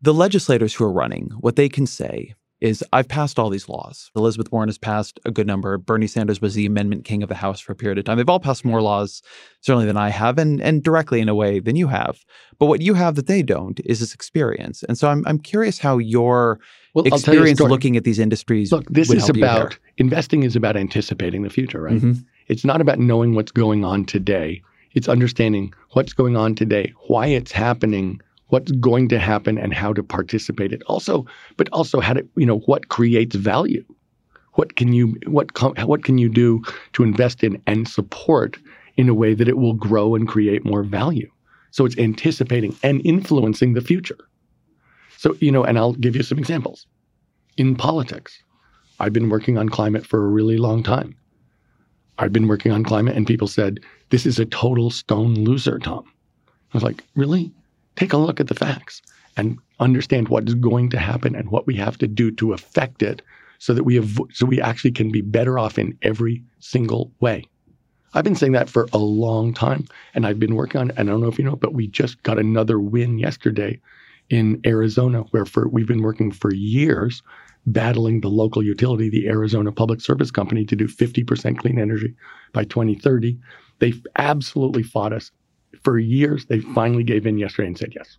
the 0.00 0.14
legislators 0.14 0.74
who 0.74 0.84
are 0.84 0.92
running, 0.92 1.30
what 1.40 1.56
they 1.56 1.68
can 1.68 1.86
say 1.86 2.34
is 2.64 2.82
I've 2.94 3.08
passed 3.08 3.38
all 3.38 3.50
these 3.50 3.68
laws. 3.68 4.10
Elizabeth 4.16 4.50
Warren 4.50 4.70
has 4.70 4.78
passed 4.78 5.20
a 5.26 5.30
good 5.30 5.46
number. 5.46 5.76
Bernie 5.76 6.06
Sanders 6.06 6.40
was 6.40 6.54
the 6.54 6.64
amendment 6.64 7.04
king 7.04 7.22
of 7.22 7.28
the 7.28 7.34
House 7.34 7.60
for 7.60 7.72
a 7.72 7.76
period 7.76 7.98
of 7.98 8.06
time. 8.06 8.16
They've 8.16 8.26
all 8.26 8.40
passed 8.40 8.64
more 8.64 8.80
laws, 8.80 9.20
certainly 9.60 9.84
than 9.84 9.98
I 9.98 10.08
have, 10.08 10.38
and 10.38 10.62
and 10.62 10.82
directly 10.82 11.20
in 11.20 11.28
a 11.28 11.34
way 11.34 11.60
than 11.60 11.76
you 11.76 11.88
have. 11.88 12.24
But 12.58 12.66
what 12.66 12.80
you 12.80 12.94
have 12.94 13.16
that 13.16 13.26
they 13.26 13.42
don't 13.42 13.78
is 13.84 14.00
this 14.00 14.14
experience. 14.14 14.82
And 14.82 14.96
so 14.96 15.10
I'm 15.10 15.22
I'm 15.26 15.38
curious 15.38 15.78
how 15.78 15.98
your 15.98 16.58
well, 16.94 17.04
experience 17.04 17.60
looking 17.60 17.98
at 17.98 18.04
these 18.04 18.18
industries. 18.18 18.72
Look, 18.72 18.88
this 18.88 19.12
is 19.12 19.28
about 19.28 19.78
investing 19.98 20.42
is 20.42 20.56
about 20.56 20.74
anticipating 20.74 21.42
the 21.42 21.50
future, 21.50 21.82
right? 21.82 21.96
Mm-hmm. 21.96 22.22
It's 22.48 22.64
not 22.64 22.80
about 22.80 22.98
knowing 22.98 23.34
what's 23.34 23.52
going 23.52 23.84
on 23.84 24.06
today. 24.06 24.62
It's 24.94 25.08
understanding 25.08 25.74
what's 25.90 26.14
going 26.14 26.34
on 26.34 26.54
today, 26.54 26.94
why 27.08 27.26
it's 27.26 27.52
happening, 27.52 28.22
what's 28.54 28.70
going 28.70 29.08
to 29.08 29.18
happen 29.18 29.58
and 29.58 29.74
how 29.74 29.92
to 29.92 30.00
participate 30.00 30.72
it. 30.72 30.80
Also 30.86 31.26
but 31.56 31.68
also 31.70 31.98
how 31.98 32.12
to 32.12 32.24
you 32.36 32.46
know 32.46 32.58
what 32.70 32.86
creates 32.88 33.34
value. 33.34 33.84
What 34.52 34.76
can 34.76 34.92
you 34.92 35.16
what 35.26 35.46
what 35.84 36.04
can 36.04 36.18
you 36.18 36.28
do 36.28 36.62
to 36.92 37.02
invest 37.02 37.42
in 37.42 37.60
and 37.66 37.88
support 37.88 38.56
in 38.96 39.08
a 39.08 39.14
way 39.14 39.34
that 39.34 39.48
it 39.48 39.58
will 39.58 39.74
grow 39.74 40.14
and 40.14 40.28
create 40.28 40.64
more 40.64 40.84
value? 40.84 41.28
So 41.72 41.84
it's 41.84 41.98
anticipating 41.98 42.76
and 42.84 43.04
influencing 43.04 43.74
the 43.74 43.80
future. 43.80 44.20
So 45.16 45.36
you 45.40 45.50
know 45.50 45.64
and 45.64 45.76
I'll 45.76 45.94
give 45.94 46.14
you 46.14 46.22
some 46.22 46.38
examples. 46.38 46.86
In 47.56 47.74
politics 47.74 48.40
I've 49.00 49.12
been 49.12 49.30
working 49.30 49.58
on 49.58 49.68
climate 49.68 50.06
for 50.06 50.24
a 50.24 50.28
really 50.28 50.58
long 50.58 50.84
time. 50.84 51.16
I've 52.18 52.32
been 52.32 52.46
working 52.46 52.70
on 52.70 52.84
climate 52.84 53.16
and 53.16 53.26
people 53.26 53.48
said 53.48 53.80
this 54.10 54.26
is 54.26 54.38
a 54.38 54.46
total 54.46 54.90
stone 54.90 55.34
loser 55.34 55.80
Tom. 55.80 56.04
I 56.46 56.76
was 56.76 56.84
like 56.84 57.02
really 57.16 57.52
take 57.96 58.12
a 58.12 58.18
look 58.18 58.40
at 58.40 58.48
the 58.48 58.54
facts 58.54 59.02
and 59.36 59.58
understand 59.80 60.28
what 60.28 60.48
is 60.48 60.54
going 60.54 60.90
to 60.90 60.98
happen 60.98 61.34
and 61.34 61.50
what 61.50 61.66
we 61.66 61.74
have 61.76 61.98
to 61.98 62.06
do 62.06 62.30
to 62.32 62.52
affect 62.52 63.02
it 63.02 63.22
so 63.58 63.74
that 63.74 63.84
we 63.84 63.98
avo- 63.98 64.32
so 64.32 64.46
we 64.46 64.60
actually 64.60 64.92
can 64.92 65.10
be 65.10 65.20
better 65.20 65.58
off 65.58 65.78
in 65.78 65.96
every 66.02 66.42
single 66.60 67.12
way. 67.20 67.44
I've 68.12 68.24
been 68.24 68.36
saying 68.36 68.52
that 68.52 68.68
for 68.68 68.88
a 68.92 68.98
long 68.98 69.52
time 69.52 69.86
and 70.14 70.26
I've 70.26 70.38
been 70.38 70.54
working 70.54 70.80
on 70.80 70.90
it. 70.90 70.98
I 70.98 71.02
don't 71.02 71.20
know 71.20 71.28
if 71.28 71.38
you 71.38 71.44
know, 71.44 71.56
but 71.56 71.74
we 71.74 71.88
just 71.88 72.22
got 72.22 72.38
another 72.38 72.78
win 72.78 73.18
yesterday 73.18 73.80
in 74.30 74.60
Arizona 74.64 75.22
where 75.30 75.44
for 75.44 75.68
we've 75.68 75.88
been 75.88 76.02
working 76.02 76.30
for 76.30 76.54
years 76.54 77.22
battling 77.66 78.20
the 78.20 78.28
local 78.28 78.62
utility, 78.62 79.08
the 79.08 79.26
Arizona 79.28 79.72
Public 79.72 80.00
Service 80.00 80.30
Company 80.30 80.64
to 80.66 80.76
do 80.76 80.86
50% 80.86 81.58
clean 81.58 81.78
energy 81.78 82.14
by 82.52 82.64
2030. 82.64 83.38
They 83.78 83.94
absolutely 84.16 84.82
fought 84.82 85.12
us 85.12 85.30
for 85.82 85.98
years, 85.98 86.46
they 86.46 86.60
finally 86.60 87.04
gave 87.04 87.26
in 87.26 87.38
yesterday 87.38 87.68
and 87.68 87.78
said 87.78 87.92
yes. 87.94 88.18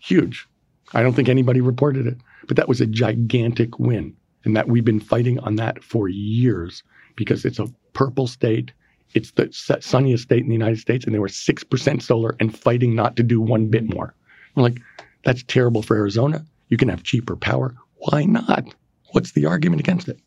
Huge. 0.00 0.46
I 0.92 1.02
don't 1.02 1.14
think 1.14 1.28
anybody 1.28 1.60
reported 1.60 2.06
it, 2.06 2.16
but 2.48 2.56
that 2.56 2.68
was 2.68 2.80
a 2.80 2.86
gigantic 2.86 3.78
win. 3.78 4.16
And 4.44 4.56
that 4.56 4.68
we've 4.68 4.84
been 4.84 5.00
fighting 5.00 5.38
on 5.40 5.56
that 5.56 5.84
for 5.84 6.08
years 6.08 6.82
because 7.14 7.44
it's 7.44 7.58
a 7.58 7.68
purple 7.92 8.26
state. 8.26 8.72
It's 9.12 9.32
the 9.32 9.48
sunniest 9.80 10.24
state 10.24 10.42
in 10.42 10.48
the 10.48 10.54
United 10.54 10.78
States, 10.78 11.04
and 11.04 11.14
they 11.14 11.18
were 11.18 11.28
6% 11.28 12.02
solar 12.02 12.36
and 12.40 12.56
fighting 12.56 12.94
not 12.94 13.16
to 13.16 13.22
do 13.22 13.40
one 13.40 13.68
bit 13.68 13.92
more. 13.92 14.14
I'm 14.56 14.62
like, 14.62 14.80
that's 15.24 15.42
terrible 15.42 15.82
for 15.82 15.96
Arizona. 15.96 16.44
You 16.68 16.76
can 16.76 16.88
have 16.88 17.02
cheaper 17.02 17.36
power. 17.36 17.74
Why 17.96 18.24
not? 18.24 18.74
What's 19.12 19.32
the 19.32 19.46
argument 19.46 19.80
against 19.80 20.08
it? 20.08 20.18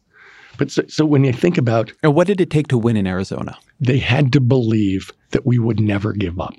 But 0.57 0.71
so, 0.71 0.83
so 0.87 1.05
when 1.05 1.23
you 1.23 1.33
think 1.33 1.57
about. 1.57 1.91
And 2.03 2.13
what 2.13 2.27
did 2.27 2.39
it 2.39 2.49
take 2.49 2.67
to 2.67 2.77
win 2.77 2.97
in 2.97 3.07
Arizona? 3.07 3.57
They 3.79 3.97
had 3.97 4.31
to 4.33 4.39
believe 4.39 5.11
that 5.31 5.45
we 5.45 5.59
would 5.59 5.79
never 5.79 6.13
give 6.13 6.39
up. 6.39 6.55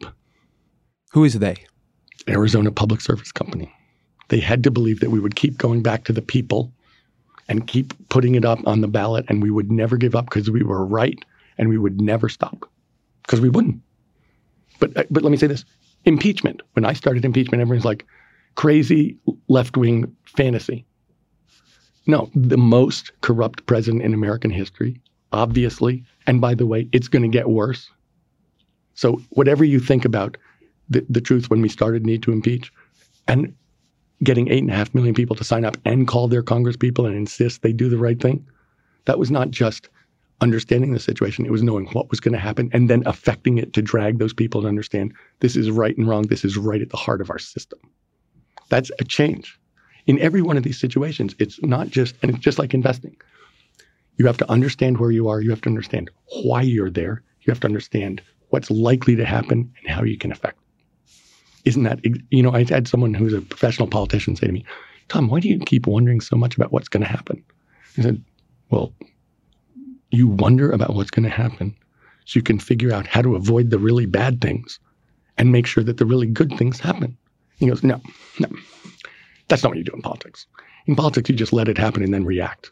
Who 1.12 1.24
is 1.24 1.38
they? 1.38 1.57
Arizona 2.28 2.72
Public 2.72 3.00
Service 3.00 3.33
Company. 3.33 3.72
They 4.28 4.40
had 4.40 4.64
to 4.64 4.70
believe 4.70 5.00
that 5.00 5.11
we 5.11 5.20
would 5.20 5.37
keep 5.37 5.59
going 5.59 5.83
back 5.83 6.04
to 6.04 6.12
the 6.12 6.22
people 6.22 6.72
and 7.48 7.66
keep 7.66 7.92
putting 8.09 8.35
it 8.35 8.44
up 8.44 8.59
on 8.66 8.80
the 8.80 8.88
ballot 8.88 9.26
and 9.28 9.42
we 9.42 9.50
would 9.50 9.70
never 9.70 9.96
give 9.96 10.14
up 10.14 10.24
because 10.24 10.50
we 10.50 10.62
were 10.62 10.85
right 10.85 11.22
and 11.59 11.68
we 11.68 11.78
would 11.78 12.00
never 12.00 12.28
stop 12.28 12.68
because 13.22 13.40
we 13.40 13.50
wouldn't. 13.50 13.80
But, 14.80 14.96
uh, 14.96 15.04
but 15.11 15.22
let 15.22 15.30
me 15.30 15.37
say 15.37 15.46
this 15.46 15.64
impeachment. 16.04 16.62
When 16.72 16.85
I 16.85 16.94
started 16.94 17.24
impeachment, 17.24 17.61
everyone's 17.61 17.85
like, 17.85 18.07
crazy 18.54 19.18
left 19.48 19.76
wing 19.76 20.14
fantasy. 20.24 20.87
No, 22.07 22.31
the 22.35 22.59
most 22.59 23.12
corrupt 23.23 23.64
president 23.67 24.03
in 24.03 24.12
American 24.12 24.51
history, 24.51 25.01
obviously. 25.33 26.05
And 26.27 26.40
by 26.40 26.55
the 26.55 26.67
way, 26.67 26.88
it's 26.93 27.09
going 27.09 27.23
to 27.23 27.29
get 27.29 27.49
worse. 27.49 27.90
So 28.95 29.21
whatever 29.31 29.64
you 29.64 29.81
think 29.81 30.05
about 30.05 30.37
the, 30.88 31.05
the 31.09 31.21
truth 31.21 31.51
when 31.51 31.62
we 31.62 31.69
started 31.69 32.05
need 32.05 32.23
to 32.25 32.33
impeach 32.33 32.73
and 33.27 33.55
getting 34.23 34.49
eight 34.49 34.62
and 34.62 34.71
a 34.71 34.75
half 34.75 34.95
million 34.95 35.14
people 35.14 35.35
to 35.37 35.45
sign 35.45 35.64
up 35.64 35.77
and 35.85 36.07
call 36.07 36.29
their 36.29 36.43
congresspeople 36.43 37.07
and 37.07 37.17
insist 37.17 37.62
they 37.62 37.73
do 37.73 37.88
the 37.88 37.99
right 37.99 38.21
thing, 38.21 38.47
that 39.07 39.19
was 39.19 39.31
not 39.31 39.51
just 39.51 39.88
understanding 40.40 40.93
the 40.93 41.01
situation. 41.01 41.47
It 41.47 41.53
was 41.53 41.62
knowing 41.62 41.87
what 41.88 42.11
was 42.11 42.21
going 42.21 42.33
to 42.35 42.38
happen 42.38 42.69
and 42.73 42.90
then 42.90 43.03
affecting 43.07 43.59
it 43.59 43.73
to 43.73 43.83
drag 43.83 44.19
those 44.19 44.35
people 44.35 44.62
to 44.62 44.69
understand 44.69 45.14
this 45.40 45.57
is 45.57 45.71
right 45.71 45.97
and 45.97 46.07
wrong. 46.07 46.23
This 46.23 46.45
is 46.45 46.57
right 46.59 46.83
at 46.83 46.90
the 46.90 46.97
heart 46.97 47.21
of 47.21 47.31
our 47.31 47.38
system. 47.38 47.79
That's 48.69 48.90
a 49.01 49.05
change 49.05 49.59
in 50.07 50.19
every 50.19 50.43
one 50.43 50.57
of 50.57 50.62
these 50.62 50.79
situations, 50.79 51.35
it's 51.38 51.62
not 51.62 51.88
just, 51.88 52.14
and 52.23 52.31
it's 52.31 52.45
just 52.45 52.59
like 52.59 52.75
investing. 52.75 53.17
You 54.17 54.27
have 54.27 54.37
to 54.38 54.50
understand 54.50 54.98
where 54.98 55.11
you 55.11 55.29
are. 55.29 55.40
You 55.40 55.50
have 55.50 55.63
to 55.63 55.69
understand 55.69 56.11
why 56.42 56.63
you're 56.63 56.90
there. 56.90 57.23
You 57.42 57.50
have 57.50 57.61
to 57.61 57.67
understand 57.67 58.23
what's 58.50 58.71
likely 58.71 59.17
to 59.17 59.25
happen 59.25 59.73
and 59.81 59.94
how 59.94 60.05
you 60.05 60.17
can 60.17 60.31
affect. 60.31 60.59
Isn't 61.65 61.85
that, 61.85 62.00
you 62.31 62.42
know, 62.42 62.52
I 62.52 62.65
had 62.65 62.87
someone 62.87 63.15
who's 63.15 63.33
a 63.33 63.40
professional 63.40 63.88
politician 63.88 64.37
say 64.37 64.46
to 64.46 64.52
me, 64.52 64.65
Tom, 65.09 65.29
why 65.29 65.40
do 65.40 65.48
you 65.48 65.59
keep 65.59 65.87
wondering 65.87 66.21
so 66.21 66.37
much 66.37 66.57
about 66.57 66.73
what's 66.73 66.88
going 66.88 67.02
to 67.02 67.09
happen? 67.09 67.42
I 67.98 68.02
said, 68.02 68.23
well, 68.71 68.92
you 70.11 70.29
wonder 70.29 70.71
about 70.71 70.94
what's 70.94 71.11
going 71.11 71.25
to 71.25 71.31
happen 71.31 71.75
so 72.25 72.38
you 72.38 72.42
can 72.42 72.59
figure 72.59 72.92
out 72.92 73.07
how 73.07 73.23
to 73.23 73.35
avoid 73.35 73.71
the 73.71 73.79
really 73.79 74.07
bad 74.07 74.40
things 74.40 74.79
and 75.37 75.50
make 75.50 75.67
sure 75.67 75.85
that 75.85 75.96
the 75.96 76.07
really 76.07 76.27
good 76.27 76.57
things 76.57 76.79
happen. 76.79 77.17
He 77.57 77.69
goes, 77.69 77.83
no, 77.83 78.00
no, 78.38 78.48
that's 79.49 79.63
not 79.63 79.71
what 79.71 79.79
you 79.79 79.85
do 79.85 79.92
in 79.95 80.03
politics. 80.03 80.47
In 80.87 80.97
politics, 80.97 81.29
you 81.31 81.37
just 81.37 81.53
let 81.53 81.69
it 81.69 81.79
happen 81.79 82.03
and 82.03 82.13
then 82.13 82.25
react. 82.25 82.71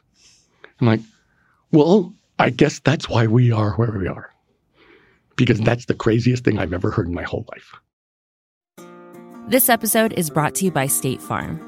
I'm 0.80 0.86
like, 0.86 1.00
well, 1.70 2.12
I 2.38 2.50
guess 2.50 2.80
that's 2.80 3.08
why 3.08 3.26
we 3.26 3.52
are 3.52 3.72
where 3.74 3.92
we 3.92 4.08
are. 4.08 4.30
because 5.36 5.60
that's 5.60 5.86
the 5.86 5.94
craziest 5.94 6.44
thing 6.44 6.58
I've 6.58 6.72
ever 6.72 6.90
heard 6.90 7.06
in 7.06 7.14
my 7.14 7.22
whole 7.22 7.44
life. 7.52 7.74
This 9.48 9.68
episode 9.68 10.12
is 10.12 10.30
brought 10.30 10.54
to 10.56 10.64
you 10.64 10.70
by 10.70 10.86
State 10.86 11.20
Farm. 11.20 11.60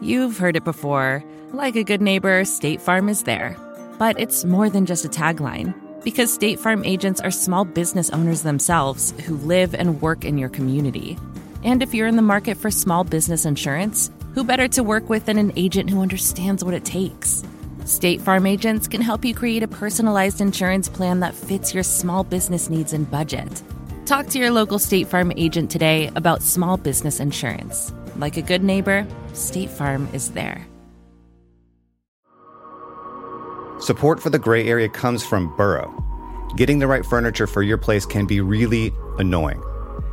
You've 0.00 0.38
heard 0.38 0.56
it 0.56 0.64
before. 0.64 1.22
Like 1.52 1.76
a 1.76 1.84
good 1.84 2.00
neighbor, 2.00 2.44
State 2.44 2.80
Farm 2.80 3.08
is 3.08 3.24
there. 3.24 3.56
But 3.98 4.18
it's 4.18 4.44
more 4.44 4.70
than 4.70 4.86
just 4.86 5.04
a 5.04 5.08
tagline, 5.08 5.74
because 6.02 6.32
State 6.32 6.58
Farm 6.58 6.84
agents 6.84 7.20
are 7.20 7.30
small 7.30 7.64
business 7.64 8.08
owners 8.10 8.42
themselves 8.42 9.12
who 9.26 9.36
live 9.36 9.74
and 9.74 10.00
work 10.00 10.24
in 10.24 10.38
your 10.38 10.48
community. 10.48 11.18
And 11.62 11.82
if 11.82 11.92
you're 11.92 12.06
in 12.06 12.16
the 12.16 12.22
market 12.22 12.56
for 12.56 12.70
small 12.70 13.04
business 13.04 13.44
insurance, 13.44 14.10
who 14.40 14.44
better 14.44 14.66
to 14.66 14.82
work 14.82 15.10
with 15.10 15.26
than 15.26 15.36
an 15.36 15.52
agent 15.54 15.90
who 15.90 16.00
understands 16.00 16.64
what 16.64 16.72
it 16.72 16.82
takes? 16.82 17.42
State 17.84 18.22
Farm 18.22 18.46
agents 18.46 18.88
can 18.88 19.02
help 19.02 19.22
you 19.22 19.34
create 19.34 19.62
a 19.62 19.68
personalized 19.68 20.40
insurance 20.40 20.88
plan 20.88 21.20
that 21.20 21.34
fits 21.34 21.74
your 21.74 21.82
small 21.82 22.24
business 22.24 22.70
needs 22.70 22.94
and 22.94 23.10
budget. 23.10 23.62
Talk 24.06 24.28
to 24.28 24.38
your 24.38 24.50
local 24.50 24.78
State 24.78 25.08
Farm 25.08 25.30
agent 25.36 25.70
today 25.70 26.10
about 26.16 26.40
small 26.40 26.78
business 26.78 27.20
insurance. 27.20 27.92
Like 28.16 28.38
a 28.38 28.42
good 28.42 28.64
neighbor, 28.64 29.06
State 29.34 29.68
Farm 29.68 30.08
is 30.14 30.30
there. 30.30 30.66
Support 33.80 34.22
for 34.22 34.30
the 34.30 34.38
gray 34.38 34.66
area 34.66 34.88
comes 34.88 35.22
from 35.22 35.54
Burrow. 35.54 35.92
Getting 36.56 36.78
the 36.78 36.86
right 36.86 37.04
furniture 37.04 37.46
for 37.46 37.62
your 37.62 37.76
place 37.76 38.06
can 38.06 38.24
be 38.24 38.40
really 38.40 38.90
annoying. 39.18 39.62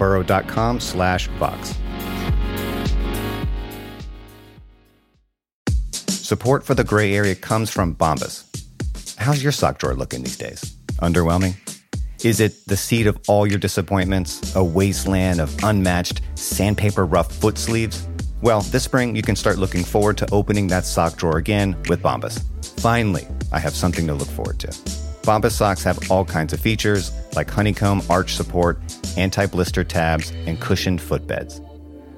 burrow.com 0.00 0.80
slash 0.80 1.28
Vox. 1.38 1.74
Support 6.08 6.64
for 6.64 6.74
the 6.74 6.84
gray 6.84 7.14
area 7.14 7.34
comes 7.34 7.70
from 7.70 7.94
Bombas. 7.94 8.46
How's 9.18 9.42
your 9.42 9.52
sock 9.52 9.78
drawer 9.78 9.94
looking 9.94 10.22
these 10.22 10.38
days? 10.38 10.74
Underwhelming? 11.02 11.54
Is 12.24 12.40
it 12.40 12.64
the 12.66 12.76
seat 12.76 13.06
of 13.06 13.18
all 13.28 13.46
your 13.46 13.58
disappointments, 13.58 14.56
a 14.56 14.64
wasteland 14.64 15.38
of 15.38 15.54
unmatched 15.62 16.22
sandpaper 16.34 17.04
rough 17.04 17.30
foot 17.30 17.58
sleeves? 17.58 18.06
Well, 18.40 18.62
this 18.62 18.84
spring 18.84 19.14
you 19.14 19.22
can 19.22 19.36
start 19.36 19.58
looking 19.58 19.84
forward 19.84 20.16
to 20.18 20.30
opening 20.32 20.68
that 20.68 20.86
sock 20.86 21.16
drawer 21.16 21.36
again 21.36 21.76
with 21.88 22.02
Bombas. 22.02 22.42
Finally, 22.80 23.26
I 23.52 23.58
have 23.58 23.74
something 23.74 24.06
to 24.06 24.14
look 24.14 24.28
forward 24.28 24.58
to. 24.60 25.09
Bombas 25.22 25.52
socks 25.52 25.84
have 25.84 26.10
all 26.10 26.24
kinds 26.24 26.52
of 26.52 26.60
features 26.60 27.12
like 27.36 27.50
honeycomb 27.50 28.02
arch 28.08 28.34
support, 28.34 28.78
anti-blister 29.16 29.84
tabs, 29.84 30.30
and 30.46 30.60
cushioned 30.60 31.00
footbeds. 31.00 31.60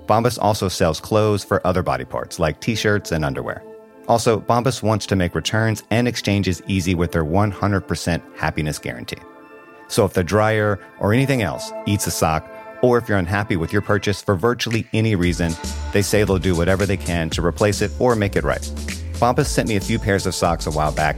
Bombas 0.07 0.39
also 0.41 0.69
sells 0.69 1.01
clothes 1.01 1.43
for 1.45 1.65
other 1.67 1.83
body 1.83 2.05
parts 2.05 2.39
like 2.39 2.61
t-shirts 2.61 3.13
and 3.13 3.25
underwear. 3.25 3.63
Also, 4.09 4.41
Bombas 4.41 4.83
wants 4.83 5.07
to 5.07 5.17
make 5.17 5.35
returns 5.35 5.83
and 5.91 6.09
exchanges 6.09 6.63
easy 6.67 6.95
with 6.95 7.13
their 7.13 7.25
100% 7.25 8.37
happiness 8.37 8.79
guarantee. 8.79 9.23
So 9.89 10.05
if 10.05 10.13
the 10.13 10.25
dryer 10.25 10.81
or 11.01 11.13
anything 11.13 11.43
else 11.43 11.73
eats 11.87 12.07
a 12.07 12.11
sock, 12.11 12.49
or 12.83 12.99
if 12.99 13.09
you're 13.09 13.19
unhappy 13.19 13.57
with 13.57 13.73
your 13.73 13.83
purchase 13.83 14.21
for 14.21 14.35
virtually 14.35 14.87
any 14.93 15.15
reason, 15.15 15.55
they 15.93 16.03
say 16.03 16.25
they'll 16.25 16.39
do 16.39 16.57
whatever 16.57 16.85
they 16.85 16.97
can 16.97 17.31
to 17.31 17.45
replace 17.45 17.81
it 17.81 17.93
or 17.99 18.17
make 18.17 18.35
it 18.35 18.43
right. 18.43 18.63
Bombas 19.15 19.47
sent 19.47 19.69
me 19.69 19.77
a 19.77 19.81
few 19.81 19.99
pairs 19.99 20.27
of 20.27 20.35
socks 20.35 20.67
a 20.67 20.71
while 20.71 20.93
back, 20.93 21.17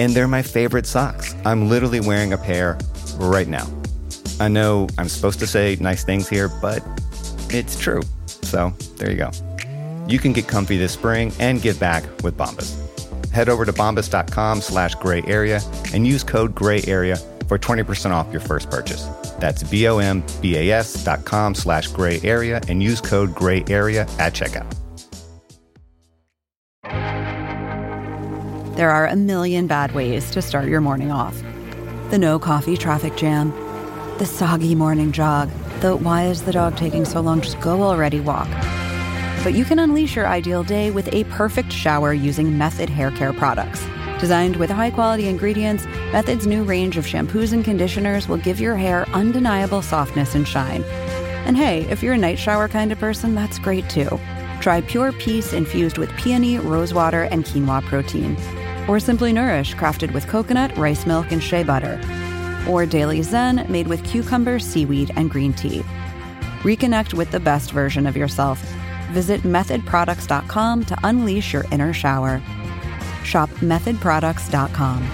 and 0.00 0.14
they're 0.14 0.26
my 0.26 0.40
favorite 0.40 0.86
socks. 0.86 1.36
I'm 1.44 1.68
literally 1.68 2.00
wearing 2.00 2.32
a 2.32 2.38
pair 2.38 2.78
right 3.18 3.46
now. 3.46 3.68
I 4.40 4.48
know 4.48 4.88
I'm 4.96 5.10
supposed 5.10 5.38
to 5.40 5.46
say 5.46 5.76
nice 5.78 6.04
things 6.04 6.26
here, 6.26 6.48
but 6.62 6.82
it's 7.50 7.78
true. 7.78 8.00
So 8.24 8.70
there 8.96 9.10
you 9.10 9.16
go. 9.16 9.30
You 10.08 10.18
can 10.18 10.32
get 10.32 10.48
comfy 10.48 10.78
this 10.78 10.92
spring 10.92 11.32
and 11.38 11.60
give 11.60 11.78
back 11.78 12.02
with 12.22 12.38
Bombas. 12.38 12.74
Head 13.30 13.50
over 13.50 13.66
to 13.66 13.74
bombas.com 13.74 14.62
slash 14.62 14.94
gray 14.94 15.22
area 15.26 15.60
and 15.92 16.06
use 16.06 16.24
code 16.24 16.54
gray 16.54 16.82
area 16.86 17.16
for 17.46 17.58
20% 17.58 18.10
off 18.10 18.32
your 18.32 18.40
first 18.40 18.70
purchase. 18.70 19.04
That's 19.38 19.62
B-O-M-B-A-S 19.62 21.04
dot 21.04 21.26
com 21.26 21.54
slash 21.54 21.88
gray 21.88 22.20
area 22.22 22.62
and 22.68 22.82
use 22.82 23.02
code 23.02 23.34
gray 23.34 23.64
area 23.68 24.02
at 24.18 24.32
checkout. 24.32 24.74
There 28.80 28.90
are 28.90 29.08
a 29.08 29.14
million 29.14 29.66
bad 29.66 29.92
ways 29.92 30.30
to 30.30 30.40
start 30.40 30.70
your 30.70 30.80
morning 30.80 31.10
off. 31.10 31.38
The 32.08 32.16
no 32.16 32.38
coffee 32.38 32.78
traffic 32.78 33.14
jam, 33.14 33.50
the 34.16 34.24
soggy 34.24 34.74
morning 34.74 35.12
jog, 35.12 35.50
the 35.80 35.96
why 35.96 36.24
is 36.24 36.44
the 36.44 36.52
dog 36.52 36.78
taking 36.78 37.04
so 37.04 37.20
long, 37.20 37.42
just 37.42 37.60
go 37.60 37.82
already 37.82 38.20
walk. 38.20 38.48
But 39.44 39.52
you 39.52 39.66
can 39.66 39.78
unleash 39.78 40.16
your 40.16 40.26
ideal 40.26 40.62
day 40.62 40.90
with 40.90 41.12
a 41.12 41.24
perfect 41.24 41.70
shower 41.70 42.14
using 42.14 42.56
Method 42.56 42.88
Hair 42.88 43.10
Care 43.10 43.34
products. 43.34 43.86
Designed 44.18 44.56
with 44.56 44.70
high 44.70 44.92
quality 44.92 45.28
ingredients, 45.28 45.84
Method's 46.10 46.46
new 46.46 46.64
range 46.64 46.96
of 46.96 47.04
shampoos 47.04 47.52
and 47.52 47.62
conditioners 47.62 48.28
will 48.28 48.38
give 48.38 48.62
your 48.62 48.76
hair 48.76 49.06
undeniable 49.10 49.82
softness 49.82 50.34
and 50.34 50.48
shine. 50.48 50.84
And 51.44 51.54
hey, 51.54 51.82
if 51.90 52.02
you're 52.02 52.14
a 52.14 52.16
night 52.18 52.38
shower 52.38 52.66
kind 52.66 52.92
of 52.92 52.98
person, 52.98 53.34
that's 53.34 53.58
great 53.58 53.90
too. 53.90 54.18
Try 54.62 54.80
Pure 54.80 55.12
Peace 55.12 55.52
infused 55.52 55.98
with 55.98 56.08
peony, 56.16 56.56
rosewater, 56.58 57.24
and 57.24 57.44
quinoa 57.44 57.82
protein. 57.82 58.38
Or 58.88 59.00
Simply 59.00 59.32
Nourish, 59.32 59.74
crafted 59.74 60.12
with 60.12 60.26
coconut, 60.26 60.76
rice 60.76 61.06
milk, 61.06 61.32
and 61.32 61.42
shea 61.42 61.62
butter. 61.62 62.00
Or 62.68 62.86
Daily 62.86 63.22
Zen, 63.22 63.66
made 63.70 63.88
with 63.88 64.04
cucumber, 64.04 64.58
seaweed, 64.58 65.10
and 65.16 65.30
green 65.30 65.52
tea. 65.52 65.82
Reconnect 66.62 67.14
with 67.14 67.30
the 67.30 67.40
best 67.40 67.72
version 67.72 68.06
of 68.06 68.16
yourself. 68.16 68.60
Visit 69.12 69.42
methodproducts.com 69.42 70.84
to 70.84 70.98
unleash 71.02 71.52
your 71.52 71.64
inner 71.70 71.92
shower. 71.92 72.42
Shop 73.24 73.48
methodproducts.com. 73.60 75.10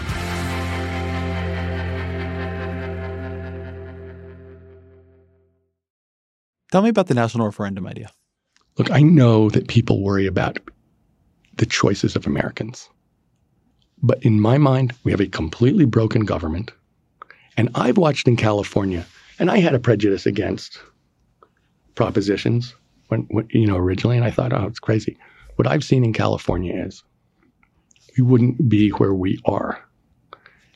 Tell 6.73 6.83
me 6.83 6.89
about 6.89 7.07
the 7.07 7.15
national 7.15 7.47
referendum 7.47 7.87
idea. 7.87 8.11
Look, 8.77 8.91
I 8.91 9.01
know 9.01 9.49
that 9.51 9.69
people 9.69 10.03
worry 10.03 10.27
about 10.27 10.59
the 11.57 11.65
choices 11.65 12.17
of 12.17 12.27
Americans. 12.27 12.91
But 14.03 14.23
in 14.23 14.41
my 14.41 14.59
mind, 14.59 14.95
we 15.05 15.11
have 15.11 15.21
a 15.21 15.27
completely 15.27 15.85
broken 15.85 16.25
government. 16.25 16.73
And 17.57 17.71
I've 17.75 17.97
watched 17.97 18.29
in 18.29 18.37
California, 18.37 19.07
and 19.39 19.51
I 19.51 19.59
had 19.59 19.75
a 19.75 19.79
prejudice 19.79 20.27
against 20.27 20.79
propositions 21.95 22.75
when, 23.09 23.23
when 23.31 23.49
you 23.51 23.67
know 23.67 23.77
originally, 23.77 24.17
and 24.17 24.27
I 24.27 24.31
thought, 24.31 24.53
oh, 24.53 24.67
it's 24.67 24.79
crazy. 24.79 25.17
What 25.57 25.67
I've 25.67 25.85
seen 25.85 26.05
in 26.05 26.13
California 26.13 26.75
is 26.75 27.03
we 28.17 28.23
wouldn't 28.23 28.69
be 28.69 28.91
where 28.91 29.15
we 29.15 29.41
are. 29.47 29.83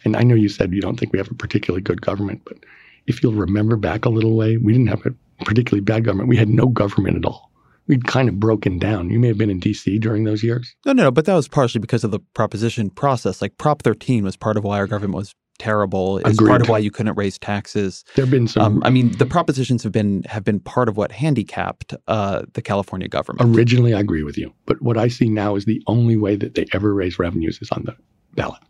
And 0.05 0.17
I 0.17 0.23
know 0.23 0.35
you 0.35 0.49
said 0.49 0.73
you 0.73 0.81
don't 0.81 0.99
think 0.99 1.13
we 1.13 1.19
have 1.19 1.31
a 1.31 1.35
particularly 1.35 1.83
good 1.83 2.01
government, 2.01 2.43
but 2.47 2.59
if 3.07 3.23
you'll 3.23 3.33
remember 3.33 3.77
back 3.77 4.05
a 4.05 4.11
little 4.11 4.37
way, 4.37 4.57
we 4.57 4.73
didn't 4.73 4.89
have 4.89 5.05
a 5.05 5.45
particularly 5.45 5.83
bad 5.83 6.05
government. 6.05 6.29
We 6.29 6.37
had 6.37 6.49
no 6.49 6.69
government 6.69 7.19
at 7.19 7.25
all. 7.27 7.50
We'd 7.91 8.07
kind 8.07 8.29
of 8.29 8.39
broken 8.39 8.79
down. 8.79 9.11
You 9.11 9.19
may 9.19 9.27
have 9.27 9.37
been 9.37 9.51
in 9.51 9.59
DC 9.59 10.01
during 10.01 10.23
those 10.23 10.45
years. 10.45 10.77
No, 10.87 10.93
no, 10.93 11.03
no, 11.03 11.11
but 11.11 11.25
that 11.25 11.35
was 11.35 11.49
partially 11.49 11.81
because 11.81 12.05
of 12.05 12.13
the 12.13 12.21
proposition 12.35 12.89
process. 12.89 13.43
Like 13.43 13.59
Prop 13.59 13.83
13 13.83 14.23
was 14.23 14.37
part 14.37 14.57
of 14.57 14.63
why 14.63 14.79
our 14.79 14.87
government 14.87 15.17
was 15.17 15.35
terrible. 15.59 16.19
It's 16.19 16.41
part 16.41 16.63
of 16.63 16.69
why 16.69 16.79
you 16.79 16.93
couldn't 16.93 17.17
raise 17.17 17.37
taxes. 17.37 18.05
There 18.15 18.25
have 18.25 18.31
been 18.31 18.47
some 18.47 18.77
Um, 18.77 18.83
I 18.85 18.91
mean, 18.91 19.11
the 19.19 19.27
propositions 19.27 19.83
have 19.83 19.91
been 19.91 20.23
have 20.29 20.45
been 20.45 20.61
part 20.61 20.89
of 20.89 20.97
what 20.97 21.11
handicapped 21.11 21.93
uh, 22.07 22.43
the 22.53 22.63
California 22.63 23.09
government. 23.09 23.57
Originally, 23.57 23.93
I 23.93 23.99
agree 23.99 24.23
with 24.23 24.39
you. 24.39 24.53
But 24.67 24.81
what 24.81 24.97
I 24.97 25.09
see 25.09 25.29
now 25.29 25.57
is 25.57 25.65
the 25.65 25.83
only 25.89 26.17
way 26.17 26.37
that 26.37 26.55
they 26.55 26.67
ever 26.73 26.95
raise 26.95 27.19
revenues 27.19 27.59
is 27.61 27.71
on 27.73 27.83
the 27.87 27.97
ballot. 28.37 28.61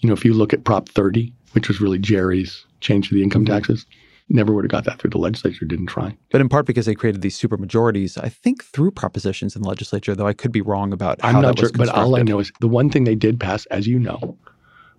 You 0.00 0.08
know, 0.08 0.14
if 0.14 0.24
you 0.24 0.32
look 0.32 0.54
at 0.54 0.64
Prop 0.64 0.88
30, 0.88 1.30
which 1.52 1.68
was 1.68 1.78
really 1.78 1.98
Jerry's 1.98 2.64
change 2.80 3.10
to 3.10 3.14
the 3.14 3.22
income 3.22 3.44
taxes, 3.44 3.84
Never 4.28 4.52
would 4.52 4.64
have 4.64 4.70
got 4.70 4.84
that 4.84 4.98
through 4.98 5.10
the 5.10 5.18
legislature, 5.18 5.64
didn't 5.64 5.86
try. 5.86 6.16
But 6.30 6.40
in 6.40 6.48
part 6.48 6.66
because 6.66 6.86
they 6.86 6.96
created 6.96 7.22
these 7.22 7.36
super 7.36 7.56
majorities, 7.56 8.18
I 8.18 8.28
think 8.28 8.64
through 8.64 8.90
propositions 8.90 9.54
in 9.54 9.62
the 9.62 9.68
legislature, 9.68 10.16
though 10.16 10.26
I 10.26 10.32
could 10.32 10.50
be 10.50 10.60
wrong 10.60 10.92
about 10.92 11.20
how 11.22 11.28
I'm 11.28 11.42
not 11.42 11.56
that 11.56 11.60
sure, 11.60 11.70
but 11.72 11.88
all 11.90 12.16
I 12.16 12.22
know 12.22 12.40
is 12.40 12.50
the 12.60 12.66
one 12.66 12.90
thing 12.90 13.04
they 13.04 13.14
did 13.14 13.38
pass, 13.38 13.66
as 13.66 13.86
you 13.86 13.98
know, 14.00 14.36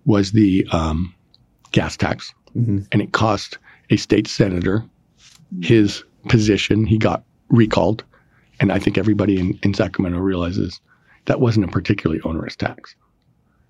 was 0.06 0.32
the 0.32 0.66
um, 0.72 1.14
gas 1.72 1.96
tax. 1.96 2.32
Mhm. 2.56 2.86
And 2.90 3.02
it 3.02 3.12
cost 3.12 3.58
a 3.90 3.96
state 3.96 4.26
senator 4.26 4.84
his 5.62 6.04
position. 6.28 6.86
He 6.86 6.98
got 6.98 7.24
recalled. 7.48 8.04
And 8.60 8.72
I 8.72 8.78
think 8.78 8.98
everybody 8.98 9.38
in, 9.38 9.58
in 9.62 9.74
Sacramento 9.74 10.18
realizes 10.18 10.80
that 11.26 11.40
wasn't 11.40 11.66
a 11.66 11.68
particularly 11.68 12.20
onerous 12.22 12.56
tax. 12.56 12.94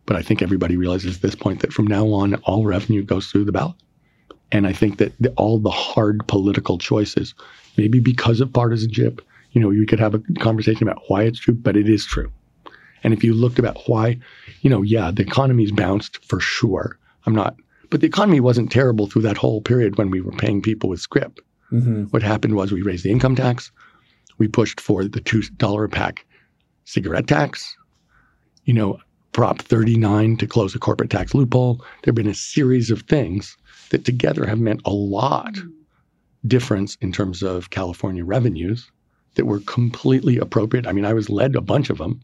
But 0.07 0.17
I 0.17 0.23
think 0.23 0.41
everybody 0.41 0.77
realizes 0.77 1.17
at 1.17 1.23
this 1.23 1.35
point 1.35 1.61
that 1.61 1.73
from 1.73 1.87
now 1.87 2.07
on, 2.09 2.35
all 2.37 2.65
revenue 2.65 3.03
goes 3.03 3.27
through 3.27 3.45
the 3.45 3.53
ballot. 3.53 3.77
And 4.51 4.67
I 4.67 4.73
think 4.73 4.99
that 4.99 5.13
the, 5.21 5.31
all 5.31 5.59
the 5.59 5.71
hard 5.71 6.27
political 6.27 6.79
choices, 6.79 7.35
maybe 7.77 8.01
because 8.01 8.41
of 8.41 8.53
partisanship, 8.53 9.21
you 9.53 9.61
know, 9.61 9.71
you 9.71 9.87
could 9.87 10.01
have 10.01 10.15
a 10.15 10.23
conversation 10.41 10.89
about 10.89 11.03
why 11.09 11.23
it's 11.23 11.39
true, 11.39 11.55
but 11.55 11.77
it 11.77 11.89
is 11.89 12.05
true. 12.05 12.31
And 13.05 13.13
if 13.13 13.23
you 13.23 13.35
looked 13.35 13.59
about 13.59 13.79
why, 13.87 14.19
you 14.63 14.71
know, 14.71 14.83
yeah, 14.83 15.11
the 15.11 15.23
economy's 15.23 15.73
bounced 15.73 16.25
for 16.25 16.41
sure. 16.41 16.99
I'm 17.27 17.35
not, 17.35 17.57
but 17.91 18.01
the 18.01 18.07
economy 18.07 18.41
wasn't 18.41 18.73
terrible 18.73 19.07
through 19.07 19.23
that 19.23 19.37
whole 19.37 19.61
period 19.61 19.99
when 19.99 20.11
we 20.11 20.21
were 20.21 20.33
paying 20.33 20.63
people 20.63 20.89
with 20.89 21.01
script. 21.01 21.41
Mhm. 21.73 22.11
What 22.13 22.23
happened 22.23 22.55
was 22.55 22.73
we 22.73 22.83
raised 22.83 23.05
the 23.05 23.11
income 23.11 23.37
tax, 23.37 23.71
we 24.39 24.49
pushed 24.49 24.81
for 24.81 25.05
the 25.05 25.21
two 25.21 25.43
dollar 25.57 25.85
a 25.85 25.89
pack 25.89 26.25
cigarette 26.85 27.27
tax, 27.27 27.77
you 28.65 28.73
know, 28.73 28.99
Prop 29.33 29.61
39 29.61 30.37
to 30.39 30.47
close 30.47 30.75
a 30.75 30.79
corporate 30.79 31.11
tax 31.11 31.35
loophole. 31.35 31.77
There 32.03 32.11
have 32.11 32.15
been 32.15 32.27
a 32.27 32.35
series 32.35 32.91
of 32.91 33.03
things 33.03 33.57
that 33.91 34.05
together 34.05 34.47
have 34.47 34.61
meant 34.61 34.83
a 34.85 34.93
lot 34.93 35.55
mm. 35.55 35.73
difference 36.47 36.97
in 37.01 37.13
terms 37.13 37.43
of 37.43 37.71
California 37.71 38.25
revenues 38.25 38.91
that 39.35 39.47
were 39.47 39.61
completely 39.61 40.39
appropriate. 40.39 40.87
I 40.87 40.93
mean, 40.93 41.05
I 41.05 41.13
was 41.13 41.31
led 41.31 41.55
a 41.55 41.61
bunch 41.61 41.91
of 41.91 41.99
them, 41.99 42.21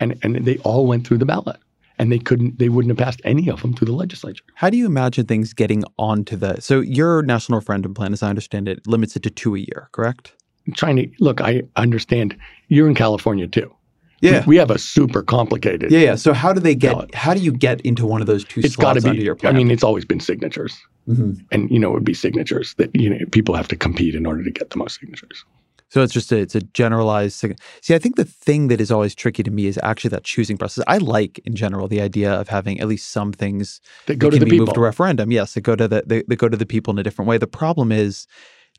and 0.00 0.18
and 0.22 0.44
they 0.44 0.58
all 0.58 0.86
went 0.86 1.06
through 1.06 1.18
the 1.18 1.26
ballot, 1.26 1.58
and 1.98 2.12
they 2.12 2.18
couldn't, 2.18 2.58
they 2.58 2.68
wouldn't 2.68 2.90
have 2.90 3.04
passed 3.04 3.20
any 3.24 3.48
of 3.48 3.62
them 3.62 3.74
through 3.74 3.86
the 3.86 3.92
legislature. 3.92 4.44
How 4.54 4.70
do 4.70 4.76
you 4.76 4.86
imagine 4.86 5.26
things 5.26 5.52
getting 5.52 5.84
onto 5.98 6.36
the? 6.36 6.60
So 6.60 6.80
your 6.80 7.22
national 7.22 7.58
referendum 7.58 7.94
plan, 7.94 8.12
as 8.12 8.22
I 8.22 8.28
understand 8.28 8.68
it, 8.68 8.86
limits 8.86 9.16
it 9.16 9.22
to 9.24 9.30
two 9.30 9.54
a 9.54 9.58
year, 9.58 9.88
correct? 9.92 10.34
trying 10.74 10.96
to 10.96 11.10
look, 11.20 11.40
I 11.40 11.62
understand 11.76 12.36
you're 12.68 12.88
in 12.88 12.94
California 12.94 13.46
too. 13.46 13.74
Yeah. 14.20 14.40
We, 14.40 14.46
we 14.46 14.56
have 14.56 14.70
a 14.70 14.78
super 14.78 15.22
complicated. 15.22 15.90
Yeah, 15.90 16.00
yeah. 16.00 16.14
So 16.16 16.32
how 16.32 16.52
do 16.52 16.60
they 16.60 16.74
get? 16.74 16.92
Ballot. 16.92 17.14
How 17.14 17.34
do 17.34 17.40
you 17.40 17.52
get 17.52 17.80
into 17.82 18.06
one 18.06 18.20
of 18.20 18.26
those 18.26 18.44
two 18.44 18.60
It's 18.60 18.74
got 18.76 18.92
slots 18.92 19.02
to 19.04 19.08
under 19.10 19.20
be. 19.20 19.24
your 19.24 19.36
I 19.44 19.52
mean, 19.52 19.70
it's 19.70 19.84
always 19.84 20.04
been 20.04 20.20
signatures, 20.20 20.76
Mhm. 21.08 21.40
and 21.52 21.70
you 21.70 21.78
know, 21.78 21.90
it 21.90 21.94
would 21.94 22.04
be 22.04 22.14
signatures 22.14 22.74
that 22.78 22.94
you 22.94 23.10
know 23.10 23.18
people 23.30 23.54
have 23.54 23.68
to 23.68 23.76
compete 23.76 24.14
in 24.14 24.26
order 24.26 24.42
to 24.42 24.50
get 24.50 24.70
the 24.70 24.78
most 24.78 24.98
signatures. 25.00 25.44
So 25.90 26.02
it's 26.02 26.12
just 26.12 26.30
a, 26.32 26.36
it's 26.36 26.54
a 26.54 26.60
generalized. 26.60 27.34
sig- 27.38 27.58
See, 27.80 27.94
I 27.94 27.98
think 27.98 28.16
the 28.16 28.24
thing 28.26 28.68
that 28.68 28.78
is 28.78 28.90
always 28.90 29.14
tricky 29.14 29.42
to 29.42 29.50
me 29.50 29.64
is 29.66 29.78
actually 29.82 30.10
that 30.10 30.22
choosing 30.22 30.58
process. 30.58 30.84
I 30.86 30.98
like, 30.98 31.38
in 31.46 31.54
general, 31.54 31.88
the 31.88 32.02
idea 32.02 32.30
of 32.30 32.48
having 32.48 32.78
at 32.78 32.88
least 32.88 33.08
some 33.10 33.32
things 33.32 33.80
That 34.04 34.16
go 34.18 34.26
that 34.26 34.32
to 34.32 34.36
can 34.36 34.40
the 34.40 34.44
be 34.44 34.50
people. 34.50 34.66
moved 34.66 34.74
to 34.74 34.80
referendum. 34.82 35.32
Yes, 35.32 35.54
that 35.54 35.62
go 35.62 35.74
to 35.76 35.88
the 35.88 36.02
they, 36.04 36.24
that 36.28 36.36
go 36.36 36.48
to 36.50 36.58
the 36.58 36.66
people 36.66 36.92
in 36.92 36.98
a 36.98 37.02
different 37.02 37.26
way. 37.26 37.38
The 37.38 37.46
problem 37.46 37.90
is, 37.90 38.26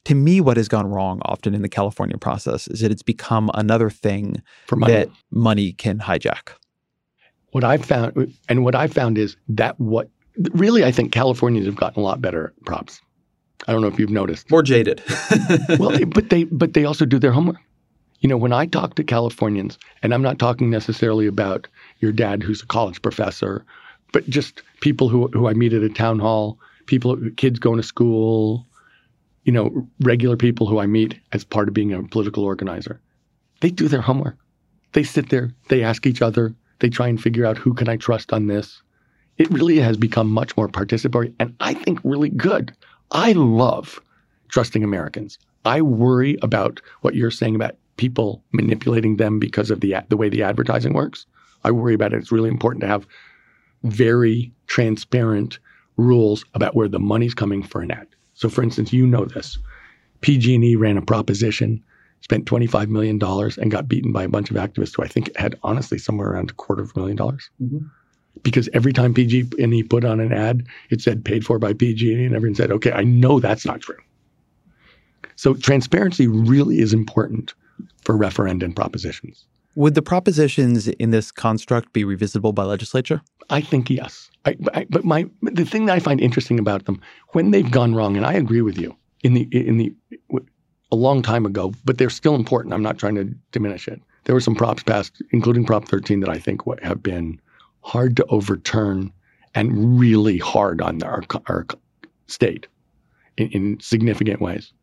to 0.09 0.15
me, 0.15 0.41
what 0.41 0.57
has 0.57 0.67
gone 0.67 0.87
wrong 0.87 1.21
often 1.23 1.53
in 1.53 1.61
the 1.61 1.69
California 1.69 2.17
process 2.17 2.67
is 2.67 2.79
that 2.79 2.91
it's 2.91 3.03
become 3.03 3.51
another 3.53 3.91
thing 3.91 4.41
for 4.65 4.75
money. 4.75 4.91
that 4.91 5.09
money 5.29 5.71
can 5.73 5.99
hijack. 5.99 6.49
what 7.51 7.63
I 7.63 7.77
found, 7.77 8.33
and 8.49 8.63
what 8.63 8.73
I 8.73 8.87
found 8.87 9.19
is 9.19 9.37
that 9.49 9.79
what 9.79 10.09
really 10.53 10.83
I 10.83 10.91
think 10.91 11.11
Californians 11.11 11.67
have 11.67 11.75
gotten 11.75 12.01
a 12.01 12.03
lot 12.03 12.23
better 12.23 12.47
at 12.57 12.65
props. 12.65 13.01
I 13.67 13.71
don't 13.71 13.81
know 13.81 13.87
if 13.87 13.99
you've 13.99 14.09
noticed. 14.09 14.49
More 14.49 14.63
jaded. 14.63 15.03
well, 15.77 16.03
but 16.07 16.31
they 16.31 16.45
but 16.45 16.73
they 16.73 16.85
also 16.85 17.05
do 17.05 17.19
their 17.19 17.31
homework. 17.31 17.57
You 18.21 18.29
know, 18.29 18.37
when 18.37 18.51
I 18.51 18.65
talk 18.65 18.95
to 18.95 19.03
Californians, 19.03 19.77
and 20.01 20.11
I'm 20.11 20.23
not 20.23 20.39
talking 20.39 20.71
necessarily 20.71 21.27
about 21.27 21.67
your 21.99 22.11
dad 22.11 22.41
who's 22.41 22.63
a 22.63 22.65
college 22.65 22.99
professor, 23.03 23.63
but 24.11 24.27
just 24.27 24.63
people 24.81 25.07
who 25.07 25.27
who 25.27 25.47
I 25.47 25.53
meet 25.53 25.73
at 25.73 25.83
a 25.83 25.89
town 25.89 26.17
hall, 26.17 26.57
people 26.87 27.15
kids 27.37 27.59
going 27.59 27.77
to 27.77 27.83
school, 27.83 28.65
you 29.49 29.53
know, 29.53 29.89
regular 30.01 30.37
people 30.37 30.67
who 30.67 30.77
I 30.77 30.85
meet 30.85 31.19
as 31.31 31.43
part 31.43 31.67
of 31.67 31.73
being 31.73 31.91
a 31.91 32.03
political 32.03 32.43
organizer. 32.43 33.01
They 33.61 33.71
do 33.71 33.87
their 33.87 33.99
homework. 33.99 34.37
They 34.91 35.01
sit 35.01 35.29
there, 35.29 35.49
they 35.69 35.81
ask 35.81 36.05
each 36.05 36.21
other, 36.21 36.53
they 36.77 36.89
try 36.89 37.07
and 37.07 37.19
figure 37.19 37.47
out 37.47 37.57
who 37.57 37.73
can 37.73 37.89
I 37.89 37.97
trust 37.97 38.31
on 38.31 38.45
this. 38.45 38.83
It 39.39 39.49
really 39.49 39.79
has 39.79 39.97
become 39.97 40.29
much 40.29 40.55
more 40.55 40.67
participatory 40.67 41.33
and 41.39 41.55
I 41.61 41.73
think 41.73 41.99
really 42.03 42.29
good. 42.29 42.75
I 43.09 43.31
love 43.31 43.99
trusting 44.49 44.83
Americans. 44.83 45.39
I 45.65 45.81
worry 45.81 46.37
about 46.43 46.79
what 47.01 47.15
you're 47.15 47.31
saying 47.31 47.55
about 47.55 47.75
people 47.97 48.43
manipulating 48.51 49.17
them 49.17 49.39
because 49.39 49.71
of 49.71 49.79
the 49.79 49.95
the 50.09 50.17
way 50.17 50.29
the 50.29 50.43
advertising 50.43 50.93
works. 50.93 51.25
I 51.63 51.71
worry 51.71 51.95
about 51.95 52.13
it. 52.13 52.17
It's 52.17 52.31
really 52.31 52.49
important 52.49 52.81
to 52.81 52.87
have 52.87 53.07
very 53.81 54.51
transparent 54.67 55.57
rules 55.97 56.45
about 56.53 56.75
where 56.75 56.87
the 56.87 56.99
money's 56.99 57.33
coming 57.33 57.63
for 57.63 57.81
an 57.81 57.89
ad. 57.89 58.05
So, 58.39 58.47
for 58.47 58.63
instance, 58.63 58.93
you 58.93 59.05
know 59.05 59.25
this. 59.25 59.57
PG&E 60.21 60.77
ran 60.77 60.95
a 60.95 61.01
proposition, 61.01 61.83
spent 62.21 62.45
$25 62.45 62.87
million, 62.87 63.19
and 63.21 63.69
got 63.69 63.89
beaten 63.89 64.13
by 64.13 64.23
a 64.23 64.29
bunch 64.29 64.49
of 64.49 64.55
activists 64.55 64.95
who 64.95 65.03
I 65.03 65.09
think 65.09 65.35
had 65.35 65.59
honestly 65.61 65.97
somewhere 65.97 66.29
around 66.29 66.51
a 66.51 66.53
quarter 66.53 66.83
of 66.83 66.93
a 66.95 66.99
million 66.99 67.17
dollars. 67.17 67.49
Mm-hmm. 67.61 67.85
Because 68.41 68.69
every 68.71 68.93
time 68.93 69.13
PG&E 69.13 69.83
put 69.83 70.05
on 70.05 70.21
an 70.21 70.31
ad, 70.31 70.65
it 70.89 71.01
said 71.01 71.25
paid 71.25 71.45
for 71.45 71.59
by 71.59 71.73
PG&E, 71.73 72.23
and 72.23 72.33
everyone 72.33 72.55
said, 72.55 72.71
"Okay, 72.71 72.93
I 72.93 73.03
know 73.03 73.41
that's 73.41 73.65
not 73.65 73.81
true." 73.81 73.97
So 75.35 75.55
transparency 75.55 76.27
really 76.27 76.79
is 76.79 76.93
important 76.93 77.53
for 78.03 78.15
referendum 78.15 78.71
propositions. 78.71 79.45
Would 79.75 79.95
the 79.95 80.01
propositions 80.01 80.87
in 80.87 81.11
this 81.11 81.31
construct 81.31 81.93
be 81.93 82.03
revisitable 82.03 82.53
by 82.53 82.63
legislature? 82.63 83.21
I 83.49 83.61
think 83.61 83.89
yes. 83.89 84.29
I, 84.45 84.57
I, 84.73 84.85
but 84.89 85.05
my 85.05 85.25
the 85.41 85.65
thing 85.65 85.85
that 85.85 85.93
I 85.95 85.99
find 85.99 86.19
interesting 86.19 86.59
about 86.59 86.85
them 86.85 87.01
when 87.29 87.51
they've 87.51 87.69
gone 87.69 87.95
wrong, 87.95 88.17
and 88.17 88.25
I 88.25 88.33
agree 88.33 88.61
with 88.61 88.77
you 88.77 88.95
in 89.23 89.33
the 89.33 89.47
in 89.51 89.77
the 89.77 89.93
a 90.91 90.95
long 90.95 91.21
time 91.21 91.45
ago, 91.45 91.73
but 91.85 91.97
they're 91.97 92.09
still 92.09 92.35
important. 92.35 92.73
I'm 92.73 92.81
not 92.81 92.97
trying 92.97 93.15
to 93.15 93.25
diminish 93.51 93.87
it. 93.87 94.01
There 94.23 94.35
were 94.35 94.41
some 94.41 94.55
props 94.55 94.83
passed, 94.83 95.21
including 95.31 95.65
Prop 95.65 95.87
13, 95.87 96.19
that 96.21 96.29
I 96.29 96.39
think 96.39 96.61
have 96.81 97.03
been 97.03 97.39
hard 97.81 98.15
to 98.17 98.25
overturn 98.25 99.11
and 99.55 99.99
really 99.99 100.37
hard 100.37 100.81
on 100.81 101.01
our 101.03 101.23
our 101.47 101.65
state 102.27 102.67
in, 103.37 103.49
in 103.49 103.79
significant 103.79 104.41
ways. 104.41 104.73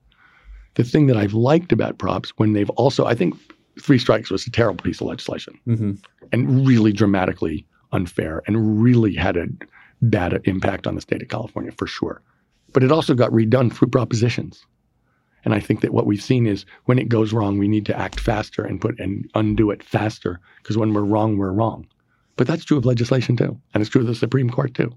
The 0.74 0.84
thing 0.84 1.06
that 1.06 1.16
I've 1.16 1.32
liked 1.32 1.72
about 1.72 1.98
props 1.98 2.30
when 2.36 2.52
they've 2.52 2.70
also, 2.70 3.06
I 3.06 3.14
think, 3.14 3.34
three 3.80 3.98
strikes 3.98 4.30
was 4.30 4.46
a 4.46 4.50
terrible 4.50 4.82
piece 4.82 5.00
of 5.00 5.06
legislation 5.06 5.58
Mm-hmm. 5.66 5.92
and 6.32 6.66
really 6.66 6.92
dramatically 6.92 7.66
unfair 7.92 8.42
and 8.46 8.82
really 8.82 9.14
had 9.14 9.36
a 9.36 9.46
bad 10.02 10.40
impact 10.44 10.86
on 10.86 10.94
the 10.94 11.00
state 11.00 11.22
of 11.22 11.28
California 11.28 11.72
for 11.72 11.86
sure. 11.86 12.20
But 12.72 12.82
it 12.82 12.92
also 12.92 13.14
got 13.14 13.30
redone 13.30 13.72
through 13.72 13.88
propositions. 13.88 14.64
And 15.44 15.54
I 15.54 15.60
think 15.60 15.80
that 15.80 15.94
what 15.94 16.06
we've 16.06 16.22
seen 16.22 16.46
is 16.46 16.66
when 16.86 16.98
it 16.98 17.08
goes 17.08 17.32
wrong, 17.32 17.56
we 17.58 17.68
need 17.68 17.86
to 17.86 17.96
act 17.96 18.18
faster 18.18 18.64
and 18.64 18.80
put 18.80 18.98
and 18.98 19.30
undo 19.34 19.70
it 19.70 19.82
faster 19.82 20.40
because 20.62 20.76
when 20.76 20.92
we're 20.92 21.02
wrong, 21.02 21.38
we're 21.38 21.52
wrong. 21.52 21.86
But 22.36 22.46
that's 22.46 22.64
true 22.64 22.76
of 22.76 22.84
legislation 22.84 23.36
too. 23.36 23.58
And 23.72 23.80
it's 23.80 23.90
true 23.90 24.00
of 24.00 24.08
the 24.08 24.14
Supreme 24.14 24.50
Court 24.50 24.74
too. 24.74 24.92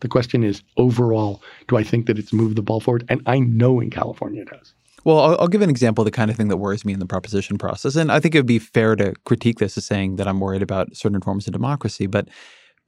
The 0.00 0.08
question 0.08 0.42
is 0.42 0.62
overall, 0.76 1.42
do 1.68 1.76
I 1.76 1.84
think 1.84 2.06
that 2.06 2.18
it's 2.18 2.32
moved 2.32 2.56
the 2.56 2.62
ball 2.62 2.80
forward? 2.80 3.04
And 3.08 3.22
I 3.26 3.38
know 3.38 3.80
in 3.80 3.90
California 3.90 4.42
it 4.42 4.50
has. 4.50 4.74
Well, 5.04 5.18
I'll, 5.20 5.36
I'll 5.40 5.48
give 5.48 5.62
an 5.62 5.70
example 5.70 6.02
of 6.02 6.06
the 6.06 6.10
kind 6.10 6.30
of 6.30 6.36
thing 6.36 6.48
that 6.48 6.56
worries 6.56 6.84
me 6.84 6.92
in 6.92 6.98
the 6.98 7.06
proposition 7.06 7.58
process. 7.58 7.96
And 7.96 8.10
I 8.10 8.20
think 8.20 8.34
it 8.34 8.38
would 8.38 8.46
be 8.46 8.58
fair 8.58 8.96
to 8.96 9.14
critique 9.24 9.58
this 9.58 9.76
as 9.76 9.84
saying 9.84 10.16
that 10.16 10.26
I'm 10.26 10.40
worried 10.40 10.62
about 10.62 10.96
certain 10.96 11.20
forms 11.20 11.46
of 11.46 11.52
democracy. 11.52 12.06
But 12.06 12.28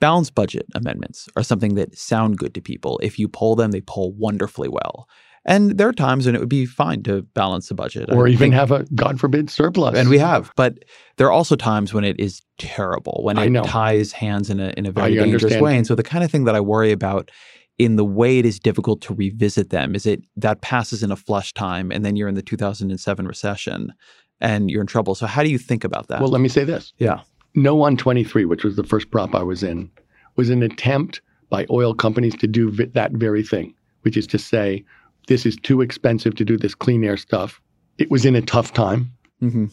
balanced 0.01 0.35
budget 0.35 0.67
amendments 0.75 1.29
are 1.37 1.43
something 1.43 1.75
that 1.75 1.97
sound 1.97 2.39
good 2.39 2.55
to 2.55 2.61
people. 2.61 2.99
If 3.03 3.19
you 3.19 3.29
poll 3.29 3.55
them, 3.55 3.71
they 3.71 3.83
poll 3.83 4.13
wonderfully 4.13 4.69
well. 4.69 5.09
And 5.49 5.79
there 5.79 5.89
are 5.89 5.93
times 5.93 6.27
when 6.27 6.35
it 6.35 6.41
would 6.41 6.49
be 6.49 6.67
fine 6.67 7.05
to 7.05 7.23
balance 7.23 7.69
the 7.69 7.75
budget. 7.75 8.11
Or 8.11 8.27
even 8.27 8.39
think- 8.39 8.55
have 8.55 8.73
a, 8.73 8.85
God 8.97 9.21
forbid, 9.21 9.49
surplus. 9.49 9.97
and 9.97 10.09
we 10.09 10.19
have, 10.19 10.51
but 10.57 10.79
there 11.19 11.29
are 11.29 11.33
also 11.33 11.55
times 11.55 11.95
when 11.95 12.03
it 12.03 12.19
is 12.19 12.43
terrible, 12.59 13.21
when 13.23 13.39
it 13.39 13.65
ties 13.65 14.11
hands 14.11 14.51
in 14.51 14.59
a 14.59 14.71
in 14.77 14.87
a 14.87 14.91
very 14.91 15.13
I 15.13 15.23
dangerous 15.23 15.45
understand. 15.45 15.63
way. 15.63 15.77
And 15.77 15.87
so 15.87 15.95
the 15.95 16.03
kind 16.03 16.25
of 16.25 16.33
thing 16.33 16.45
that 16.47 16.57
I 16.57 16.61
worry 16.61 16.91
about 16.91 17.31
in 17.79 17.97
the 17.97 18.05
way 18.05 18.39
it 18.39 18.47
is 18.47 18.59
difficult 18.59 19.01
to 19.03 19.15
revisit 19.15 19.71
them 19.71 19.95
is 19.95 20.07
it 20.07 20.23
that 20.37 20.61
passes 20.63 21.03
in 21.03 21.11
a 21.11 21.17
flush 21.17 21.53
time 21.53 21.91
and 21.93 22.05
then 22.05 22.17
you're 22.17 22.29
in 22.29 22.35
the 22.35 22.43
2007 22.43 23.27
recession 23.27 23.93
and 24.41 24.71
you're 24.71 24.81
in 24.81 24.87
trouble. 24.87 25.15
So 25.15 25.27
how 25.27 25.43
do 25.43 25.51
you 25.51 25.59
think 25.59 25.85
about 25.85 26.09
that? 26.09 26.21
Well, 26.21 26.31
let 26.31 26.41
me 26.41 26.49
say 26.49 26.65
this. 26.65 26.93
yeah. 26.99 27.21
No 27.55 27.75
123, 27.75 28.45
which 28.45 28.65
was 28.65 28.77
the 28.77 28.85
first 28.85 29.11
prop 29.11 29.35
I 29.35 29.43
was 29.43 29.63
in, 29.63 29.91
was 30.37 30.51
an 30.51 30.63
attempt 30.63 31.23
by 31.49 31.65
oil 31.71 31.95
companies 31.95 32.35
to 32.37 32.47
do 32.47 32.71
vi- 32.71 32.85
that 32.93 33.13
very 33.13 33.43
thing, 33.43 33.75
which 34.03 34.17
is 34.17 34.27
to 34.29 34.39
say, 34.39 34.85
this 35.29 35.47
is 35.47 35.57
too 35.57 35.81
expensive 35.81 36.35
to 36.37 36.45
do 36.45 36.59
this 36.59 36.75
clean 36.75 37.03
air 37.03 37.17
stuff. 37.17 37.61
It 37.97 38.11
was 38.11 38.27
in 38.27 38.37
a 38.37 38.43
tough 38.43 38.75
time. 38.75 39.11
hmm 39.41 39.67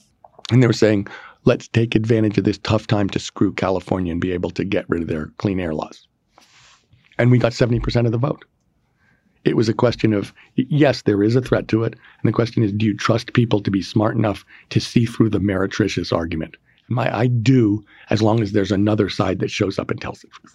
And 0.50 0.64
they 0.64 0.68
were 0.68 0.72
saying, 0.74 1.08
let's 1.44 1.68
take 1.68 1.94
advantage 1.94 2.38
of 2.38 2.46
this 2.46 2.58
tough 2.60 2.88
time 2.88 3.10
to 3.10 3.20
screw 3.20 3.52
California 3.54 4.12
and 4.14 4.22
be 4.22 4.32
able 4.32 4.52
to 4.52 4.64
get 4.64 4.86
rid 4.90 5.02
of 5.02 5.10
their 5.10 5.28
clean 5.38 5.60
air 5.60 5.74
laws. 5.74 6.08
And 7.18 7.32
we 7.32 7.38
got 7.38 7.52
70% 7.52 8.06
of 8.06 8.12
the 8.12 8.18
vote. 8.18 8.46
It 9.46 9.58
was 9.58 9.68
a 9.68 9.74
question 9.74 10.14
of, 10.14 10.34
yes, 10.56 11.02
there 11.02 11.22
is 11.22 11.36
a 11.36 11.42
threat 11.42 11.68
to 11.68 11.84
it. 11.84 11.94
And 11.94 12.30
the 12.30 12.34
question 12.34 12.64
is, 12.64 12.72
do 12.72 12.86
you 12.86 12.96
trust 12.96 13.34
people 13.34 13.62
to 13.62 13.72
be 13.72 13.82
smart 13.82 14.16
enough 14.16 14.46
to 14.70 14.80
see 14.80 15.06
through 15.06 15.30
the 15.30 15.40
meretricious 15.40 16.14
argument? 16.14 16.56
My, 16.88 17.16
I 17.16 17.28
do, 17.28 17.84
as 18.10 18.22
long 18.22 18.42
as 18.42 18.52
there's 18.52 18.72
another 18.72 19.10
side 19.10 19.40
that 19.40 19.52
shows 19.52 19.80
up 19.80 19.92
and 19.92 20.00
tells 20.00 20.22
the 20.22 20.28
truth. 20.28 20.54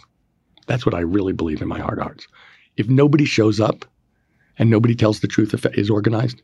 That's 0.67 0.87
what 0.87 0.95
I 0.95 1.01
really 1.01 1.33
believe 1.33 1.63
in 1.63 1.69
my 1.69 1.81
heart 1.81 1.99
of 1.99 2.05
hearts. 2.05 2.27
If 2.77 2.89
nobody 2.89 3.25
shows 3.25 3.61
up 3.61 3.85
and 4.59 4.71
nobody 4.71 4.95
tells 4.95 5.21
the 5.21 5.29
truth 5.29 5.55
if 5.55 5.67
is 5.77 5.91
organized, 5.91 6.43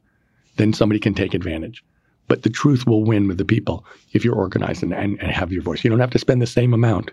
then 0.56 0.72
somebody 0.72 1.00
can 1.00 1.14
take 1.14 1.34
advantage. 1.34 1.84
But 2.26 2.42
the 2.42 2.50
truth 2.50 2.86
will 2.86 3.04
win 3.04 3.28
with 3.28 3.38
the 3.38 3.44
people 3.44 3.84
if 4.12 4.24
you're 4.24 4.34
organized 4.34 4.82
and, 4.82 4.94
and, 4.94 5.20
and 5.20 5.30
have 5.30 5.52
your 5.52 5.62
voice. 5.62 5.84
You 5.84 5.90
don't 5.90 6.00
have 6.00 6.10
to 6.10 6.18
spend 6.18 6.40
the 6.40 6.46
same 6.46 6.72
amount, 6.72 7.10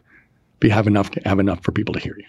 but 0.59 0.67
you 0.67 0.73
have 0.73 0.87
enough 0.87 1.11
to 1.11 1.21
have 1.25 1.39
enough 1.39 1.61
for 1.63 1.71
people 1.71 1.93
to 1.93 1.99
hear 1.99 2.15
you. 2.17 2.25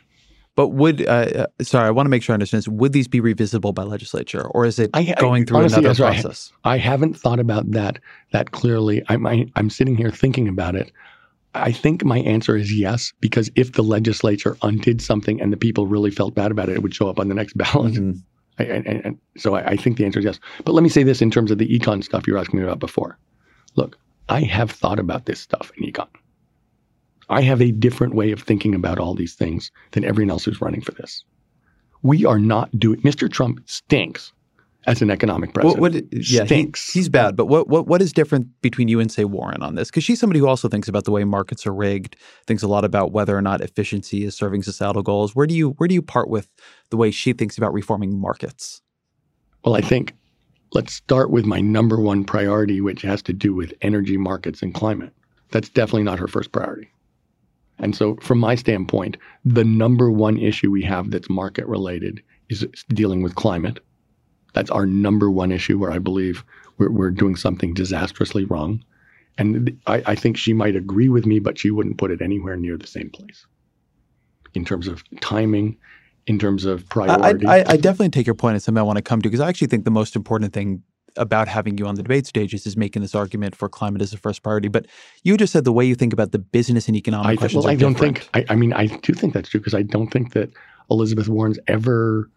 But 0.55 0.68
would 0.68 1.07
uh, 1.07 1.12
uh 1.12 1.46
sorry, 1.62 1.88
I 1.88 1.90
want 1.90 2.07
to 2.07 2.11
make 2.11 2.22
sure 2.22 2.34
I 2.34 2.36
understand. 2.36 2.64
This. 2.64 2.68
Would 2.68 2.92
these 2.92 3.09
be 3.09 3.20
revisitable 3.20 3.74
by 3.74 3.84
legislature, 3.84 4.46
or 4.48 4.66
is 4.66 4.78
it 4.78 4.90
I, 4.92 5.14
going 5.18 5.46
through 5.46 5.59
honestly, 5.59 5.84
another 5.84 6.05
process? 6.05 6.53
I, 6.64 6.74
I, 6.74 6.76
haven't 6.78 7.14
thought 7.14 7.40
about 7.40 7.70
that 7.70 7.98
that 8.32 8.50
clearly. 8.50 9.03
I'm 9.09 9.26
I, 9.26 9.46
I'm 9.57 9.70
sitting 9.70 9.96
here 9.96 10.11
thinking 10.11 10.48
about 10.48 10.74
it. 10.74 10.92
I 11.55 11.72
think 11.72 12.05
my 12.05 12.18
answer 12.18 12.57
is 12.57 12.72
yes, 12.74 13.12
because 13.20 13.50
if 13.57 13.72
the 13.72 13.82
legislature 13.82 14.57
undid 14.62 15.03
something 15.03 15.40
and 15.40 15.53
the 15.53 15.57
people 15.57 15.86
really 15.86 16.11
felt 16.11 16.34
bad 16.34 16.50
about 16.50 16.68
it, 16.68 16.76
it 16.76 16.82
would 16.82 16.94
show 16.94 17.09
up 17.09 17.18
on 17.18 17.28
the 17.28 17.34
next 17.34 17.57
ballot. 17.57 17.94
Mm-hmm. 17.94 18.18
I, 18.59 18.64
and, 18.64 19.18
so 19.36 19.55
I, 19.55 19.70
I 19.70 19.76
think 19.76 19.96
the 19.96 20.05
answer 20.05 20.18
is 20.18 20.24
yes. 20.24 20.40
But 20.64 20.72
let 20.72 20.82
me 20.82 20.88
say 20.88 21.03
this 21.03 21.22
in 21.22 21.30
terms 21.30 21.50
of 21.50 21.59
the 21.59 21.78
econ 21.78 22.05
stuff 22.05 22.26
you 22.26 22.34
were 22.34 22.38
asking 22.38 22.61
me 22.61 22.66
about 22.66 22.78
before. 22.78 23.18
Look, 23.76 23.98
I 24.28 24.40
have 24.42 24.70
thought 24.70 24.98
about 24.98 25.24
this 25.24 25.40
stuff 25.40 25.72
in 25.76 25.90
econ. 25.90 26.09
I 27.29 27.43
have 27.43 27.62
a 27.62 27.73
different 27.73 28.14
way 28.14 28.33
of 28.33 28.43
thinking 28.43 28.75
about 28.75 28.99
all 28.99 29.14
these 29.14 29.35
things 29.35 29.70
than 29.93 30.05
everyone 30.05 30.31
else 30.31 30.45
who's 30.45 30.61
running 30.61 30.81
for 30.81 30.93
this. 30.93 31.25
We 32.03 32.25
are 32.25 32.39
not 32.39 32.77
doing. 32.79 33.01
Mr. 33.03 33.31
Trump 33.31 33.61
stinks 33.66 34.33
as 34.87 35.01
an 35.03 35.11
economic 35.11 35.55
president. 35.55 35.81
What, 35.81 35.93
what, 35.95 36.05
yeah, 36.12 36.45
stinks. 36.45 36.93
He, 36.93 36.99
he's 36.99 37.09
bad. 37.09 37.37
But 37.37 37.47
what, 37.47 37.68
what 37.68 37.87
what 37.87 38.03
is 38.03 38.12
different 38.12 38.49
between 38.61 38.89
you 38.89 39.01
and 39.01 39.11
say 39.11 39.25
Warren 39.25 39.62
on 39.62 39.77
this? 39.77 39.89
Because 39.89 40.05
she's 40.05 40.18
somebody 40.18 40.41
who 40.41 40.49
also 40.49 40.68
thinks 40.68 40.89
about 40.89 41.05
the 41.05 41.12
way 41.12 41.25
markets 41.25 41.66
are 41.66 41.75
rigged, 41.75 42.16
thinks 42.47 42.62
a 42.62 42.68
lot 42.68 42.85
about 42.85 43.12
whether 43.12 43.37
or 43.37 43.43
not 43.43 43.61
efficiency 43.61 44.25
is 44.25 44.35
serving 44.35 44.62
societal 44.62 45.03
goals. 45.03 45.35
Where 45.37 45.47
do 45.47 45.55
you 45.55 45.70
where 45.70 45.89
do 45.89 45.95
you 45.95 46.03
part 46.03 46.29
with 46.29 46.49
the 46.91 46.97
way 46.97 47.11
she 47.11 47.33
thinks 47.33 47.57
about 47.57 47.73
reforming 47.73 48.18
markets? 48.18 48.83
Well, 49.64 49.77
I 49.77 49.81
think 49.81 50.14
let's 50.73 50.93
start 50.93 51.31
with 51.31 51.45
my 51.45 51.61
number 51.61 52.01
one 52.01 52.25
priority, 52.25 52.81
which 52.81 53.03
has 53.03 53.23
to 53.23 53.33
do 53.33 53.55
with 53.55 53.73
energy 53.83 54.16
markets 54.16 54.62
and 54.62 54.75
climate. 54.75 55.12
That's 55.53 55.68
definitely 55.68 56.03
not 56.05 56.18
her 56.18 56.27
first 56.27 56.51
priority. 56.51 56.91
And 57.79 57.97
so, 57.97 58.16
from 58.16 58.39
my 58.39 58.55
standpoint, 58.55 59.16
the 59.45 59.64
number 59.64 60.11
one 60.11 60.39
issue 60.39 60.70
we 60.70 60.83
have 60.83 61.11
that's 61.11 61.29
market 61.29 61.66
related 61.66 62.23
is 62.49 62.66
dealing 62.91 63.23
with 63.23 63.35
climate. 63.35 63.81
That's 64.53 64.70
our 64.70 64.87
number 64.87 65.31
one 65.31 65.51
issue 65.51 65.79
where 65.79 65.91
I 65.91 65.99
believe 65.99 66.45
we're, 66.79 66.91
we're 66.91 67.11
doing 67.11 67.37
something 67.37 67.75
disastrously 67.75 68.45
wrong. 68.45 68.85
And 69.39 69.79
I, 69.87 70.03
I 70.07 70.14
think 70.14 70.37
she 70.37 70.53
might 70.53 70.77
agree 70.77 71.09
with 71.09 71.25
me, 71.25 71.39
but 71.39 71.59
she 71.59 71.70
wouldn't 71.70 71.99
put 71.99 72.11
it 72.11 72.20
anywhere 72.20 72.57
near 72.57 72.77
the 72.77 72.87
same 72.87 73.11
place 73.11 73.47
in 74.55 74.64
terms 74.64 74.87
of 74.87 75.03
timing, 75.20 75.79
in 76.27 76.39
terms 76.39 76.66
of 76.66 76.87
priority. 76.91 77.47
I, 77.47 77.61
I, 77.61 77.64
I 77.70 77.77
definitely 77.77 78.11
take 78.11 78.27
your 78.27 78.35
point. 78.35 78.57
It's 78.57 78.66
something 78.66 78.79
I 78.79 78.85
want 78.85 78.99
to 78.99 79.03
come 79.03 79.23
to 79.23 79.29
because 79.29 79.41
I 79.41 79.49
actually 79.49 79.68
think 79.68 79.85
the 79.85 79.91
most 79.91 80.14
important 80.14 80.53
thing 80.53 80.83
about 81.16 81.48
having 81.48 81.78
you 81.78 81.86
on 81.86 81.94
the 81.94 82.02
debate 82.02 82.26
stages 82.26 82.66
is 82.66 82.76
making 82.76 83.02
this 83.02 83.14
argument 83.14 83.54
for 83.54 83.68
climate 83.68 84.02
as 84.02 84.12
a 84.12 84.18
first 84.18 84.42
priority. 84.42 84.68
But 84.68 84.86
you 85.22 85.36
just 85.36 85.52
said 85.52 85.64
the 85.64 85.72
way 85.72 85.84
you 85.84 85.94
think 85.94 86.12
about 86.12 86.32
the 86.32 86.38
business 86.38 86.88
and 86.88 86.96
economic 86.96 87.26
I, 87.26 87.36
questions. 87.36 87.64
Well, 87.64 87.72
I 87.72 87.76
don't 87.76 87.94
think. 87.94 88.28
I, 88.34 88.44
I, 88.48 88.56
mean, 88.56 88.72
I 88.72 88.86
do 88.86 89.12
think 89.12 89.34
that's 89.34 89.48
true 89.48 89.60
because 89.60 89.74
I 89.74 89.82
don't 89.82 90.08
think 90.08 90.32
that 90.32 90.50
Elizabeth 90.90 91.28
Warren's 91.28 91.58
ever 91.68 92.30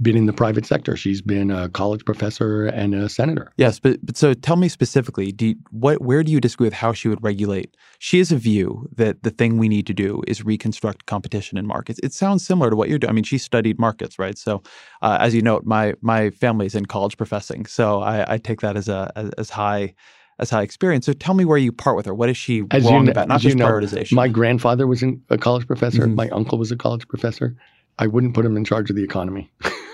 been 0.00 0.16
in 0.16 0.26
the 0.26 0.32
private 0.32 0.64
sector. 0.64 0.96
She's 0.96 1.20
been 1.20 1.50
a 1.50 1.68
college 1.68 2.04
professor 2.04 2.66
and 2.66 2.94
a 2.94 3.08
senator. 3.08 3.52
Yes, 3.56 3.80
but, 3.80 4.04
but 4.04 4.16
so 4.16 4.32
tell 4.32 4.56
me 4.56 4.68
specifically, 4.68 5.32
do 5.32 5.48
you, 5.48 5.54
what 5.70 6.00
where 6.00 6.22
do 6.22 6.30
you 6.30 6.40
disagree 6.40 6.66
with 6.66 6.74
how 6.74 6.92
she 6.92 7.08
would 7.08 7.22
regulate? 7.22 7.76
She 7.98 8.18
has 8.18 8.30
a 8.30 8.36
view 8.36 8.88
that 8.96 9.22
the 9.22 9.30
thing 9.30 9.58
we 9.58 9.68
need 9.68 9.86
to 9.88 9.94
do 9.94 10.22
is 10.26 10.44
reconstruct 10.44 11.06
competition 11.06 11.58
in 11.58 11.66
markets. 11.66 11.98
It 12.02 12.12
sounds 12.12 12.46
similar 12.46 12.70
to 12.70 12.76
what 12.76 12.88
you're 12.88 12.98
doing. 12.98 13.10
I 13.10 13.12
mean, 13.12 13.24
she 13.24 13.38
studied 13.38 13.78
markets, 13.78 14.18
right? 14.18 14.38
So, 14.38 14.62
uh, 15.02 15.18
as 15.20 15.34
you 15.34 15.42
note, 15.42 15.64
my 15.64 15.94
my 16.00 16.30
family's 16.30 16.74
in 16.74 16.86
college 16.86 17.16
professing, 17.16 17.66
so 17.66 18.00
I, 18.00 18.34
I 18.34 18.38
take 18.38 18.60
that 18.60 18.76
as 18.76 18.88
a 18.88 19.10
as, 19.16 19.30
as 19.30 19.50
high 19.50 19.94
as 20.38 20.50
high 20.50 20.62
experience. 20.62 21.06
So 21.06 21.12
tell 21.12 21.34
me 21.34 21.44
where 21.44 21.58
you 21.58 21.72
part 21.72 21.96
with 21.96 22.06
her. 22.06 22.14
What 22.14 22.28
is 22.28 22.36
she 22.36 22.62
as 22.70 22.84
wrong 22.84 23.00
you 23.00 23.02
know, 23.06 23.10
about? 23.10 23.26
Not 23.26 23.40
just 23.40 23.56
you 23.56 23.58
know, 23.58 23.66
prioritization. 23.66 24.12
My 24.12 24.28
grandfather 24.28 24.86
was 24.86 25.02
a 25.30 25.38
college 25.38 25.66
professor. 25.66 26.02
Mm-hmm. 26.02 26.14
My 26.14 26.28
uncle 26.28 26.58
was 26.58 26.70
a 26.70 26.76
college 26.76 27.08
professor. 27.08 27.56
I 27.98 28.06
wouldn't 28.06 28.34
put 28.34 28.44
him 28.44 28.56
in 28.56 28.64
charge 28.64 28.90
of 28.90 28.96
the 28.96 29.02
economy. 29.02 29.50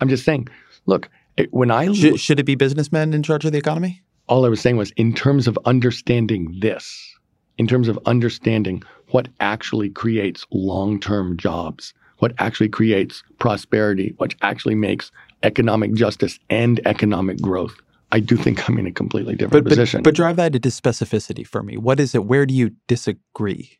I'm 0.00 0.08
just 0.08 0.24
saying, 0.24 0.48
look, 0.86 1.08
when 1.50 1.70
I 1.70 1.92
should, 1.92 2.20
should 2.20 2.40
it 2.40 2.44
be 2.44 2.54
businessmen 2.54 3.12
in 3.14 3.22
charge 3.22 3.44
of 3.44 3.52
the 3.52 3.58
economy? 3.58 4.02
All 4.28 4.44
I 4.44 4.48
was 4.48 4.60
saying 4.60 4.76
was, 4.76 4.90
in 4.92 5.14
terms 5.14 5.46
of 5.46 5.58
understanding 5.64 6.56
this, 6.60 7.14
in 7.58 7.66
terms 7.66 7.88
of 7.88 7.98
understanding 8.06 8.82
what 9.10 9.28
actually 9.40 9.88
creates 9.88 10.46
long-term 10.50 11.36
jobs, 11.36 11.94
what 12.18 12.32
actually 12.38 12.68
creates 12.68 13.22
prosperity, 13.38 14.14
what 14.16 14.34
actually 14.42 14.74
makes 14.74 15.12
economic 15.42 15.94
justice 15.94 16.38
and 16.50 16.80
economic 16.86 17.40
growth. 17.40 17.76
I 18.12 18.20
do 18.20 18.36
think 18.36 18.68
I'm 18.68 18.78
in 18.78 18.86
a 18.86 18.92
completely 18.92 19.34
different 19.34 19.64
but, 19.64 19.70
position. 19.70 19.98
But, 19.98 20.10
but 20.10 20.14
drive 20.14 20.36
that 20.36 20.54
into 20.54 20.68
specificity 20.70 21.46
for 21.46 21.62
me. 21.62 21.76
What 21.76 22.00
is 22.00 22.14
it? 22.14 22.24
Where 22.24 22.46
do 22.46 22.54
you 22.54 22.70
disagree? 22.86 23.78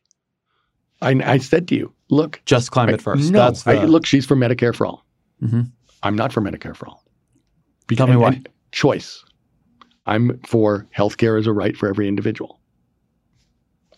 I, 1.01 1.11
I 1.25 1.37
said 1.37 1.67
to 1.69 1.75
you, 1.75 1.93
look, 2.09 2.41
just 2.45 2.71
climate 2.71 3.01
I, 3.01 3.03
first. 3.03 3.31
No, 3.31 3.51
the... 3.51 3.71
I, 3.71 3.85
look, 3.85 4.05
she's 4.05 4.25
for 4.25 4.35
Medicare 4.35 4.75
for 4.75 4.87
all. 4.87 5.05
Mm-hmm. 5.41 5.61
I'm 6.03 6.15
not 6.15 6.31
for 6.31 6.41
Medicare 6.41 6.75
for 6.75 6.87
all. 6.87 7.03
Because, 7.87 8.05
Tell 8.05 8.15
me 8.15 8.21
why. 8.21 8.41
Choice. 8.71 9.23
I'm 10.05 10.39
for 10.39 10.87
healthcare 10.95 11.39
as 11.39 11.47
a 11.47 11.53
right 11.53 11.75
for 11.75 11.89
every 11.89 12.07
individual. 12.07 12.59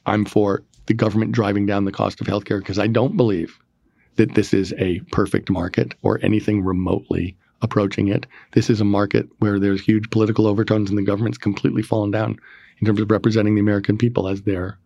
I'm 0.05 0.25
for 0.25 0.63
the 0.87 0.93
government 0.93 1.31
driving 1.31 1.65
down 1.65 1.85
the 1.85 1.91
cost 1.91 2.19
of 2.19 2.27
healthcare 2.27 2.59
because 2.59 2.79
I 2.79 2.87
don't 2.87 3.15
believe 3.15 3.59
that 4.15 4.33
this 4.33 4.53
is 4.53 4.73
a 4.79 4.99
perfect 5.11 5.49
market 5.49 5.93
or 6.01 6.19
anything 6.23 6.63
remotely 6.63 7.37
approaching 7.61 8.07
it. 8.07 8.25
This 8.53 8.69
is 8.69 8.81
a 8.81 8.85
market 8.85 9.27
where 9.39 9.59
there's 9.59 9.81
huge 9.81 10.09
political 10.09 10.47
overtones 10.47 10.89
and 10.89 10.97
the 10.97 11.03
government's 11.03 11.37
completely 11.37 11.83
fallen 11.83 12.11
down 12.11 12.37
in 12.79 12.87
terms 12.87 12.99
of 12.99 13.11
representing 13.11 13.55
the 13.55 13.61
American 13.61 13.97
people 13.97 14.27
as 14.27 14.41
their 14.41 14.79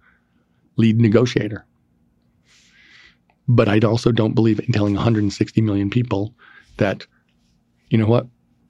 lead 0.75 0.99
negotiator. 0.99 1.65
But 3.47 3.69
I 3.69 3.79
also 3.79 4.11
don't 4.11 4.35
believe 4.35 4.59
in 4.59 4.71
telling 4.71 4.95
160 4.95 5.61
million 5.61 5.89
people 5.89 6.33
that, 6.77 7.05
you 7.89 7.97
know 7.97 8.07
what, 8.07 8.27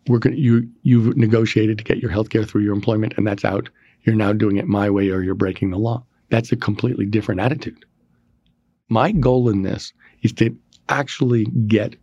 we're 0.07 0.19
going 0.19 0.35
you 0.37 0.69
you've 0.81 1.15
negotiated 1.15 1.77
to 1.77 1.83
get 1.83 1.99
your 1.99 2.11
health 2.11 2.29
care 2.29 2.43
through 2.43 2.63
your 2.63 2.73
employment 2.73 3.13
and 3.17 3.25
that's 3.25 3.45
out. 3.45 3.69
You're 4.03 4.15
now 4.15 4.33
doing 4.33 4.57
it 4.57 4.67
my 4.67 4.89
way 4.89 5.09
or 5.09 5.21
you're 5.21 5.35
breaking 5.35 5.71
the 5.71 5.77
law. 5.77 6.03
That's 6.29 6.51
a 6.51 6.57
completely 6.57 7.05
different 7.05 7.39
attitude. 7.39 7.85
My 8.89 9.11
goal 9.11 9.49
in 9.49 9.61
this 9.61 9.93
is 10.23 10.33
to 10.33 10.55
actually 10.89 11.45
get 11.67 11.95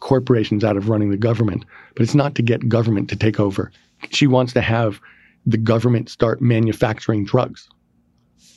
corporations 0.00 0.64
out 0.64 0.76
of 0.76 0.88
running 0.88 1.10
the 1.10 1.16
government, 1.16 1.64
but 1.94 2.02
it's 2.02 2.14
not 2.14 2.34
to 2.36 2.42
get 2.42 2.68
government 2.68 3.08
to 3.10 3.16
take 3.16 3.40
over. 3.40 3.72
She 4.10 4.26
wants 4.26 4.52
to 4.52 4.60
have 4.60 5.00
the 5.46 5.56
government 5.56 6.08
start 6.08 6.40
manufacturing 6.40 7.24
drugs. 7.24 7.68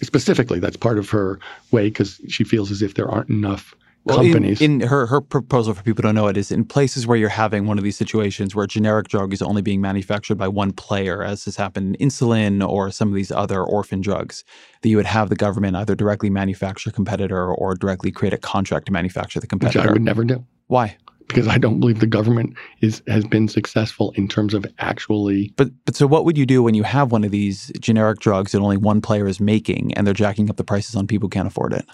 Specifically, 0.02 0.60
that's 0.60 0.78
part 0.78 0.98
of 0.98 1.10
her 1.10 1.40
way 1.72 1.90
because 1.90 2.20
she 2.28 2.44
feels 2.44 2.70
as 2.70 2.82
if 2.82 2.94
there 2.94 3.10
aren't 3.10 3.30
enough 3.30 3.76
well, 4.06 4.18
companies. 4.18 4.62
In, 4.62 4.82
in, 4.82 4.88
her 4.88 5.08
her 5.08 5.20
proposal 5.20 5.74
for 5.74 5.82
people 5.82 6.03
to 6.03 6.14
know 6.14 6.28
it 6.28 6.38
is 6.38 6.51
in 6.51 6.64
places 6.64 7.08
where 7.08 7.18
you're 7.18 7.28
having 7.28 7.66
one 7.66 7.80
of 7.80 7.84
these 7.84 7.97
situations 7.97 8.56
where 8.56 8.66
a 8.66 8.68
generic 8.68 9.08
drug 9.08 9.34
is 9.34 9.41
only 9.41 9.64
being 9.64 9.82
manufactured 9.82 10.36
by 10.36 10.47
one 10.47 10.72
player, 10.72 11.24
as 11.24 11.45
has 11.45 11.56
happened 11.56 11.95
in 11.95 12.10
insulin 12.10 12.66
or 12.66 12.91
some 12.91 13.10
of 13.10 13.16
these 13.16 13.32
other 13.32 13.64
orphan 13.64 14.01
drugs, 14.01 14.43
that 14.82 14.89
you 14.89 14.97
would 14.97 15.08
have 15.08 15.30
the 15.30 15.36
government 15.36 15.76
either 15.76 15.95
directly 15.95 16.30
manufacture 16.30 16.91
a 16.91 16.93
competitor 16.93 17.51
or 17.51 17.74
directly 17.74 18.12
create 18.12 18.34
a 18.34 18.38
contract 18.38 18.86
to 18.86 18.91
manufacture 18.91 19.39
the 19.39 19.47
competitor. 19.47 19.80
Which 19.80 19.89
I 19.89 19.93
would 19.93 20.03
never 20.03 20.24
do. 20.24 20.45
Why? 20.68 20.95
Because 21.28 21.47
I 21.47 21.58
don't 21.58 21.80
believe 21.80 21.99
the 21.99 22.06
government 22.06 22.56
is 22.82 23.01
has 23.08 23.26
been 23.26 23.47
successful 23.47 24.14
in 24.16 24.28
terms 24.28 24.53
of 24.53 24.68
actually. 24.78 25.51
But 25.56 25.70
but 25.86 25.95
so 25.95 26.06
what 26.06 26.26
would 26.26 26.38
you 26.38 26.45
do 26.45 26.62
when 26.62 26.76
you 26.76 26.84
have 26.84 27.12
one 27.12 27.24
of 27.24 27.32
these 27.32 27.72
generic 27.80 28.20
drugs 28.20 28.51
that 28.51 28.60
only 28.60 28.78
one 28.78 29.01
player 29.01 29.28
is 29.28 29.39
making 29.39 29.95
and 29.95 30.06
they're 30.06 30.14
jacking 30.14 30.47
up 30.51 30.58
the 30.58 30.64
prices 30.64 30.95
on 30.95 31.08
people 31.08 31.26
who 31.26 31.32
can't 31.32 31.47
afford 31.47 31.74
it? 31.74 31.86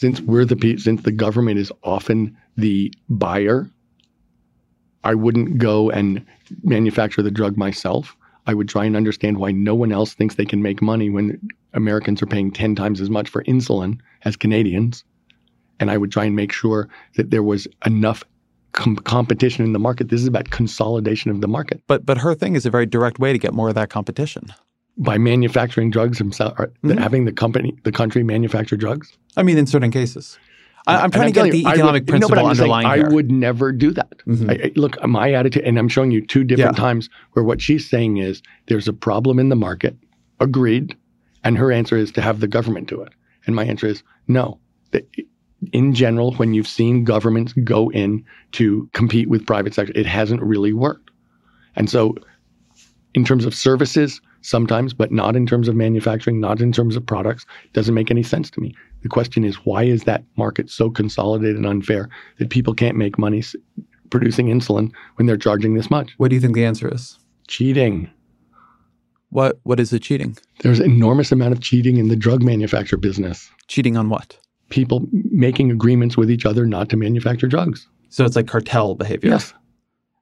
Since 0.00 0.18
we're 0.22 0.46
the 0.46 0.78
since 0.78 1.02
the 1.02 1.12
government 1.12 1.58
is 1.58 1.70
often 1.84 2.34
the 2.56 2.90
buyer, 3.10 3.70
I 5.04 5.14
wouldn't 5.14 5.58
go 5.58 5.90
and 5.90 6.24
manufacture 6.62 7.20
the 7.20 7.30
drug 7.30 7.58
myself. 7.58 8.16
I 8.46 8.54
would 8.54 8.66
try 8.66 8.86
and 8.86 8.96
understand 8.96 9.36
why 9.36 9.52
no 9.52 9.74
one 9.74 9.92
else 9.92 10.14
thinks 10.14 10.36
they 10.36 10.46
can 10.46 10.62
make 10.62 10.80
money 10.80 11.10
when 11.10 11.38
Americans 11.74 12.22
are 12.22 12.26
paying 12.26 12.50
10 12.50 12.74
times 12.74 13.02
as 13.02 13.10
much 13.10 13.28
for 13.28 13.44
insulin 13.44 14.00
as 14.24 14.36
Canadians. 14.36 15.04
And 15.78 15.90
I 15.90 15.98
would 15.98 16.10
try 16.10 16.24
and 16.24 16.34
make 16.34 16.52
sure 16.52 16.88
that 17.16 17.30
there 17.30 17.42
was 17.42 17.68
enough 17.84 18.24
com- 18.72 18.96
competition 18.96 19.66
in 19.66 19.74
the 19.74 19.78
market. 19.78 20.08
This 20.08 20.22
is 20.22 20.26
about 20.26 20.48
consolidation 20.48 21.30
of 21.30 21.42
the 21.42 21.48
market. 21.48 21.82
But 21.86 22.06
but 22.06 22.16
her 22.16 22.34
thing 22.34 22.56
is 22.56 22.64
a 22.64 22.70
very 22.70 22.86
direct 22.86 23.18
way 23.18 23.34
to 23.34 23.38
get 23.38 23.52
more 23.52 23.68
of 23.68 23.74
that 23.74 23.90
competition 23.90 24.46
by 25.00 25.18
manufacturing 25.18 25.90
drugs 25.90 26.18
themselves, 26.18 26.54
mm-hmm. 26.56 26.98
having 26.98 27.24
the 27.24 27.32
company, 27.32 27.76
the 27.84 27.90
country 27.90 28.22
manufacture 28.22 28.76
drugs? 28.76 29.16
I 29.36 29.42
mean, 29.42 29.58
in 29.58 29.66
certain 29.66 29.90
cases. 29.90 30.38
I, 30.86 31.04
am 31.04 31.10
trying 31.10 31.26
to 31.28 31.32
get 31.32 31.50
the 31.50 31.66
economic 31.66 32.02
would, 32.02 32.08
principle 32.08 32.36
no, 32.36 32.46
I'm 32.46 32.54
saying, 32.54 32.70
underlying 32.70 33.06
I 33.06 33.12
would 33.12 33.30
never 33.30 33.72
do 33.72 33.90
that. 33.92 34.18
Mhm. 34.26 34.50
I, 34.50 34.66
I- 34.66 34.72
look, 34.76 35.02
my 35.06 35.32
attitude, 35.32 35.64
and 35.64 35.78
I'm 35.78 35.88
showing 35.88 36.10
you 36.10 36.24
two 36.24 36.44
different 36.44 36.76
Yeah. 36.76 36.82
times 36.82 37.10
where 37.32 37.44
what 37.44 37.60
she's 37.60 37.88
saying 37.88 38.18
is 38.18 38.42
there's 38.66 38.88
a 38.88 38.92
problem 38.92 39.38
in 39.38 39.48
the 39.48 39.56
market. 39.56 39.96
Agreed. 40.38 40.96
And 41.44 41.56
her 41.56 41.72
answer 41.72 41.96
is 41.96 42.12
to 42.12 42.22
have 42.22 42.40
the 42.40 42.48
government 42.48 42.88
do 42.88 43.00
it. 43.00 43.12
And 43.46 43.54
my 43.56 43.64
answer 43.64 43.86
is 43.86 44.02
no. 44.28 44.58
In 45.72 45.94
general, 45.94 46.32
when 46.34 46.54
you've 46.54 46.68
seen 46.68 47.04
governments 47.04 47.52
go 47.64 47.90
in 47.90 48.24
to 48.52 48.88
compete 48.92 49.28
with 49.28 49.46
private 49.46 49.74
sector, 49.74 49.92
it 49.94 50.06
hasn't 50.06 50.42
really 50.42 50.72
worked. 50.72 51.10
And 51.76 51.88
so, 51.88 52.14
in 53.14 53.24
terms 53.24 53.44
of 53.44 53.54
services, 53.54 54.20
sometimes, 54.42 54.94
but 54.94 55.12
not 55.12 55.36
in 55.36 55.46
terms 55.46 55.68
of 55.68 55.76
manufacturing, 55.76 56.40
not 56.40 56.60
in 56.60 56.72
terms 56.72 56.96
of 56.96 57.04
products, 57.04 57.46
doesn't 57.72 57.94
make 57.94 58.10
any 58.10 58.22
sense 58.22 58.50
to 58.50 58.60
me. 58.60 58.74
The 59.02 59.08
question 59.08 59.44
is, 59.44 59.56
why 59.64 59.84
is 59.84 60.04
that 60.04 60.24
market 60.36 60.70
so 60.70 60.90
consolidated 60.90 61.56
and 61.56 61.66
unfair 61.66 62.08
that 62.38 62.50
people 62.50 62.74
can't 62.74 62.96
make 62.96 63.18
money 63.18 63.42
producing 64.10 64.48
insulin 64.48 64.92
when 65.16 65.26
they're 65.26 65.36
charging 65.36 65.74
this 65.74 65.90
much? 65.90 66.12
what 66.18 66.28
do 66.28 66.34
you 66.34 66.40
think 66.40 66.54
the 66.54 66.64
answer 66.64 66.92
is? 66.92 67.18
Cheating. 67.48 68.10
What 69.30 69.60
What 69.62 69.80
is 69.80 69.90
the 69.90 70.00
cheating? 70.00 70.36
There's 70.60 70.80
an 70.80 70.90
enormous 70.90 71.32
amount 71.32 71.52
of 71.52 71.60
cheating 71.60 71.96
in 71.96 72.08
the 72.08 72.16
drug 72.16 72.42
manufacture 72.42 72.96
business. 72.96 73.50
Cheating 73.68 73.96
on 73.96 74.08
what? 74.08 74.38
People 74.70 75.06
making 75.12 75.70
agreements 75.70 76.16
with 76.16 76.30
each 76.30 76.46
other 76.46 76.66
not 76.66 76.88
to 76.90 76.96
manufacture 76.96 77.46
drugs. 77.46 77.88
So 78.08 78.24
it's 78.24 78.36
like 78.36 78.48
cartel 78.48 78.96
behavior. 78.96 79.30
Yes. 79.30 79.54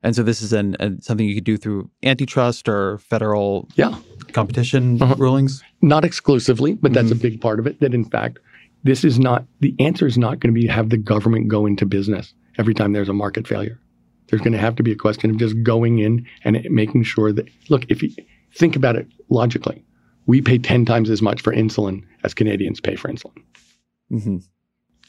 And 0.02 0.14
so 0.14 0.22
this 0.22 0.40
is 0.42 0.52
an, 0.52 0.76
an 0.80 1.00
something 1.02 1.26
you 1.26 1.34
could 1.34 1.44
do 1.44 1.56
through 1.56 1.90
antitrust 2.02 2.68
or 2.68 2.98
federal 2.98 3.68
Yeah. 3.74 3.96
competition 4.32 5.02
Uh-huh. 5.02 5.14
rulings. 5.18 5.62
Not 5.82 6.04
exclusively, 6.04 6.74
but 6.74 6.92
that's 6.92 7.10
a 7.10 7.14
Mm-hmm. 7.14 7.22
big 7.22 7.40
part 7.40 7.58
of 7.58 7.66
it. 7.66 7.80
That 7.80 7.94
in 7.94 8.04
fact, 8.04 8.38
this 8.84 9.04
is 9.04 9.18
not 9.18 9.44
the 9.60 9.74
answer 9.80 10.06
is 10.06 10.16
not 10.16 10.38
going 10.40 10.54
to 10.54 10.60
be 10.60 10.66
have 10.68 10.90
the 10.90 10.96
government 10.96 11.48
go 11.48 11.66
into 11.66 11.84
business 11.84 12.32
every 12.58 12.74
time 12.74 12.92
there's 12.92 13.08
a 13.08 13.12
market 13.12 13.46
failure. 13.48 13.78
There's 14.28 14.40
going 14.42 14.52
to 14.52 14.58
have 14.58 14.76
to 14.76 14.82
be 14.82 14.92
a 14.92 14.96
question 14.96 15.30
of 15.30 15.36
just 15.38 15.60
going 15.62 15.98
in 15.98 16.26
and 16.44 16.60
making 16.70 17.02
sure 17.04 17.32
that 17.32 17.48
look, 17.68 17.84
if 17.88 18.02
you 18.02 18.10
think 18.54 18.76
about 18.76 18.94
it 18.94 19.06
logically, 19.30 19.84
we 20.26 20.40
pay 20.42 20.58
10 20.58 20.84
times 20.84 21.10
as 21.10 21.22
much 21.22 21.40
for 21.40 21.52
insulin 21.52 22.02
as 22.24 22.34
Canadians 22.34 22.80
pay 22.80 22.94
for 22.94 23.08
insulin. 23.08 23.42
hmm 24.10 24.36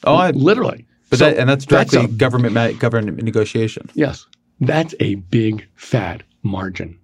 Oh, 0.04 0.14
I, 0.14 0.30
literally. 0.30 0.86
but 1.10 1.18
So 1.18 1.26
that, 1.26 1.36
and 1.38 1.48
that's 1.48 1.66
directly 1.66 2.04
a- 2.04 2.08
government 2.08 2.80
government 2.80 3.22
negotiation. 3.22 3.88
Yes. 3.94 4.26
That's 4.60 4.94
a 5.00 5.14
big 5.16 5.66
fat 5.74 6.22
margin. 6.42 6.98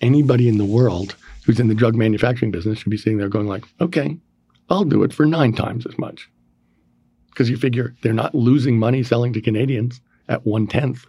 Anybody 0.00 0.48
in 0.48 0.58
the 0.58 0.64
world 0.64 1.16
who's 1.44 1.58
in 1.60 1.68
the 1.68 1.74
drug 1.74 1.94
manufacturing 1.94 2.50
business 2.50 2.78
should 2.78 2.90
be 2.90 2.96
sitting 2.96 3.18
there 3.18 3.28
going 3.28 3.48
like, 3.48 3.64
okay, 3.80 4.16
I'll 4.70 4.84
do 4.84 5.02
it 5.02 5.12
for 5.12 5.26
nine 5.26 5.52
times 5.52 5.86
as 5.86 5.98
much. 5.98 6.28
Because 7.30 7.50
you 7.50 7.56
figure 7.56 7.94
they're 8.02 8.12
not 8.12 8.34
losing 8.34 8.78
money 8.78 9.02
selling 9.02 9.32
to 9.32 9.40
Canadians 9.40 10.00
at 10.28 10.46
one 10.46 10.66
tenth. 10.66 11.06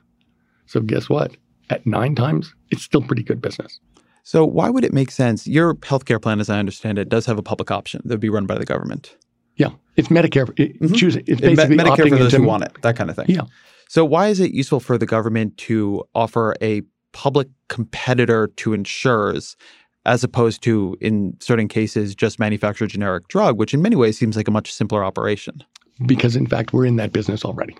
So 0.65 0.79
guess 0.81 1.09
what? 1.09 1.35
At 1.69 1.85
nine 1.85 2.15
times, 2.15 2.53
it's 2.71 2.83
still 2.83 3.01
pretty 3.01 3.23
good 3.23 3.41
business. 3.41 3.79
So 4.23 4.45
why 4.45 4.69
would 4.69 4.83
it 4.83 4.93
make 4.93 5.11
sense? 5.11 5.47
Your 5.47 5.75
healthcare 5.75 6.21
plan, 6.21 6.39
as 6.39 6.49
I 6.49 6.59
understand 6.59 6.97
it, 6.99 7.09
does 7.09 7.25
have 7.25 7.37
a 7.37 7.43
public 7.43 7.71
option 7.71 8.01
that 8.05 8.13
would 8.15 8.19
be 8.19 8.29
run 8.29 8.45
by 8.45 8.57
the 8.57 8.65
government. 8.65 9.15
Yeah. 9.55 9.71
It's 9.97 10.07
Medicare. 10.07 10.51
It, 10.59 10.79
Mhm. 10.79 10.95
choose 10.95 11.15
it. 11.15 11.25
It's 11.27 11.41
basically 11.41 11.77
Medicare 11.77 11.95
opting 12.05 12.09
for 12.09 12.17
those 12.17 12.33
into, 12.33 12.37
who 12.43 12.47
want 12.47 12.63
it, 12.63 12.71
that 12.81 12.95
kind 12.95 13.09
of 13.09 13.15
thing. 13.15 13.25
Yeah. 13.27 13.41
So 13.89 14.05
why 14.05 14.27
is 14.27 14.39
it 14.39 14.51
useful 14.51 14.79
for 14.79 14.99
the 14.99 15.07
government 15.07 15.57
to 15.57 16.03
offer 16.13 16.53
a 16.61 16.83
public 17.11 17.47
competitor 17.69 18.45
to 18.57 18.73
insurers 18.73 19.57
as 20.05 20.23
opposed 20.23 20.61
to, 20.61 20.95
in 21.01 21.35
certain 21.39 21.67
cases, 21.67 22.13
just 22.13 22.37
manufacture 22.39 22.85
a 22.85 22.87
generic 22.87 23.27
drug, 23.29 23.57
which 23.57 23.73
in 23.73 23.81
many 23.81 23.95
ways 23.95 24.15
seems 24.15 24.37
like 24.37 24.47
a 24.47 24.51
much 24.51 24.71
simpler 24.71 25.03
operation? 25.03 25.63
because 26.05 26.37
in 26.37 26.47
fact 26.47 26.71
we're 26.71 26.85
in 26.85 26.95
that 26.95 27.11
business 27.11 27.43
already. 27.43 27.75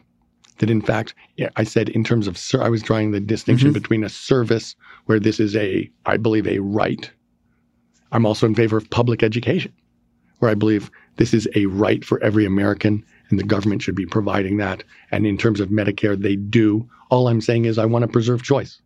That 0.58 0.70
in 0.70 0.82
fact, 0.82 1.14
yeah, 1.38 1.48
I 1.56 1.64
said 1.64 1.88
in 1.88 2.04
terms 2.04 2.28
of 2.28 2.38
ser- 2.38 2.62
I 2.62 2.68
was 2.68 2.82
drawing 2.82 3.12
the 3.12 3.22
distinction 3.22 3.70
Mhm. 3.70 3.76
between 3.76 4.04
a 4.04 4.10
service 4.10 4.76
where 5.06 5.22
this 5.22 5.40
is 5.40 5.56
a, 5.56 5.90
I 6.06 6.18
believe, 6.18 6.46
a 6.46 6.60
right. 6.60 7.10
I'm 8.12 8.26
also 8.26 8.46
in 8.46 8.56
favor 8.56 8.76
of 8.76 8.90
public 8.90 9.24
education, 9.24 9.72
where 10.40 10.52
I 10.52 10.54
believe 10.54 10.92
this 11.16 11.34
is 11.34 11.48
a 11.56 11.68
right 11.68 12.04
for 12.04 12.22
every 12.22 12.46
American, 12.46 13.06
and 13.30 13.40
the 13.40 13.44
government 13.44 13.82
should 13.82 13.96
be 13.96 14.06
providing 14.06 14.58
that. 14.58 14.84
And 15.12 15.26
in 15.28 15.38
terms 15.38 15.60
of 15.60 15.70
Medicare, 15.70 16.20
they 16.20 16.36
do. 16.36 16.90
All 17.10 17.28
I'm 17.28 17.42
saying 17.42 17.66
is 17.66 17.78
I 17.78 17.86
want 17.86 18.04
to 18.04 18.08
preserve 18.08 18.44
choice. 18.44 18.82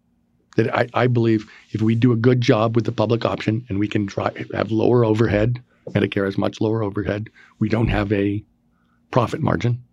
That 0.55 0.73
I, 0.75 0.87
I 0.93 1.07
believe 1.07 1.49
if 1.71 1.81
we 1.81 1.95
do 1.95 2.11
a 2.11 2.15
good 2.15 2.39
job 2.39 2.75
with 2.75 2.85
the 2.85 2.91
public 2.91 3.25
option 3.25 3.65
and 3.69 3.79
we 3.79 3.87
can 3.87 4.05
try, 4.05 4.31
have 4.53 4.71
lower 4.71 5.03
overhead, 5.03 5.61
Medicare 5.89 6.25
has 6.25 6.37
much 6.37 6.61
lower 6.61 6.83
overhead. 6.83 7.29
We 7.59 7.69
don't 7.69 7.87
have 7.87 8.11
a 8.13 8.43
profit 9.09 9.41
margin. 9.41 9.83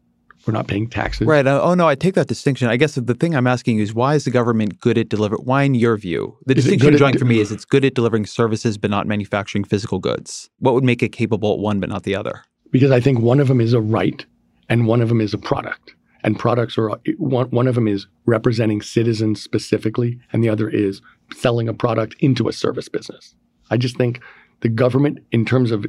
We're 0.47 0.53
not 0.53 0.69
paying 0.69 0.89
taxes. 0.89 1.27
Right. 1.27 1.47
Uh, 1.47 1.61
Oh 1.63 1.75
no, 1.75 1.87
I 1.87 1.95
take 1.95 2.15
that 2.15 2.27
distinction. 2.27 2.69
I 2.69 2.77
guess 2.77 2.95
the 2.95 3.15
thing 3.15 3.35
I'm 3.35 3.47
asking 3.47 3.77
you 3.77 3.83
is 3.83 3.95
why 3.95 4.15
is 4.15 4.25
the 4.25 4.31
government 4.31 4.81
good 4.81 4.97
at 4.97 5.09
deliver? 5.09 5.37
Why, 5.37 5.65
in 5.65 5.75
your 5.75 5.97
view, 5.97 6.39
the 6.47 6.57
Is 6.57 6.65
distinction 6.65 6.97
drawing 6.97 7.13
de- 7.13 7.19
for 7.19 7.27
me 7.27 7.41
is 7.41 7.53
it's 7.53 7.65
good 7.67 7.85
at 7.85 7.95
delivering 7.95 8.27
services 8.27 8.79
but 8.79 8.91
not 8.91 9.07
manufacturing 9.07 9.65
physical 9.65 9.99
goods. 9.99 10.49
What 10.59 10.75
would 10.75 10.85
make 10.85 11.03
it 11.03 11.11
capable 11.11 11.53
at 11.53 11.59
one 11.59 11.79
but 11.79 11.89
not 11.91 12.05
the 12.05 12.15
other? 12.15 12.43
Because 12.71 12.91
I 12.91 13.01
think 13.01 13.21
one 13.21 13.41
of 13.41 13.49
them 13.49 13.61
is 13.61 13.75
a 13.75 13.81
right 13.81 14.25
and 14.71 14.87
one 14.87 15.03
of 15.03 15.11
them 15.11 15.21
is 15.21 15.35
a 15.35 15.39
product. 15.39 15.95
And 16.23 16.39
products 16.39 16.79
are 16.79 16.91
one, 17.19 17.51
one 17.51 17.67
of 17.67 17.75
them 17.75 17.89
is 17.89 18.07
representing 18.27 18.81
citizens 18.81 19.43
specifically, 19.43 20.19
and 20.33 20.43
the 20.43 20.49
other 20.49 20.69
is 20.69 21.03
selling 21.35 21.69
a 21.69 21.75
product 21.75 22.15
into 22.21 22.49
a 22.49 22.53
service 22.53 22.89
business. 22.89 23.35
I 23.71 23.77
just 23.77 23.97
think 23.97 24.23
the 24.61 24.69
government, 24.69 25.19
in 25.33 25.45
terms 25.45 25.71
of 25.71 25.87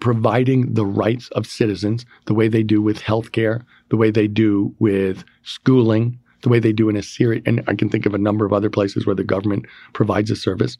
providing 0.00 0.74
the 0.74 0.84
rights 0.84 1.28
of 1.30 1.46
citizens, 1.46 2.04
the 2.26 2.34
way 2.34 2.48
they 2.48 2.62
do 2.62 2.82
with 2.82 3.00
healthcare, 3.00 3.62
the 3.88 3.96
way 3.96 4.10
they 4.10 4.28
do 4.28 4.74
with 4.78 5.24
schooling, 5.42 6.18
the 6.42 6.50
way 6.50 6.58
they 6.58 6.72
do 6.72 6.90
in 6.90 6.96
a 6.96 7.02
series, 7.02 7.42
and 7.46 7.64
I 7.66 7.74
can 7.74 7.88
think 7.88 8.04
of 8.04 8.14
a 8.14 8.18
number 8.18 8.44
of 8.44 8.52
other 8.52 8.68
places 8.68 9.06
where 9.06 9.14
the 9.14 9.24
government 9.24 9.64
provides 9.94 10.30
a 10.30 10.36
service. 10.36 10.76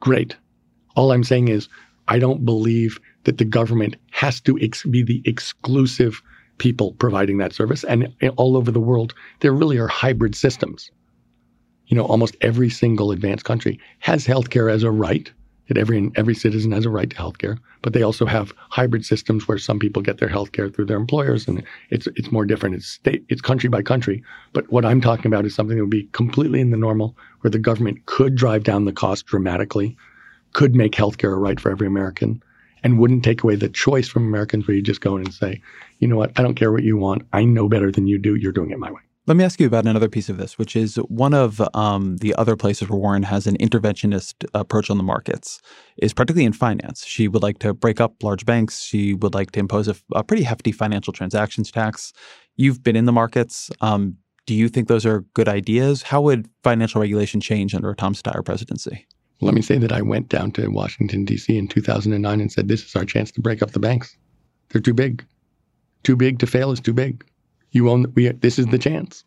Great. 0.00 0.36
All 0.96 1.12
I'm 1.12 1.22
saying 1.22 1.46
is, 1.46 1.68
I 2.08 2.18
don't 2.18 2.44
believe 2.44 2.98
that 3.24 3.38
the 3.38 3.44
government 3.44 3.96
has 4.10 4.40
to 4.42 4.58
ex- 4.60 4.84
be 4.84 5.02
the 5.02 5.22
exclusive 5.24 6.22
people 6.58 6.92
providing 6.94 7.38
that 7.38 7.52
service. 7.52 7.84
And 7.84 8.12
all 8.36 8.56
over 8.56 8.70
the 8.70 8.80
world, 8.80 9.14
there 9.40 9.52
really 9.52 9.78
are 9.78 9.88
hybrid 9.88 10.34
systems. 10.34 10.90
You 11.86 11.96
know, 11.96 12.04
almost 12.04 12.36
every 12.40 12.70
single 12.70 13.10
advanced 13.10 13.44
country 13.44 13.78
has 13.98 14.26
healthcare 14.26 14.72
as 14.72 14.82
a 14.82 14.90
right. 14.90 15.30
That 15.68 15.78
every 15.78 16.10
every 16.16 16.34
citizen 16.34 16.72
has 16.72 16.84
a 16.84 16.90
right 16.90 17.08
to 17.08 17.16
healthcare, 17.16 17.56
but 17.82 17.92
they 17.92 18.02
also 18.02 18.26
have 18.26 18.52
hybrid 18.68 19.06
systems 19.06 19.46
where 19.46 19.58
some 19.58 19.78
people 19.78 20.02
get 20.02 20.18
their 20.18 20.28
healthcare 20.28 20.74
through 20.74 20.86
their 20.86 20.96
employers, 20.96 21.46
and 21.46 21.62
it's 21.88 22.08
it's 22.08 22.32
more 22.32 22.44
different. 22.44 22.74
It's 22.74 22.88
state, 22.88 23.24
it's 23.28 23.40
country 23.40 23.68
by 23.68 23.80
country. 23.80 24.24
But 24.52 24.70
what 24.72 24.84
I'm 24.84 25.00
talking 25.00 25.26
about 25.26 25.46
is 25.46 25.54
something 25.54 25.76
that 25.76 25.82
would 25.82 25.88
be 25.88 26.08
completely 26.12 26.60
in 26.60 26.72
the 26.72 26.76
normal, 26.76 27.16
where 27.40 27.50
the 27.50 27.60
government 27.60 28.04
could 28.06 28.34
drive 28.34 28.64
down 28.64 28.84
the 28.84 28.92
cost 28.92 29.24
dramatically, 29.26 29.96
could 30.52 30.74
make 30.74 30.92
healthcare 30.92 31.32
a 31.32 31.38
right 31.38 31.60
for 31.60 31.70
every 31.70 31.86
American, 31.86 32.42
and 32.84 32.98
wouldn't 32.98 33.24
take 33.24 33.42
away 33.42 33.56
the 33.56 33.68
choice 33.68 34.08
from 34.08 34.24
Americans 34.26 34.66
where 34.66 34.76
you 34.76 34.82
just 34.82 35.00
go 35.00 35.16
in 35.16 35.22
and 35.22 35.34
say, 35.34 35.60
you 35.98 36.08
know 36.08 36.16
what, 36.16 36.32
I 36.38 36.42
don't 36.42 36.54
care 36.54 36.72
what 36.72 36.82
you 36.82 36.96
want. 36.96 37.26
I 37.32 37.44
know 37.44 37.68
better 37.68 37.90
than 37.90 38.06
you 38.06 38.18
do. 38.18 38.34
You're 38.34 38.52
doing 38.52 38.70
it 38.70 38.78
my 38.78 38.90
way. 38.90 39.00
Let 39.28 39.36
me 39.36 39.44
ask 39.44 39.60
you 39.60 39.68
about 39.68 39.86
another 39.86 40.08
piece 40.08 40.28
of 40.28 40.36
this, 40.36 40.58
which 40.58 40.74
is 40.74 40.96
one 40.96 41.32
of 41.32 41.62
um, 41.74 42.16
the 42.16 42.34
other 42.34 42.56
places 42.56 42.88
where 42.88 42.98
Warren 42.98 43.22
has 43.22 43.46
an 43.46 43.56
interventionist 43.58 44.44
approach 44.52 44.90
on 44.90 44.96
the 44.96 45.04
markets 45.04 45.60
is 45.96 46.12
particularly 46.12 46.44
in 46.44 46.52
finance. 46.52 47.06
She 47.06 47.28
would 47.28 47.42
like 47.42 47.60
to 47.60 47.72
break 47.72 48.00
up 48.00 48.20
large 48.24 48.44
banks. 48.44 48.82
She 48.82 49.14
would 49.14 49.32
like 49.32 49.52
to 49.52 49.60
impose 49.60 49.86
a, 49.86 49.94
a 50.12 50.24
pretty 50.24 50.42
hefty 50.42 50.72
financial 50.72 51.12
transactions 51.12 51.70
tax. 51.70 52.12
You've 52.56 52.82
been 52.82 52.96
in 52.96 53.04
the 53.04 53.12
markets. 53.12 53.70
Um, 53.80 54.16
do 54.46 54.54
you 54.54 54.68
think 54.68 54.88
those 54.88 55.06
are 55.06 55.20
good 55.34 55.48
ideas? 55.48 56.02
How 56.02 56.20
would 56.22 56.48
financial 56.64 57.00
regulation 57.00 57.40
change 57.40 57.76
under 57.76 57.90
a 57.90 57.94
Tom 57.94 58.14
Steyer 58.14 58.44
presidency? 58.44 59.06
Let 59.42 59.54
me 59.54 59.62
say 59.62 59.76
that 59.78 59.92
I 59.92 60.02
went 60.02 60.28
down 60.28 60.52
to 60.52 60.68
Washington, 60.68 61.24
D.C. 61.24 61.56
in 61.56 61.66
2009 61.66 62.40
and 62.40 62.52
said, 62.52 62.68
this 62.68 62.84
is 62.84 62.94
our 62.94 63.04
chance 63.04 63.32
to 63.32 63.40
break 63.40 63.60
up 63.60 63.72
the 63.72 63.80
banks. 63.80 64.16
They're 64.68 64.80
too 64.80 64.94
big. 64.94 65.24
Too 66.04 66.16
big 66.16 66.38
to 66.38 66.46
fail 66.46 66.70
is 66.70 66.80
too 66.80 66.92
big. 66.92 67.24
You 67.72 67.90
own, 67.90 68.12
we, 68.14 68.28
this 68.28 68.58
is 68.58 68.66
the 68.66 68.78
chance. 68.78 69.24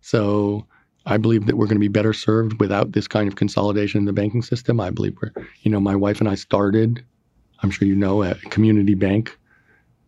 So 0.00 0.66
I 1.04 1.18
believe 1.18 1.46
that 1.46 1.56
we're 1.56 1.66
going 1.66 1.76
to 1.76 1.80
be 1.80 1.88
better 1.88 2.14
served 2.14 2.60
without 2.60 2.92
this 2.92 3.06
kind 3.06 3.28
of 3.28 3.36
consolidation 3.36 3.98
in 3.98 4.04
the 4.06 4.12
banking 4.12 4.42
system. 4.42 4.80
I 4.80 4.90
believe 4.90 5.16
we're, 5.20 5.32
you 5.62 5.70
know, 5.70 5.80
my 5.80 5.94
wife 5.94 6.20
and 6.20 6.28
I 6.28 6.34
started, 6.34 7.04
I'm 7.62 7.70
sure 7.70 7.86
you 7.86 7.96
know, 7.96 8.22
a 8.22 8.34
community 8.50 8.94
bank 8.94 9.36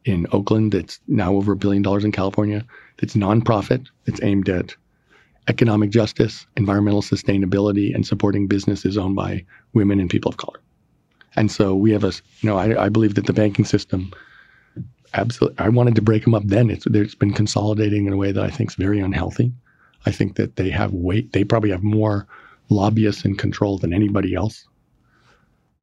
in 0.06 0.26
Oakland 0.32 0.72
that's 0.72 1.00
now 1.06 1.34
over 1.34 1.52
a 1.52 1.56
billion 1.56 1.82
dollars 1.82 2.04
in 2.04 2.12
California, 2.12 2.64
that's 2.98 3.14
nonprofit, 3.14 3.88
that's 4.06 4.22
aimed 4.22 4.48
at 4.48 4.74
economic 5.48 5.90
justice, 5.90 6.46
environmental 6.56 7.02
sustainability, 7.02 7.94
and 7.94 8.06
supporting 8.06 8.46
businesses 8.46 8.96
owned 8.96 9.16
by 9.16 9.44
women 9.72 10.00
and 10.00 10.10
people 10.10 10.28
of 10.28 10.36
color. 10.36 10.60
And 11.36 11.50
so 11.50 11.74
we 11.74 11.92
have 11.92 12.04
a, 12.04 12.12
you 12.40 12.48
know, 12.48 12.56
I, 12.56 12.86
I 12.86 12.88
believe 12.88 13.14
that 13.14 13.26
the 13.26 13.32
banking 13.32 13.64
system, 13.64 14.12
absolutely, 15.14 15.58
I 15.58 15.68
wanted 15.68 15.94
to 15.96 16.02
break 16.02 16.24
them 16.24 16.34
up 16.34 16.42
then. 16.44 16.70
It's, 16.70 16.86
it's 16.86 17.14
been 17.14 17.32
consolidating 17.32 18.06
in 18.06 18.12
a 18.12 18.16
way 18.16 18.32
that 18.32 18.44
I 18.44 18.50
think 18.50 18.70
is 18.70 18.76
very 18.76 19.00
unhealthy. 19.00 19.52
I 20.06 20.10
think 20.10 20.36
that 20.36 20.56
they 20.56 20.70
have 20.70 20.92
weight, 20.92 21.32
they 21.32 21.44
probably 21.44 21.70
have 21.70 21.82
more 21.82 22.26
lobbyists 22.68 23.24
in 23.24 23.36
control 23.36 23.78
than 23.78 23.92
anybody 23.92 24.34
else. 24.34 24.66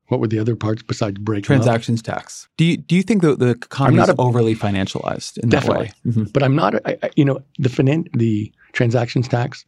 What 0.08 0.20
were 0.22 0.28
the 0.28 0.40
other 0.40 0.56
parts 0.56 0.82
besides 0.84 1.18
breaking 1.20 1.44
up? 1.44 1.46
Transactions 1.64 2.02
tax. 2.02 2.48
Do 2.58 2.64
you 2.66 2.78
do 2.78 2.96
you 2.96 3.04
think 3.04 3.22
that 3.24 3.40
the 3.40 3.50
economy 3.50 4.02
is 4.02 4.12
overly 4.18 4.56
financialized 4.56 5.38
in 5.40 5.50
Definitely. 5.50 5.92
that 6.06 6.16
way? 6.18 6.24
Mhm. 6.24 6.34
But 6.34 6.44
I'm 6.44 6.56
not, 6.56 6.76
I, 6.86 6.98
I- 7.04 7.10
you 7.16 7.26
know, 7.26 7.42
the 7.60 7.70
finan- 7.70 8.08
the 8.18 8.52
transactions 8.74 9.28
tax, 9.28 9.66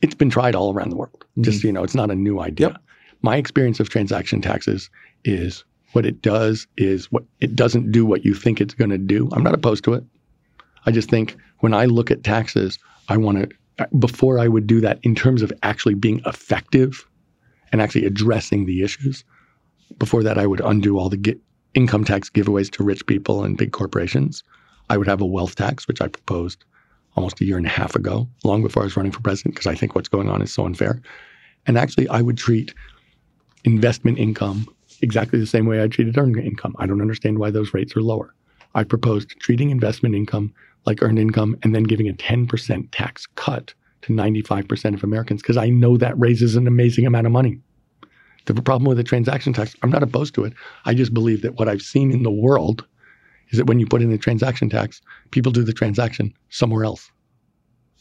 it's 0.00 0.14
been 0.14 0.30
tried 0.30 0.54
all 0.54 0.72
around 0.72 0.90
the 0.90 0.96
world. 0.96 1.24
Just, 1.40 1.62
you 1.62 1.72
know, 1.72 1.82
it's 1.84 1.94
not 1.94 2.10
a 2.10 2.14
new 2.14 2.40
idea. 2.40 2.68
Yep. 2.68 2.76
My 3.22 3.36
experience 3.36 3.80
of 3.80 3.88
transaction 3.90 4.40
taxes 4.40 4.88
is 5.24 5.64
what 5.92 6.06
it 6.06 6.22
does 6.22 6.66
is 6.78 7.12
what 7.12 7.24
it 7.40 7.54
doesn't 7.54 7.92
do 7.92 8.06
what 8.06 8.24
you 8.24 8.34
think 8.34 8.60
it's 8.60 8.74
going 8.74 8.90
to 8.90 8.98
do. 8.98 9.28
I'm 9.32 9.42
not 9.42 9.54
opposed 9.54 9.84
to 9.84 9.92
it. 9.94 10.04
I 10.86 10.90
just 10.90 11.10
think 11.10 11.36
when 11.58 11.74
I 11.74 11.84
look 11.84 12.10
at 12.10 12.24
taxes, 12.24 12.78
I 13.08 13.16
want 13.18 13.38
to, 13.78 13.88
before 13.98 14.38
I 14.38 14.48
would 14.48 14.66
do 14.66 14.80
that 14.80 14.98
in 15.02 15.14
terms 15.14 15.42
of 15.42 15.52
actually 15.62 15.94
being 15.94 16.20
effective 16.26 17.06
and 17.70 17.80
actually 17.82 18.04
addressing 18.06 18.64
the 18.66 18.82
issues, 18.82 19.22
before 19.98 20.22
that, 20.22 20.38
I 20.38 20.46
would 20.46 20.60
undo 20.60 20.98
all 20.98 21.08
the 21.08 21.38
income 21.74 22.04
tax 22.04 22.28
giveaways 22.30 22.70
to 22.72 22.84
rich 22.84 23.06
people 23.06 23.44
and 23.44 23.56
big 23.56 23.72
corporations. 23.72 24.42
I 24.90 24.96
would 24.96 25.06
have 25.06 25.20
a 25.20 25.26
wealth 25.26 25.54
tax, 25.54 25.88
which 25.88 26.00
I 26.00 26.08
proposed 26.08 26.64
almost 27.16 27.40
a 27.40 27.44
year 27.44 27.56
and 27.56 27.66
a 27.66 27.70
half 27.70 27.94
ago, 27.94 28.28
long 28.44 28.62
before 28.62 28.82
I 28.82 28.86
was 28.86 28.96
running 28.96 29.12
for 29.12 29.20
president, 29.20 29.54
because 29.54 29.66
I 29.66 29.74
think 29.74 29.94
what's 29.94 30.08
going 30.08 30.28
on 30.28 30.42
is 30.42 30.52
so 30.52 30.64
unfair. 30.64 31.00
And 31.66 31.78
actually, 31.78 32.08
I 32.08 32.22
would 32.22 32.36
treat 32.38 32.74
investment 33.64 34.18
income 34.18 34.66
exactly 35.02 35.38
the 35.38 35.46
same 35.46 35.66
way 35.66 35.82
I 35.82 35.88
treated 35.88 36.18
earned 36.18 36.38
income. 36.38 36.74
I 36.78 36.86
don't 36.86 37.00
understand 37.00 37.38
why 37.38 37.50
those 37.50 37.74
rates 37.74 37.96
are 37.96 38.02
lower. 38.02 38.34
I 38.74 38.84
proposed 38.84 39.30
treating 39.40 39.70
investment 39.70 40.14
income 40.14 40.52
like 40.86 41.02
earned 41.02 41.18
income 41.18 41.56
and 41.62 41.74
then 41.74 41.84
giving 41.84 42.08
a 42.08 42.14
10% 42.14 42.88
tax 42.92 43.26
cut 43.34 43.74
to 44.02 44.12
95% 44.12 44.94
of 44.94 45.04
Americans 45.04 45.42
because 45.42 45.56
I 45.56 45.68
know 45.68 45.96
that 45.96 46.18
raises 46.18 46.56
an 46.56 46.66
amazing 46.66 47.06
amount 47.06 47.26
of 47.26 47.32
money. 47.32 47.60
The 48.46 48.54
problem 48.60 48.88
with 48.88 48.96
the 48.96 49.04
transaction 49.04 49.52
tax, 49.52 49.76
I'm 49.82 49.90
not 49.90 50.02
opposed 50.02 50.34
to 50.34 50.44
it. 50.44 50.52
I 50.84 50.94
just 50.94 51.14
believe 51.14 51.42
that 51.42 51.54
what 51.54 51.68
I've 51.68 51.82
seen 51.82 52.10
in 52.10 52.22
the 52.22 52.30
world 52.30 52.86
is 53.50 53.58
that 53.58 53.66
when 53.66 53.78
you 53.78 53.86
put 53.86 54.02
in 54.02 54.10
a 54.12 54.18
transaction 54.18 54.68
tax, 54.68 55.00
people 55.30 55.52
do 55.52 55.62
the 55.62 55.72
transaction 55.72 56.32
somewhere 56.50 56.84
else. 56.84 57.10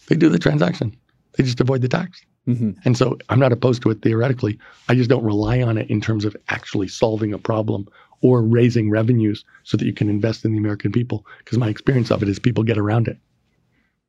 They 0.07 0.15
do 0.15 0.29
the 0.29 0.39
transaction. 0.39 0.95
They 1.33 1.43
just 1.43 1.59
avoid 1.59 1.81
the 1.81 1.87
tax. 1.87 2.21
Mhm. 2.47 2.75
And 2.85 2.97
so 2.97 3.17
I'm 3.29 3.39
not 3.39 3.51
opposed 3.51 3.83
to 3.83 3.91
it 3.91 4.01
theoretically. 4.01 4.57
I 4.89 4.95
just 4.95 5.09
don't 5.09 5.23
rely 5.23 5.61
on 5.61 5.77
it 5.77 5.89
in 5.89 6.01
terms 6.01 6.25
of 6.25 6.35
actually 6.49 6.87
solving 6.87 7.33
a 7.33 7.37
problem 7.37 7.87
or 8.21 8.41
raising 8.41 8.89
revenues 8.89 9.43
so 9.63 9.77
that 9.77 9.85
you 9.85 9.93
can 9.93 10.09
invest 10.09 10.43
in 10.43 10.51
the 10.51 10.57
American 10.57 10.91
people. 10.91 11.25
Because 11.39 11.57
my 11.57 11.69
experience 11.69 12.09
of 12.11 12.23
it 12.23 12.29
is 12.29 12.39
people 12.39 12.63
get 12.63 12.77
around 12.77 13.07
it. 13.07 13.17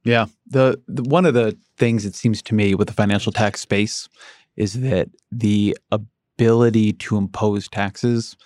Yeah. 0.04 0.26
The, 0.46 0.80
the 0.88 1.02
one 1.02 1.26
of 1.26 1.34
the 1.34 1.56
things 1.76 2.04
it 2.06 2.14
seems 2.14 2.42
to 2.42 2.54
me 2.54 2.74
with 2.74 2.88
the 2.88 2.94
financial 2.94 3.32
tax 3.32 3.60
space 3.60 4.08
is 4.56 4.80
that 4.80 5.08
the 5.30 5.76
ability 6.36 6.92
to 6.94 7.16
impose 7.16 7.68
taxes 7.68 8.36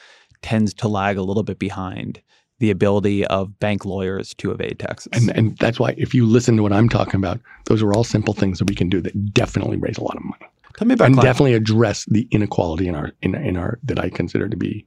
tends 0.42 0.74
to 0.74 0.88
lag 0.88 1.16
a 1.16 1.22
little 1.22 1.42
bit 1.42 1.58
behind 1.58 2.20
the 2.58 2.70
ability 2.70 3.26
of 3.26 3.58
bank 3.58 3.84
lawyers 3.84 4.34
to 4.34 4.50
evade 4.50 4.78
taxes. 4.78 5.12
And, 5.12 5.36
and 5.36 5.58
that's 5.58 5.78
why 5.78 5.94
if 5.98 6.14
you 6.14 6.24
listen 6.24 6.56
to 6.56 6.62
what 6.62 6.72
I'm 6.72 6.88
talking 6.88 7.16
about, 7.16 7.40
those 7.66 7.82
are 7.82 7.92
all 7.92 8.04
simple 8.04 8.32
things 8.32 8.58
that 8.58 8.68
we 8.68 8.74
can 8.74 8.88
do 8.88 9.00
that 9.02 9.34
definitely 9.34 9.76
raise 9.76 9.98
a 9.98 10.04
lot 10.04 10.16
of 10.16 10.24
money. 10.24 10.46
Tell 10.76 10.86
me 10.86 10.94
about 10.94 11.06
and 11.06 11.14
climate. 11.14 11.28
definitely 11.28 11.54
address 11.54 12.04
the 12.06 12.28
inequality 12.30 12.86
in 12.88 12.94
our 12.94 13.12
in, 13.22 13.34
in 13.34 13.56
our 13.56 13.78
that 13.82 13.98
I 13.98 14.10
consider 14.10 14.48
to 14.48 14.56
be 14.56 14.86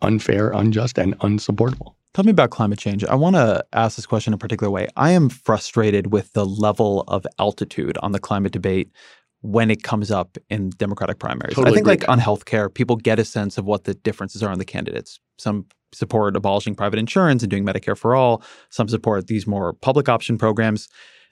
unfair, 0.00 0.50
unjust, 0.50 0.98
and 0.98 1.14
unsupportable. 1.20 1.96
Tell 2.14 2.24
me 2.24 2.30
about 2.30 2.50
climate 2.50 2.78
change. 2.78 3.04
I 3.04 3.14
want 3.14 3.36
to 3.36 3.64
ask 3.72 3.96
this 3.96 4.06
question 4.06 4.32
in 4.32 4.36
a 4.36 4.38
particular 4.38 4.70
way. 4.70 4.88
I 4.96 5.10
am 5.10 5.28
frustrated 5.28 6.12
with 6.12 6.32
the 6.32 6.46
level 6.46 7.02
of 7.08 7.26
altitude 7.38 7.98
on 7.98 8.12
the 8.12 8.18
climate 8.18 8.52
debate 8.52 8.90
when 9.40 9.70
it 9.70 9.82
comes 9.82 10.10
up 10.10 10.36
in 10.50 10.70
Democratic 10.70 11.18
primaries. 11.18 11.56
I 11.58 11.70
think, 11.70 11.86
like 11.86 12.08
on 12.08 12.18
healthcare, 12.18 12.72
people 12.72 12.96
get 12.96 13.18
a 13.18 13.24
sense 13.24 13.56
of 13.56 13.64
what 13.64 13.84
the 13.84 13.94
differences 13.94 14.42
are 14.42 14.52
in 14.52 14.58
the 14.58 14.64
candidates. 14.64 15.20
Some 15.38 15.66
support 15.92 16.36
abolishing 16.36 16.74
private 16.74 16.98
insurance 16.98 17.42
and 17.42 17.50
doing 17.50 17.64
Medicare 17.64 17.96
for 17.96 18.14
all. 18.14 18.42
Some 18.70 18.88
support 18.88 19.26
these 19.26 19.46
more 19.46 19.72
public 19.74 20.08
option 20.08 20.38
programs. 20.38 20.88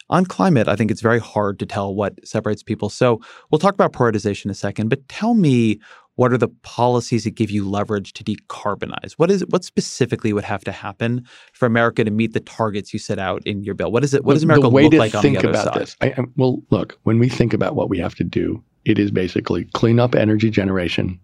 On 0.09 0.25
climate, 0.25 0.69
I 0.69 0.77
think 0.77 0.93
it's 0.93 1.01
very 1.01 1.19
hard 1.19 1.59
to 1.59 1.67
tell 1.67 1.93
what 1.93 2.15
separates 2.25 2.63
people. 2.63 2.89
So 2.89 3.21
we'll 3.51 3.59
talk 3.59 3.75
about 3.75 3.93
prioritization 3.93 4.47
in 4.47 4.51
a 4.53 4.55
second, 4.55 4.89
but 4.89 5.09
tell 5.09 5.35
me 5.35 5.81
what 6.17 6.33
are 6.33 6.39
the 6.39 6.49
policies 6.49 7.25
that 7.25 7.35
give 7.35 7.51
you 7.51 7.69
leverage 7.69 8.13
to 8.15 8.25
decarbonize? 8.25 9.13
What 9.17 9.31
is 9.31 9.45
what 9.49 9.65
specifically 9.65 10.33
would 10.33 10.45
have 10.45 10.65
to 10.65 10.73
happen 10.73 11.27
for 11.53 11.67
America 11.67 12.05
to 12.05 12.11
meet 12.11 12.33
the 12.33 12.41
targets 12.41 12.93
you 12.93 12.99
set 12.99 13.19
out 13.19 13.47
in 13.47 13.63
your 13.63 13.75
bill? 13.75 13.93
What 13.93 14.03
is 14.03 14.15
it? 14.15 14.25
What 14.25 14.35
does 14.35 14.43
America 14.43 14.69
look 14.69 14.93
like 14.95 15.15
on 15.15 15.23
the 15.23 15.39
other 15.39 15.51
about 15.51 15.65
side? 15.65 15.81
this? 15.81 15.97
I, 16.01 16.15
well, 16.37 16.63
look, 16.71 16.99
when 17.05 17.19
we 17.19 17.29
think 17.29 17.53
about 17.53 17.77
what 17.77 17.89
we 17.89 17.99
have 17.99 18.15
to 18.17 18.25
do, 18.25 18.63
it 18.85 18.99
is 18.99 19.11
basically 19.11 19.67
clean 19.75 20.01
up 20.01 20.15
energy 20.15 20.51
generation, 20.51 21.21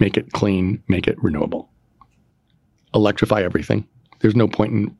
make 0.00 0.16
it 0.16 0.32
clean, 0.32 0.82
make 0.88 1.06
it 1.06 1.22
renewable, 1.22 1.70
electrify 2.94 3.42
everything. 3.42 3.86
There's 4.20 4.36
no 4.36 4.48
point 4.48 4.72
in 4.72 4.96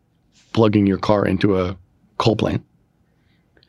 plugging 0.53 0.87
your 0.87 0.99
car 0.99 1.27
into 1.27 1.59
a 1.59 1.77
coal 2.19 2.37
plant 2.37 2.65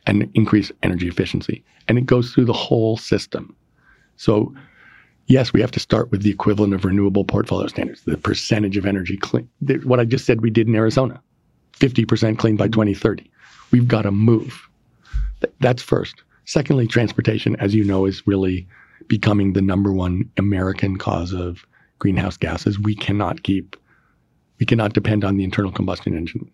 and 0.05 0.29
increase 0.35 0.71
energy 0.83 1.07
efficiency. 1.07 1.63
And 1.87 1.97
it 1.97 2.05
goes 2.05 2.31
through 2.31 2.45
the 2.45 2.53
whole 2.53 2.97
system. 2.97 3.55
So, 4.17 4.53
yes, 5.27 5.53
we 5.53 5.61
have 5.61 5.71
to 5.71 5.79
start 5.79 6.11
with 6.11 6.23
the 6.23 6.29
equivalent 6.29 6.73
of 6.73 6.83
renewable 6.85 7.23
portfolio 7.23 7.67
standards, 7.67 8.03
the 8.03 8.17
percentage 8.17 8.77
of 8.77 8.85
energy 8.85 9.17
clean. 9.17 9.47
What 9.83 9.99
I 9.99 10.05
just 10.05 10.25
said 10.25 10.41
we 10.41 10.49
did 10.49 10.67
in 10.67 10.75
Arizona 10.75 11.21
50% 11.79 12.37
clean 12.39 12.55
by 12.55 12.67
2030. 12.67 13.29
We've 13.71 13.87
got 13.87 14.03
to 14.03 14.11
move. 14.11 14.67
That's 15.59 15.83
first. 15.83 16.23
Secondly, 16.45 16.87
transportation, 16.87 17.55
as 17.57 17.75
you 17.75 17.83
know, 17.83 18.05
is 18.05 18.25
really 18.25 18.67
becoming 19.07 19.53
the 19.53 19.61
number 19.61 19.91
one 19.91 20.29
American 20.37 20.97
cause 20.97 21.33
of 21.33 21.65
greenhouse 21.99 22.37
gases. 22.37 22.79
We 22.79 22.95
cannot 22.95 23.43
keep, 23.43 23.75
we 24.59 24.65
cannot 24.65 24.93
depend 24.93 25.23
on 25.23 25.37
the 25.37 25.43
internal 25.43 25.71
combustion 25.71 26.15
engine 26.17 26.49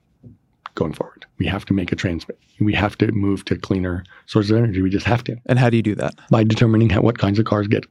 going 0.76 0.94
forward. 0.94 1.26
We 1.38 1.46
have 1.46 1.66
to 1.66 1.74
make 1.74 1.92
a 1.92 1.96
trans, 1.96 2.26
we 2.60 2.74
have 2.74 2.98
to 2.98 3.12
move 3.12 3.46
to 3.46 3.56
cleaner 3.56 4.04
sources 4.26 4.52
of 4.52 4.58
energy. 4.58 4.82
We 4.82 4.90
just 4.90 5.06
have 5.06 5.24
to 5.26 5.38
And 5.46 5.60
how 5.60 5.70
do 5.70 5.78
you 5.78 5.84
do 5.84 5.96
that? 5.96 6.16
by 6.30 6.44
determining 6.44 6.90
how, 6.90 7.02
what 7.02 7.20
kinds 7.20 7.40
of 7.40 7.46
cars 7.46 7.68
get 7.68 7.86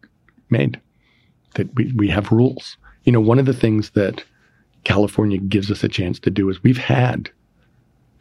made. 0.52 0.80
That 1.56 1.74
we, 1.74 1.92
we 1.96 2.08
have 2.08 2.30
rules. 2.30 2.76
You 3.04 3.12
know, 3.12 3.20
one 3.20 3.38
of 3.38 3.46
the 3.46 3.52
things 3.52 3.90
that 3.90 4.24
California 4.84 5.38
gives 5.38 5.70
us 5.70 5.82
a 5.82 5.88
chance 5.88 6.18
to 6.20 6.30
do 6.30 6.48
is 6.48 6.62
we've 6.62 6.78
had 6.78 7.30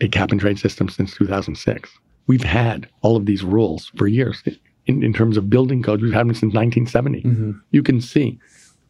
a 0.01 0.07
cap 0.07 0.31
and 0.31 0.41
trade 0.41 0.59
system 0.59 0.89
since 0.89 1.15
2006. 1.15 1.89
We've 2.27 2.43
had 2.43 2.89
all 3.01 3.15
of 3.15 3.25
these 3.25 3.43
rules 3.43 3.91
for 3.97 4.07
years. 4.07 4.43
In, 4.87 5.03
in 5.03 5.13
terms 5.13 5.37
of 5.37 5.49
building 5.49 5.83
codes, 5.83 6.01
we've 6.01 6.13
had 6.13 6.27
them 6.27 6.33
since 6.33 6.53
1970. 6.53 7.21
Mm-hmm. 7.21 7.51
You 7.69 7.83
can 7.83 8.01
see 8.01 8.39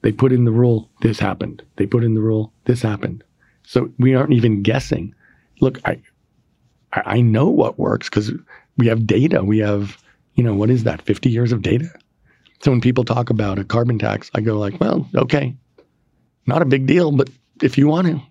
they 0.01 0.11
put 0.11 0.31
in 0.31 0.45
the 0.45 0.51
rule, 0.51 0.89
this 1.01 1.19
happened. 1.19 1.63
They 1.75 1.85
put 1.85 2.03
in 2.03 2.15
the 2.15 2.21
rule, 2.21 2.53
this 2.65 2.81
happened. 2.81 3.23
So 3.63 3.91
we 3.99 4.15
aren't 4.15 4.33
even 4.33 4.63
guessing. 4.63 5.13
Look, 5.59 5.79
I, 5.85 6.01
I 6.93 7.01
I 7.05 7.21
know 7.21 7.47
what 7.47 7.79
works 7.79 8.09
because 8.09 8.31
we 8.77 8.87
have 8.87 9.05
data. 9.05 9.43
We 9.43 9.59
have, 9.59 9.97
you 10.35 10.43
know, 10.43 10.55
what 10.55 10.69
is 10.69 10.83
that? 10.83 11.01
50 11.01 11.29
years 11.29 11.51
of 11.51 11.61
data. 11.61 11.89
So 12.61 12.71
when 12.71 12.81
people 12.81 13.03
talk 13.03 13.29
about 13.29 13.59
a 13.59 13.63
carbon 13.63 13.97
tax, 13.97 14.29
I 14.35 14.41
go 14.41 14.57
like, 14.57 14.79
well, 14.79 15.07
okay, 15.15 15.55
not 16.45 16.61
a 16.61 16.65
big 16.65 16.85
deal, 16.85 17.11
but 17.11 17.29
if 17.61 17.77
you 17.77 17.87
want 17.87 18.07
to, 18.07 18.21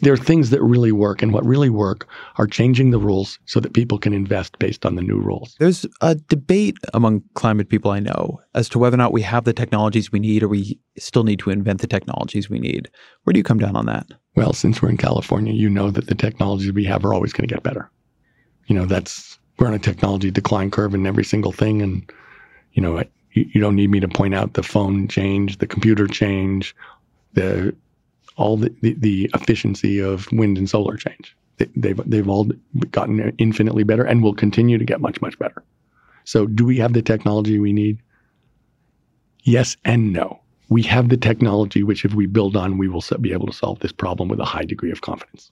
there 0.00 0.12
are 0.12 0.18
things 0.18 0.50
that 0.50 0.60
really 0.60 0.90
work, 0.90 1.22
and 1.22 1.32
what 1.32 1.46
really 1.46 1.70
work 1.70 2.08
are 2.36 2.48
changing 2.48 2.90
the 2.90 2.98
rules 2.98 3.38
so 3.46 3.60
that 3.60 3.74
people 3.74 3.96
can 3.96 4.12
invest 4.12 4.58
based 4.58 4.84
on 4.84 4.96
the 4.96 5.02
new 5.02 5.18
rules. 5.18 5.54
There's 5.60 5.86
a 6.00 6.16
debate 6.16 6.76
among 6.92 7.22
climate 7.34 7.68
people 7.68 7.92
I 7.92 8.00
know 8.00 8.40
as 8.54 8.68
to 8.70 8.78
whether 8.80 8.94
or 8.94 8.98
not 8.98 9.12
we 9.12 9.22
have 9.22 9.44
the 9.44 9.52
technologies 9.52 10.10
we 10.10 10.18
need 10.18 10.42
or 10.42 10.48
we 10.48 10.78
still 10.98 11.22
need 11.22 11.38
to 11.40 11.50
invent 11.50 11.80
the 11.80 11.86
technologies 11.86 12.50
we 12.50 12.58
need. 12.58 12.90
Where 13.22 13.32
do 13.32 13.38
you 13.38 13.44
come 13.44 13.58
down 13.58 13.76
on 13.76 13.86
that? 13.86 14.06
Well, 14.34 14.52
since 14.52 14.82
we're 14.82 14.90
in 14.90 14.96
California, 14.96 15.52
you 15.52 15.70
know 15.70 15.90
that 15.92 16.08
the 16.08 16.16
technologies 16.16 16.72
we 16.72 16.84
have 16.86 17.04
are 17.04 17.14
always 17.14 17.32
going 17.32 17.48
to 17.48 17.54
get 17.54 17.62
better. 17.62 17.88
You 18.66 18.74
know, 18.74 18.86
that's 18.86 19.38
we're 19.58 19.68
on 19.68 19.74
a 19.74 19.78
technology 19.78 20.32
decline 20.32 20.72
curve 20.72 20.94
in 20.94 21.06
every 21.06 21.24
single 21.24 21.52
thing, 21.52 21.82
and 21.82 22.10
you 22.72 22.82
know, 22.82 23.00
you, 23.34 23.48
you 23.52 23.60
don't 23.60 23.76
need 23.76 23.90
me 23.90 24.00
to 24.00 24.08
point 24.08 24.34
out 24.34 24.54
the 24.54 24.62
phone 24.62 25.06
change, 25.08 25.58
the 25.58 25.66
computer 25.66 26.06
change, 26.06 26.74
the 27.34 27.74
all 28.36 28.56
the, 28.56 28.74
the, 28.80 28.94
the 28.94 29.30
efficiency 29.34 30.00
of 30.00 30.30
wind 30.32 30.58
and 30.58 30.68
solar 30.68 30.96
change. 30.96 31.36
They, 31.58 31.68
they've 31.76 32.00
they've 32.08 32.28
all 32.28 32.48
gotten 32.90 33.34
infinitely 33.38 33.84
better 33.84 34.04
and 34.04 34.22
will 34.22 34.34
continue 34.34 34.78
to 34.78 34.84
get 34.84 35.00
much 35.00 35.20
much 35.20 35.38
better. 35.38 35.62
So, 36.24 36.46
do 36.46 36.64
we 36.64 36.78
have 36.78 36.94
the 36.94 37.02
technology 37.02 37.58
we 37.58 37.72
need? 37.72 37.98
Yes 39.42 39.76
and 39.84 40.12
no. 40.12 40.40
We 40.70 40.82
have 40.84 41.10
the 41.10 41.18
technology 41.18 41.82
which, 41.82 42.04
if 42.04 42.14
we 42.14 42.26
build 42.26 42.56
on, 42.56 42.78
we 42.78 42.88
will 42.88 43.04
be 43.20 43.32
able 43.32 43.46
to 43.46 43.52
solve 43.52 43.80
this 43.80 43.92
problem 43.92 44.28
with 44.28 44.40
a 44.40 44.44
high 44.44 44.64
degree 44.64 44.90
of 44.90 45.02
confidence. 45.02 45.50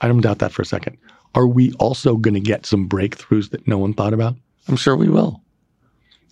I 0.00 0.08
don't 0.08 0.22
doubt 0.22 0.38
that 0.38 0.50
for 0.50 0.62
a 0.62 0.66
second. 0.66 0.96
Are 1.34 1.46
we 1.46 1.72
also 1.74 2.16
going 2.16 2.34
to 2.34 2.40
get 2.40 2.64
some 2.64 2.88
breakthroughs 2.88 3.50
that 3.50 3.68
no 3.68 3.76
one 3.76 3.92
thought 3.92 4.14
about? 4.14 4.36
I'm 4.66 4.76
sure 4.76 4.96
we 4.96 5.10
will. 5.10 5.42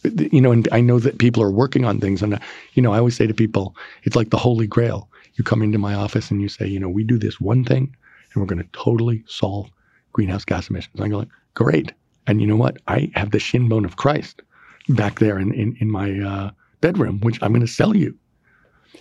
You 0.05 0.41
know, 0.41 0.53
and 0.53 0.69
I 0.73 0.81
know 0.81 0.99
that 0.99 1.19
people 1.19 1.43
are 1.43 1.51
working 1.51 1.85
on 1.85 2.01
things. 2.01 2.23
And, 2.23 2.35
uh, 2.35 2.39
you 2.75 2.83
know, 2.83 2.93
I 2.93 2.99
always 2.99 3.17
say 3.17 3.27
to 3.27 3.35
people, 3.35 3.77
it's 4.03 4.17
like 4.17 4.31
the 4.31 4.39
holy 4.39 4.67
grail. 4.67 5.09
You 5.35 5.45
come 5.45 5.63
into 5.63 5.79
my 5.79 5.95
office 5.95 6.31
and 6.31 6.43
you 6.43 6.49
say, 6.49 6.67
you 6.67 6.81
know, 6.81 6.89
we 6.89 7.05
do 7.05 7.19
this 7.19 7.41
one 7.41 7.65
thing 7.65 7.95
and 8.33 8.43
we're 8.43 8.49
going 8.49 8.63
to 8.63 8.69
totally 8.73 9.23
solve 9.27 9.71
greenhouse 10.13 10.45
gas 10.45 10.69
emissions. 10.69 10.95
And 10.97 11.05
I 11.05 11.09
go 11.09 11.19
like, 11.19 11.29
great. 11.55 11.93
And 12.27 12.41
you 12.41 12.47
know 12.47 12.57
what? 12.57 12.79
I 12.89 13.11
have 13.15 13.31
the 13.31 13.39
shin 13.39 13.69
bone 13.69 13.85
of 13.85 13.97
Christ 13.97 14.43
back 14.89 15.19
there 15.19 15.39
in, 15.39 15.53
in, 15.55 15.77
in 15.81 15.91
my 15.91 16.19
uh, 16.21 16.51
bedroom, 16.81 17.21
which 17.21 17.39
I'm 17.43 17.53
going 17.53 17.67
to 17.67 17.73
sell 17.73 17.97
you. 17.97 18.17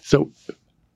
So, 0.02 0.32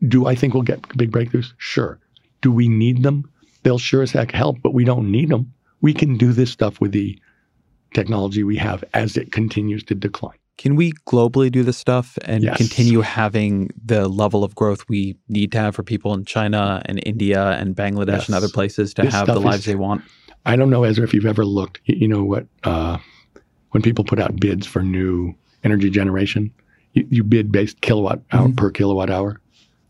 do 0.07 0.27
I 0.27 0.35
think 0.35 0.53
we'll 0.53 0.63
get 0.63 0.97
big 0.97 1.11
breakthroughs? 1.11 1.53
Sure. 1.57 1.99
Do 2.41 2.51
we 2.51 2.67
need 2.67 3.03
them? 3.03 3.29
They'll 3.63 3.77
sure 3.77 4.03
as 4.03 4.11
heck 4.11 4.31
help, 4.31 4.61
but 4.61 4.73
we 4.73 4.83
don't 4.83 5.11
need 5.11 5.29
them. 5.29 5.51
We 5.81 5.93
can 5.93 6.17
do 6.17 6.33
this 6.33 6.51
stuff 6.51 6.79
with 6.79 6.91
the 6.91 7.19
technology 7.95 8.43
we 8.43 8.57
have 8.57 8.83
as 8.93 9.17
it 9.17 9.31
continues 9.31 9.83
to 9.85 9.95
decline. 9.95 10.37
Can 10.57 10.75
we 10.75 10.91
globally 11.07 11.51
do 11.51 11.63
this 11.63 11.77
stuff 11.77 12.17
and 12.23 12.43
Yes. 12.43 12.57
continue 12.57 13.01
having 13.01 13.71
the 13.83 14.07
level 14.07 14.43
of 14.43 14.53
growth 14.55 14.85
we 14.87 15.17
need 15.27 15.51
to 15.53 15.57
have 15.57 15.75
for 15.75 15.83
people 15.83 16.13
in 16.13 16.23
China 16.25 16.81
and 16.85 17.01
India 17.05 17.51
and 17.59 17.75
Bangladesh 17.75 18.07
Yes. 18.19 18.27
and 18.27 18.35
other 18.35 18.47
places 18.49 18.93
to 18.93 19.01
This 19.01 19.13
have 19.13 19.27
the 19.27 19.39
lives 19.39 19.59
is- 19.59 19.65
they 19.65 19.75
want? 19.75 20.03
I 20.45 20.55
don't 20.55 20.69
know, 20.69 20.83
Ezra, 20.83 21.03
if 21.03 21.13
you've 21.13 21.25
ever 21.25 21.43
looked, 21.43 21.81
you 21.85 22.07
know 22.07 22.23
what, 22.23 22.45
uh, 22.63 22.97
when 23.71 23.81
people 23.81 24.05
put 24.05 24.19
out 24.19 24.39
bids 24.39 24.67
for 24.67 24.83
new 24.83 25.33
energy 25.63 25.89
generation, 25.89 26.51
you, 26.93 27.05
you 27.09 27.23
bid 27.23 27.51
based 27.51 27.81
kilowatt 27.81 28.21
hour 28.31 28.49
per 28.55 28.69
kilowatt 28.69 29.09
hour. 29.09 29.41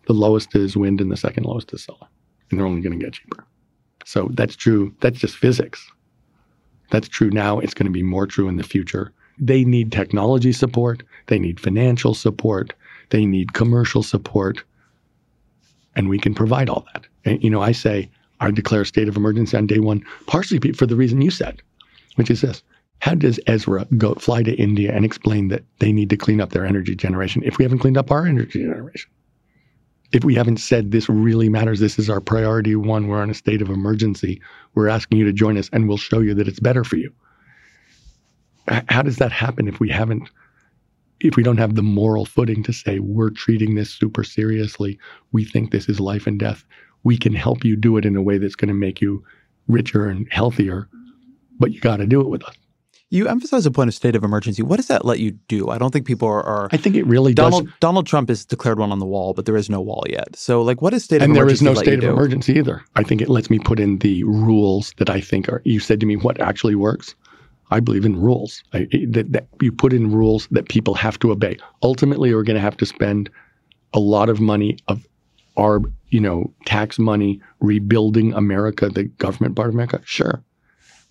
The 0.08 0.14
lowest 0.14 0.56
is 0.56 0.78
wind 0.78 1.01
and 1.01 1.12
the 1.12 1.18
second 1.18 1.43
lowest 1.45 1.74
is 1.74 1.84
solar. 1.84 2.08
And 2.49 2.58
they're 2.60 2.66
only 2.66 2.82
going 2.82 2.97
to 2.97 3.03
get 3.06 3.14
cheaper. 3.14 3.43
So 4.06 4.30
that's 4.34 4.56
true. 4.56 4.93
That's 5.01 5.20
just 5.20 5.36
physics. 5.36 5.86
That's 6.92 7.08
true 7.08 7.30
now. 7.30 7.60
It's 7.60 7.74
going 7.74 7.88
to 7.88 7.92
be 7.92 8.04
more 8.04 8.28
true 8.28 8.48
in 8.48 8.58
the 8.58 8.64
future. 8.64 9.12
They 9.38 9.66
need 9.66 9.92
technology 9.92 10.54
support. 10.54 11.04
They 11.28 11.40
need 11.40 11.60
financial 11.60 12.14
support. 12.14 12.74
They 13.10 13.26
need 13.26 13.54
commercial 13.54 14.04
support. 14.04 14.64
And 15.96 16.10
we 16.10 16.20
can 16.20 16.34
provide 16.34 16.70
all 16.70 16.86
that. 16.94 17.08
And, 17.26 17.44
you 17.44 17.50
know, 17.50 17.62
I 17.62 17.72
say, 17.72 18.10
I 18.40 18.52
declare 18.52 18.82
a 18.82 18.86
state 18.86 19.08
of 19.08 19.18
emergency 19.18 19.58
on 19.58 19.68
day 19.68 19.80
one, 19.80 20.04
partially 20.28 20.72
for 20.74 20.86
the 20.86 20.96
reason 20.96 21.22
you 21.22 21.32
said, 21.32 21.62
which 22.16 22.30
is 22.30 22.42
this. 22.42 22.64
How 23.00 23.16
does 23.16 23.40
Ezra 23.48 23.88
go 23.98 24.14
fly 24.16 24.44
to 24.44 24.54
India 24.56 24.94
and 24.94 25.06
explain 25.06 25.50
that 25.50 25.64
they 25.80 25.92
need 25.92 26.10
to 26.10 26.18
clean 26.18 26.42
up 26.42 26.52
their 26.52 26.66
energy 26.66 26.96
generation 26.96 27.44
if 27.46 27.58
we 27.58 27.66
haven't 27.66 27.80
cleaned 27.80 27.98
up 27.98 28.12
our 28.12 28.26
energy 28.26 28.62
generation? 28.64 29.12
If 30.16 30.24
we 30.24 30.34
haven't 30.34 30.61
said 30.61 30.91
this 30.91 31.09
really 31.09 31.49
matters, 31.49 31.82
this 31.82 31.99
is 31.99 32.09
our 32.09 32.22
priority 32.22 32.74
one, 32.78 33.09
we're 33.09 33.22
in 33.22 33.30
a 33.30 33.34
state 33.34 33.61
of 33.61 33.70
emergency, 33.70 34.41
we're 34.74 34.88
asking 34.88 35.18
you 35.18 35.26
to 35.26 35.34
join 35.34 35.57
us 35.57 35.70
and 35.74 35.89
we'll 35.89 35.97
show 35.97 36.22
you 36.22 36.34
that 36.36 36.47
it's 36.47 36.61
better 36.61 36.86
for 36.86 36.95
you. 36.95 37.11
How 38.88 39.01
does 39.01 39.18
that 39.18 39.34
happen 39.34 39.68
if 39.68 39.82
we 39.82 39.89
haven't, 39.89 40.30
if 41.20 41.36
we 41.36 41.43
don't 41.43 41.57
have 41.57 41.76
the 41.76 41.84
moral 41.84 42.26
footing 42.26 42.63
to 42.63 42.72
say 42.72 42.99
we're 42.99 43.30
treating 43.30 43.76
this 43.76 43.89
super 43.89 44.24
seriously, 44.24 44.97
we 45.34 45.43
think 45.43 45.72
this 45.72 45.89
is 45.89 45.99
life 45.99 46.28
and 46.28 46.39
death, 46.39 46.63
we 47.03 47.18
can 47.18 47.34
help 47.34 47.66
you 47.66 47.76
do 47.76 47.97
it 47.97 48.05
in 48.05 48.16
a 48.16 48.22
way 48.22 48.38
that's 48.38 48.55
going 48.55 48.70
to 48.70 48.74
make 48.74 49.01
you 49.01 49.22
richer 49.68 50.07
and 50.07 50.32
healthier, 50.32 50.88
but 51.59 51.74
you 51.74 51.82
got 51.82 51.97
to 51.97 52.07
do 52.07 52.22
it 52.22 52.30
with 52.30 52.45
us. 52.45 52.55
You 53.12 53.28
emphasize 53.28 53.66
a 53.66 53.72
point 53.72 53.88
of 53.88 53.93
state 53.93 54.16
of 54.16 54.24
emergency. 54.24 54.64
What 54.64 54.78
does 54.78 54.88
that 54.88 55.06
let 55.06 55.20
you 55.20 55.32
do? 55.47 55.70
I 55.70 55.78
don't 55.78 55.91
think 55.91 56.08
people 56.08 56.28
are. 56.28 56.43
are 56.43 56.70
I 56.72 56.78
think 56.78 56.95
it 56.95 57.06
really 57.06 57.34
does. 57.34 57.51
Donald 57.51 57.70
Donald 57.80 58.08
Trump 58.08 58.30
has 58.30 58.45
declared 58.45 58.80
one 58.80 58.91
on 58.91 58.99
the 58.99 59.06
wall, 59.06 59.34
but 59.34 59.45
there 59.45 59.56
is 59.56 59.70
no 59.70 59.80
wall 59.80 60.03
yet. 60.10 60.36
So, 60.36 60.62
like, 60.62 60.82
what 60.82 60.93
is 60.93 61.03
state 61.03 61.22
of 61.22 61.30
emergency. 61.30 61.39
and 61.39 61.47
there 61.47 61.53
is 61.53 61.62
no 61.62 61.74
state 61.82 61.93
of 61.95 62.01
do? 62.01 62.10
emergency 62.10 62.53
either. 62.53 62.84
I 62.95 63.03
think 63.03 63.22
it 63.22 63.30
lets 63.30 63.49
me 63.49 63.60
put 63.60 63.80
in 63.80 63.99
the 63.99 64.24
rules 64.24 64.93
that 64.97 65.10
I 65.10 65.22
think 65.22 65.47
are. 65.49 65.62
You 65.66 65.80
said 65.80 65.99
to 65.99 66.06
me, 66.06 66.16
"What 66.16 66.39
actually 66.39 66.76
works?" 66.76 67.16
I 67.72 67.80
believe 67.80 68.06
in 68.06 68.20
rules. 68.20 68.64
I, 68.74 68.88
that, 69.10 69.32
that 69.32 69.47
you 69.62 69.72
put 69.72 69.93
in 69.93 70.12
rules 70.12 70.47
that 70.51 70.70
people 70.70 70.93
have 70.95 71.18
to 71.20 71.32
obey. 71.32 71.58
Ultimately, 71.84 72.34
we're 72.34 72.43
going 72.43 72.56
to 72.56 72.62
have 72.62 72.78
to 72.78 72.86
spend 72.86 73.30
a 73.93 73.99
lot 73.99 74.30
of 74.30 74.39
money 74.39 74.78
of 74.88 75.08
our, 75.58 75.82
you 76.10 76.20
know, 76.20 76.53
tax 76.66 76.99
money 76.99 77.41
rebuilding 77.60 78.34
America, 78.34 78.89
the 78.89 79.06
government 79.06 79.56
part 79.56 79.70
of 79.70 79.74
America. 79.74 80.01
Sure, 80.06 80.43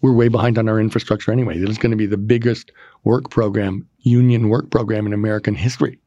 we're 0.04 0.12
way 0.12 0.28
behind 0.28 0.58
on 0.58 0.68
our 0.68 0.78
infrastructure 0.78 1.32
anyway. 1.32 1.56
It's 1.56 1.78
going 1.78 1.90
to 1.90 1.96
be 1.96 2.04
the 2.04 2.18
biggest 2.18 2.70
work 3.04 3.30
program, 3.30 3.88
union 4.00 4.50
work 4.50 4.70
program 4.70 5.06
in 5.06 5.14
American 5.14 5.54
history, 5.54 5.98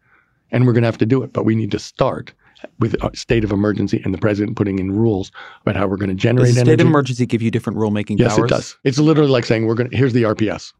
and 0.51 0.67
we're 0.67 0.73
going 0.73 0.83
to 0.83 0.87
have 0.87 0.99
to 0.99 1.05
do 1.07 1.23
it. 1.23 1.33
But 1.33 1.45
we 1.45 1.55
need 1.55 1.71
to 1.71 1.79
start 1.79 2.31
with 2.77 2.93
a 3.03 3.09
state 3.17 3.43
of 3.43 3.51
emergency 3.51 3.99
and 4.05 4.13
the 4.13 4.19
president 4.19 4.55
putting 4.55 4.77
in 4.77 4.91
rules 4.91 5.31
about 5.63 5.75
how 5.75 5.87
we're 5.87 5.97
going 5.97 6.11
to 6.11 6.15
generate 6.15 6.45
Does 6.49 6.55
the 6.57 6.61
state 6.61 6.79
of 6.79 6.85
emergency 6.85 7.25
give 7.25 7.41
you 7.41 7.49
different 7.49 7.79
rulemaking 7.79 8.19
Yes, 8.19 8.35
powers? 8.35 8.51
it 8.51 8.53
does. 8.53 8.77
It's 8.83 8.99
literally 8.99 9.31
like 9.31 9.45
saying 9.45 9.65
we're 9.65 9.73
going. 9.73 9.89
to 9.89 9.97
Here's 9.97 10.13
the 10.13 10.21
RPS. 10.23 10.73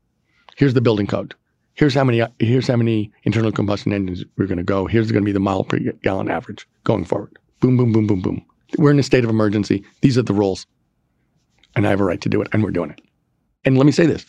Here's 0.56 0.76
the 0.76 0.82
building 0.82 1.08
code. 1.08 1.34
Here's 1.74 1.96
how 1.96 2.04
many. 2.04 2.22
Here's 2.38 2.68
how 2.68 2.76
many 2.76 3.12
internal 3.24 3.52
combustion 3.52 3.94
engines 3.94 4.24
we're 4.38 4.46
going 4.46 4.60
to 4.60 4.64
go. 4.64 4.86
Here's 4.86 5.12
going 5.12 5.24
to 5.24 5.26
be 5.26 5.32
the 5.32 5.40
mile 5.40 5.64
per 5.64 5.80
gallon 6.04 6.30
average 6.30 6.68
going 6.84 7.06
forward. 7.06 7.36
Boom, 7.62 7.78
boom, 7.78 7.92
boom, 7.94 8.06
boom, 8.06 8.22
boom. 8.22 8.46
We're 8.78 8.92
in 8.92 9.00
a 9.00 9.04
state 9.04 9.24
of 9.24 9.32
emergency. 9.32 9.84
These 10.02 10.20
are 10.20 10.24
the 10.24 10.36
rules, 10.36 10.68
and 11.76 11.88
I 11.88 11.90
have 11.90 12.00
a 12.00 12.04
right 12.04 12.22
to 12.22 12.30
do 12.30 12.44
it, 12.44 12.50
and 12.54 12.64
we're 12.64 12.70
doing 12.70 12.92
it. 12.92 13.02
And 13.68 13.78
let 13.78 13.86
me 13.86 13.92
say 13.92 14.06
this: 14.06 14.26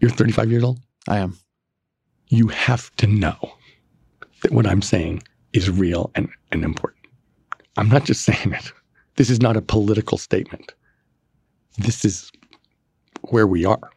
You're 0.00 0.10
35 0.10 0.50
years 0.50 0.64
old. 0.64 0.80
I 1.06 1.18
am. 1.18 1.38
You 2.30 2.48
have 2.48 2.90
to 2.96 3.06
know 3.06 3.38
that 4.42 4.50
what 4.50 4.66
I'm 4.66 4.82
saying 4.82 5.22
is 5.52 5.70
real 5.70 6.10
and, 6.16 6.28
and 6.50 6.64
important. 6.64 7.06
I'm 7.76 7.88
not 7.88 8.04
just 8.04 8.24
saying 8.24 8.52
it. 8.52 8.72
This 9.14 9.30
is 9.30 9.40
not 9.40 9.56
a 9.56 9.62
political 9.62 10.18
statement. 10.18 10.74
This 11.78 12.04
is 12.04 12.32
where 13.28 13.46
we 13.46 13.64
are. 13.64 13.88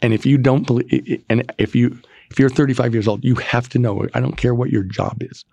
And 0.00 0.14
if 0.14 0.24
you 0.24 0.38
don't 0.38 0.66
believe, 0.66 1.22
and 1.28 1.52
if 1.58 1.74
you 1.74 2.00
if 2.30 2.38
you're 2.38 2.48
35 2.48 2.94
years 2.94 3.06
old, 3.06 3.22
you 3.22 3.34
have 3.34 3.68
to 3.68 3.78
know. 3.78 4.08
I 4.14 4.20
don't 4.20 4.38
care 4.38 4.54
what 4.54 4.70
your 4.70 4.84
job 4.84 5.18
is. 5.20 5.44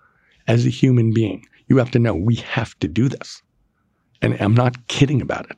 As 0.47 0.65
a 0.65 0.69
human 0.69 1.13
being, 1.13 1.45
you 1.67 1.76
have 1.76 1.91
to 1.91 1.99
know 1.99 2.15
we 2.15 2.36
have 2.36 2.80
to 2.80 2.88
do 2.88 3.09
this. 3.09 3.43
And 4.21 4.39
I'm 4.39 4.53
not 4.53 4.88
kidding 4.88 5.21
about 5.21 5.51
it. 5.51 5.57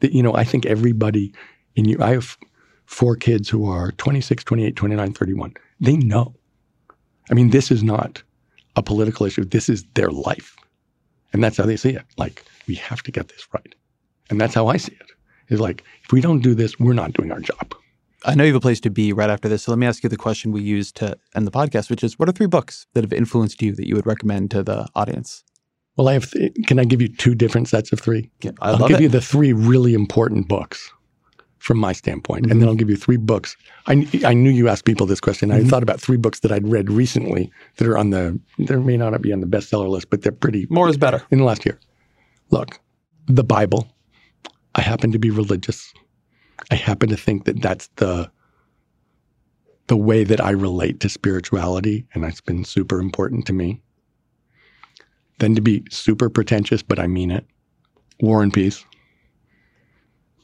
That 0.00 0.12
you 0.12 0.20
know, 0.24 0.34
I 0.34 0.42
think 0.42 0.66
everybody 0.66 1.32
in 1.76 1.86
you. 1.86 1.96
I 2.00 2.10
have 2.10 2.36
four 2.86 3.16
kids 3.16 3.48
who 3.48 3.68
are 3.70 3.92
26, 3.92 4.44
28, 4.44 4.76
29, 4.76 5.12
31. 5.12 5.54
They 5.80 5.96
know. 5.96 6.34
I 7.30 7.34
mean, 7.34 7.50
this 7.50 7.70
is 7.70 7.82
not 7.82 8.22
a 8.76 8.82
political 8.82 9.26
issue. 9.26 9.44
This 9.44 9.68
is 9.68 9.84
their 9.94 10.10
life. 10.10 10.56
And 11.32 11.42
that's 11.42 11.56
how 11.56 11.64
they 11.64 11.76
see 11.76 11.90
it. 11.90 12.04
Like, 12.18 12.44
we 12.66 12.74
have 12.76 13.02
to 13.04 13.12
get 13.12 13.28
this 13.28 13.46
right. 13.52 13.74
And 14.30 14.40
that's 14.40 14.54
how 14.54 14.68
I 14.68 14.76
see 14.76 14.92
it. 14.92 15.06
Is 15.48 15.60
like, 15.60 15.84
if 16.04 16.12
we 16.12 16.20
don't 16.20 16.40
do 16.40 16.54
this, 16.54 16.78
we're 16.78 16.92
not 16.92 17.12
doing 17.12 17.32
our 17.32 17.40
job. 17.40 17.74
I 18.24 18.34
know 18.34 18.44
you 18.44 18.52
have 18.52 18.56
a 18.56 18.60
place 18.60 18.80
to 18.80 18.90
be 18.90 19.12
right 19.12 19.30
after 19.30 19.48
this. 19.48 19.64
So 19.64 19.72
let 19.72 19.78
me 19.78 19.86
ask 19.86 20.02
you 20.02 20.08
the 20.08 20.16
question 20.16 20.52
we 20.52 20.62
use 20.62 20.92
to 20.92 21.18
end 21.34 21.46
the 21.46 21.50
podcast, 21.50 21.90
which 21.90 22.04
is 22.04 22.18
what 22.18 22.28
are 22.28 22.32
three 22.32 22.46
books 22.46 22.86
that 22.94 23.02
have 23.02 23.12
influenced 23.12 23.60
you 23.60 23.74
that 23.74 23.88
you 23.88 23.96
would 23.96 24.06
recommend 24.06 24.50
to 24.52 24.62
the 24.62 24.86
audience? 24.94 25.42
Well, 25.96 26.08
I 26.08 26.14
have. 26.14 26.30
Th- 26.30 26.52
can 26.66 26.78
I 26.78 26.84
give 26.84 27.02
you 27.02 27.08
two 27.08 27.34
different 27.34 27.68
sets 27.68 27.92
of 27.92 28.00
three? 28.00 28.30
Yeah, 28.40 28.52
I 28.60 28.72
will 28.72 28.88
give 28.88 29.00
it. 29.00 29.02
you 29.02 29.08
the 29.08 29.20
three 29.20 29.52
really 29.52 29.92
important 29.92 30.48
books 30.48 30.90
from 31.62 31.78
my 31.78 31.92
standpoint, 31.92 32.46
and 32.46 32.52
then 32.52 32.60
mm-hmm. 32.60 32.68
I'll 32.70 32.74
give 32.74 32.90
you 32.90 32.96
three 32.96 33.16
books. 33.16 33.56
I, 33.86 34.06
I 34.24 34.34
knew 34.34 34.50
you 34.50 34.68
asked 34.68 34.84
people 34.84 35.06
this 35.06 35.20
question. 35.20 35.52
I 35.52 35.60
mm-hmm. 35.60 35.68
thought 35.68 35.84
about 35.84 36.00
three 36.00 36.16
books 36.16 36.40
that 36.40 36.50
I'd 36.50 36.66
read 36.66 36.90
recently 36.90 37.52
that 37.76 37.86
are 37.86 37.96
on 37.96 38.10
the. 38.10 38.38
They 38.58 38.74
may 38.76 38.96
not 38.96 39.20
be 39.22 39.32
on 39.32 39.40
the 39.40 39.46
bestseller 39.46 39.88
list, 39.88 40.10
but 40.10 40.22
they're 40.22 40.32
pretty 40.32 40.66
More 40.70 40.88
is 40.88 40.96
better. 40.96 41.22
in 41.30 41.38
the 41.38 41.44
last 41.44 41.64
year. 41.64 41.78
Look, 42.50 42.80
the 43.26 43.44
Bible. 43.44 43.88
I 44.74 44.80
happen 44.80 45.12
to 45.12 45.18
be 45.18 45.30
religious. 45.30 45.92
I 46.70 46.74
happen 46.74 47.08
to 47.10 47.16
think 47.16 47.44
that 47.44 47.62
that's 47.62 47.88
the 47.96 48.30
the 49.86 49.96
way 49.96 50.24
that 50.24 50.40
I 50.40 50.50
relate 50.50 51.00
to 51.00 51.08
spirituality, 51.08 52.06
and 52.14 52.24
that's 52.24 52.40
been 52.40 52.64
super 52.64 52.98
important 52.98 53.46
to 53.46 53.52
me. 53.52 53.82
Then 55.38 55.54
to 55.54 55.60
be 55.60 55.84
super 55.90 56.28
pretentious, 56.28 56.82
but 56.82 56.98
I 56.98 57.06
mean 57.06 57.30
it. 57.30 57.46
War 58.20 58.42
and 58.42 58.52
Peace. 58.52 58.84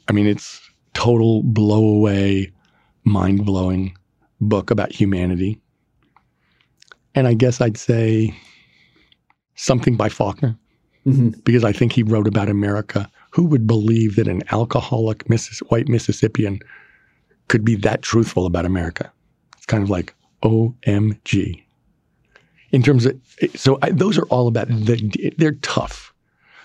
I 0.07 0.11
mean, 0.11 0.27
it's 0.27 0.68
total 0.93 1.43
blow 1.43 1.85
away, 1.85 2.51
mind 3.03 3.45
blowing 3.45 3.95
book 4.41 4.71
about 4.71 4.91
humanity. 4.91 5.59
And 7.15 7.27
I 7.27 7.33
guess 7.33 7.59
I'd 7.61 7.77
say 7.77 8.33
something 9.55 9.95
by 9.97 10.09
Faulkner 10.09 10.57
Mhm. 11.05 11.43
because 11.43 11.63
I 11.63 11.71
think 11.71 11.91
he 11.93 12.03
wrote 12.03 12.27
about 12.27 12.49
America. 12.49 13.09
Who 13.31 13.43
would 13.45 13.67
believe 13.67 14.15
that 14.15 14.27
an 14.27 14.41
alcoholic 14.51 15.29
Missis- 15.29 15.59
white 15.69 15.87
Mississippian 15.87 16.59
could 17.47 17.63
be 17.65 17.75
that 17.75 18.01
truthful 18.01 18.45
about 18.45 18.65
America? 18.65 19.11
It's 19.57 19.65
kind 19.65 19.83
of 19.83 19.89
like 19.89 20.13
OMG. 20.43 21.63
In 22.71 22.83
terms 22.83 23.05
of, 23.05 23.19
so 23.55 23.77
I, 23.81 23.91
those 23.91 24.17
are 24.17 24.25
all 24.27 24.47
about, 24.47 24.67
the, 24.67 25.33
they're 25.37 25.53
tough. 25.61 26.08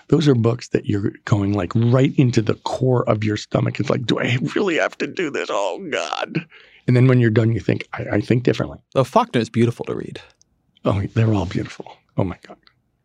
Those 0.07 0.27
are 0.27 0.35
books 0.35 0.69
that 0.69 0.85
you're 0.85 1.11
going 1.25 1.53
like 1.53 1.71
right 1.75 2.13
into 2.17 2.41
the 2.41 2.53
core 2.55 3.07
of 3.09 3.23
your 3.23 3.37
stomach. 3.37 3.79
It's 3.79 3.89
like, 3.89 4.05
do 4.05 4.19
I 4.19 4.37
really 4.55 4.75
have 4.77 4.97
to 4.99 5.07
do 5.07 5.29
this? 5.31 5.49
Oh 5.51 5.83
God. 5.91 6.45
And 6.87 6.95
then 6.95 7.07
when 7.07 7.19
you're 7.19 7.31
done, 7.31 7.51
you 7.51 7.59
think, 7.59 7.87
I, 7.93 8.05
I 8.13 8.21
think 8.21 8.43
differently. 8.43 8.77
Oh, 8.93 9.03
Faulkner 9.03 9.41
is 9.41 9.49
beautiful 9.49 9.85
to 9.85 9.95
read. 9.95 10.21
Oh, 10.83 11.01
they're 11.15 11.33
all 11.33 11.47
beautiful. 11.47 11.91
Oh 12.17 12.23
my 12.23 12.37
God. 12.47 12.57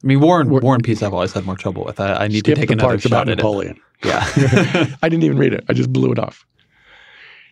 I 0.03 0.07
mean, 0.07 0.21
War 0.21 0.41
and, 0.41 0.51
War- 0.51 0.61
War 0.61 0.75
and 0.75 0.85
Peace 0.85 1.03
I've 1.03 1.15
always 1.15 1.33
had 1.33 1.47
more 1.47 1.57
trouble 1.57 1.85
with. 1.85 1.99
I, 2.01 2.25
I 2.25 2.29
need 2.29 2.45
to 2.45 2.55
take 2.55 2.69
the 2.69 2.75
another 2.75 2.89
parts 2.91 3.03
shot 3.05 3.13
about 3.13 3.29
at 3.31 3.37
Napoleon. 3.39 3.81
it. 4.03 4.07
Yeah. 4.07 4.95
I 5.03 5.09
didn't 5.09 5.25
even 5.25 5.39
read 5.39 5.55
it. 5.55 5.65
I 5.69 5.73
just 5.73 5.93
blew 5.93 6.13
it 6.13 6.19
off. 6.19 6.45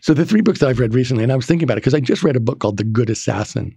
So 0.00 0.14
the 0.14 0.24
three 0.24 0.40
books 0.42 0.60
that 0.60 0.68
I've 0.68 0.78
read 0.78 0.94
recently, 0.94 1.22
and 1.24 1.32
I 1.32 1.36
was 1.36 1.46
thinking 1.46 1.64
about 1.64 1.78
it 1.78 1.80
because 1.80 1.94
I 1.94 2.00
just 2.00 2.22
read 2.22 2.36
a 2.36 2.40
book 2.40 2.60
called 2.60 2.76
The 2.76 2.84
Good 2.84 3.10
Assassin, 3.10 3.76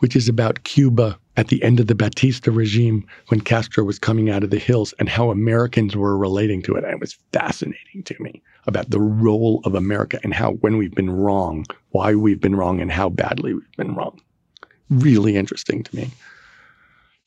which 0.00 0.14
is 0.14 0.28
about 0.28 0.64
Cuba 0.64 1.18
at 1.36 1.48
the 1.48 1.62
end 1.62 1.80
of 1.80 1.86
the 1.86 1.94
Batista 1.94 2.50
regime 2.50 3.06
when 3.28 3.40
Castro 3.40 3.84
was 3.84 3.98
coming 3.98 4.28
out 4.28 4.44
of 4.44 4.50
the 4.50 4.58
hills 4.58 4.92
and 4.98 5.08
how 5.08 5.30
Americans 5.30 5.96
were 5.96 6.16
relating 6.16 6.60
to 6.62 6.74
it. 6.74 6.84
And 6.84 6.92
it 6.92 7.00
was 7.00 7.16
fascinating 7.32 8.02
to 8.04 8.14
me 8.22 8.42
about 8.66 8.90
the 8.90 9.00
role 9.00 9.60
of 9.64 9.74
America 9.74 10.20
and 10.22 10.34
how 10.34 10.52
when 10.54 10.76
we've 10.76 10.94
been 10.94 11.10
wrong, 11.10 11.64
why 11.90 12.14
we've 12.14 12.40
been 12.40 12.54
wrong, 12.54 12.80
and 12.80 12.92
how 12.92 13.08
badly 13.08 13.54
we've 13.54 13.76
been 13.76 13.94
wrong. 13.94 14.20
Really 14.90 15.36
interesting 15.36 15.82
to 15.84 15.96
me. 15.96 16.10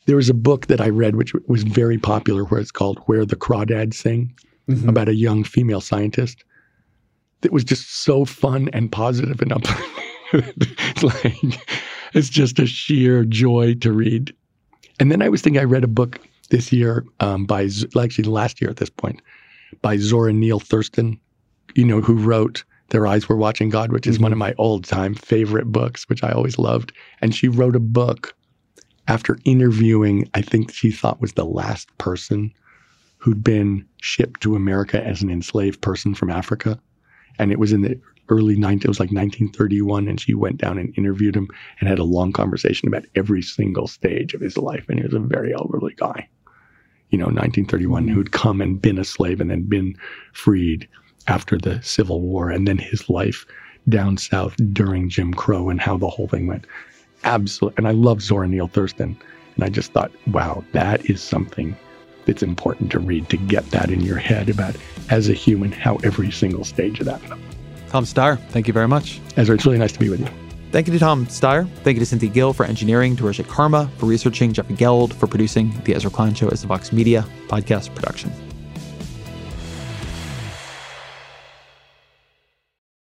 There 0.06 0.16
was 0.18 0.30
a 0.30 0.36
book 0.36 0.68
that 0.68 0.80
I 0.82 0.90
read 0.90 1.16
which 1.16 1.34
was 1.48 1.64
very 1.64 1.98
popular 1.98 2.44
where 2.46 2.62
it's 2.62 2.72
called 2.72 3.00
Where 3.08 3.26
the 3.26 3.36
Crawdads 3.36 3.96
Sing 3.96 4.34
Mhm. 4.70 4.88
about 4.88 5.10
a 5.10 5.16
young 5.16 5.44
female 5.44 5.82
scientist 5.82 6.44
that 7.42 7.52
was 7.52 7.64
just 7.64 7.88
so 8.04 8.24
fun 8.26 8.70
and 8.74 8.92
positive 8.92 9.42
and 9.42 9.52
uplifting. 9.52 9.94
it's 10.34 11.04
like 11.04 11.60
it's 12.16 12.30
just 12.30 12.58
a 12.60 12.66
sheer 12.66 13.26
joy 13.26 13.76
to 13.76 13.92
read. 13.92 14.34
And 15.00 15.12
then 15.12 15.22
I 15.22 15.30
was 15.30 15.42
thinking 15.42 15.62
I 15.62 15.66
read 15.66 15.84
a 15.84 15.88
book 15.88 16.20
this 16.50 16.72
year 16.72 17.06
um, 17.20 17.46
by 17.46 17.70
actually 18.00 18.24
last 18.24 18.62
year 18.62 18.70
at 18.70 18.78
this 18.78 18.90
point 18.90 19.22
by 19.82 19.98
Zora 19.98 20.32
Neale 20.32 20.62
Hurston, 20.62 21.20
you 21.76 21.84
know, 21.84 22.00
who 22.00 22.16
wrote 22.16 22.64
Their 22.90 23.06
Eyes 23.06 23.28
Were 23.28 23.36
Watching 23.36 23.70
God, 23.70 23.92
which 23.92 24.08
is 24.08 24.20
one 24.20 24.32
of 24.32 24.38
my 24.38 24.54
old 24.58 24.86
time 24.86 25.14
favorite 25.14 25.72
books, 25.72 26.08
which 26.08 26.24
I 26.24 26.32
always 26.32 26.58
loved. 26.58 26.94
And 27.20 27.36
she 27.36 27.50
wrote 27.50 27.76
a 27.76 27.82
book 27.82 28.34
after 29.08 29.38
interviewing, 29.44 30.30
I 30.34 30.42
think 30.42 30.72
she 30.72 30.92
thought 30.92 31.22
was 31.22 31.34
the 31.34 31.46
last 31.46 31.96
person 31.98 32.52
who'd 33.18 33.44
been 33.44 33.86
shipped 34.02 34.42
to 34.42 34.56
America 34.56 35.06
as 35.06 35.22
an 35.22 35.30
enslaved 35.30 35.82
person 35.82 36.16
from 36.16 36.30
Africa. 36.30 36.80
And 37.38 37.52
it 37.52 37.60
was 37.60 37.74
in 37.74 37.82
the 37.82 38.00
early 38.30 38.56
90s, 38.56 38.86
it 38.86 38.88
was 38.88 39.00
like 39.00 39.12
1931. 39.12 40.08
And 40.08 40.20
she 40.20 40.34
went 40.34 40.58
down 40.58 40.78
and 40.78 40.94
interviewed 40.98 41.36
him 41.36 41.48
and 41.80 41.90
had 41.90 42.00
a 42.00 42.04
long 42.04 42.32
conversation 42.32 42.88
about 42.88 43.06
every 43.16 43.42
single 43.42 43.88
stage 43.88 44.34
of 44.34 44.42
his 44.42 44.58
life. 44.58 44.86
And 44.90 45.00
he 45.00 45.06
was 45.06 45.14
a 45.14 45.20
very 45.20 45.54
elderly 45.54 45.94
guy, 45.96 46.28
you 47.10 47.18
know, 47.18 47.26
1931, 47.26 48.06
mm-hmm. 48.06 48.14
who'd 48.14 48.32
come 48.32 48.62
and 48.62 48.82
been 48.82 48.98
a 48.98 49.06
slave 49.06 49.42
and 49.42 49.50
then 49.50 49.64
been 49.64 49.96
freed 50.34 50.88
after 51.28 51.58
the 51.58 51.82
Civil 51.82 52.22
War. 52.22 52.50
And 52.50 52.68
then 52.68 52.78
his 52.78 53.10
life 53.10 53.46
down 53.90 54.18
south 54.18 54.56
during 54.74 55.10
Jim 55.10 55.34
Crow 55.34 55.70
and 55.70 55.80
how 55.80 55.98
the 55.98 56.10
whole 56.10 56.28
thing 56.28 56.48
went. 56.48 56.66
Absolutely. 57.24 57.78
And 57.78 57.88
I 57.88 57.92
love 57.92 58.22
Zora 58.22 58.48
Neale 58.48 58.70
Hurston. 58.70 59.16
And 59.56 59.64
I 59.64 59.70
just 59.70 59.94
thought, 59.94 60.12
wow, 60.28 60.64
that 60.74 61.10
is 61.10 61.22
something 61.22 61.76
that's 62.26 62.44
important 62.44 62.92
to 62.92 63.00
read 63.00 63.30
to 63.30 63.38
get 63.38 63.70
that 63.72 63.90
in 63.90 64.02
your 64.02 64.18
head 64.18 64.50
about 64.50 64.76
as 65.10 65.30
a 65.30 65.34
human 65.34 65.72
how 65.72 65.98
every 66.04 66.32
single 66.32 66.64
stage 66.64 67.00
of 67.00 67.06
that. 67.06 67.22
Tom 67.90 68.04
Steyer, 68.06 68.40
thank 68.50 68.68
you 68.68 68.74
very 68.74 68.88
much. 68.88 69.22
Ezra, 69.38 69.56
it's 69.56 69.66
really 69.66 69.78
nice 69.78 69.92
to 69.94 70.00
be 70.00 70.10
with 70.10 70.20
you. 70.20 70.28
Thank 70.72 70.88
you 70.88 70.94
to 70.94 71.00
Tom 71.00 71.26
Steyer. 71.28 71.70
Thank 71.84 71.96
you 71.96 72.00
to 72.00 72.06
Cynthia 72.06 72.30
Gill 72.30 72.52
for 72.52 72.66
engineering, 72.66 73.16
to 73.16 73.24
Rishit 73.24 73.48
Karma 73.48 73.90
for 73.98 74.08
researching, 74.08 74.52
Jeffrey 74.52 74.76
Geld 74.76 75.14
for 75.14 75.28
producing. 75.28 75.72
The 75.86 75.96
Ezra 75.96 76.12
Klein 76.12 76.34
Show 76.34 76.50
is 76.50 76.64
a 76.64 76.68
Vox 76.68 76.92
Media 76.92 77.26
podcast 77.48 77.96
production. 77.96 78.32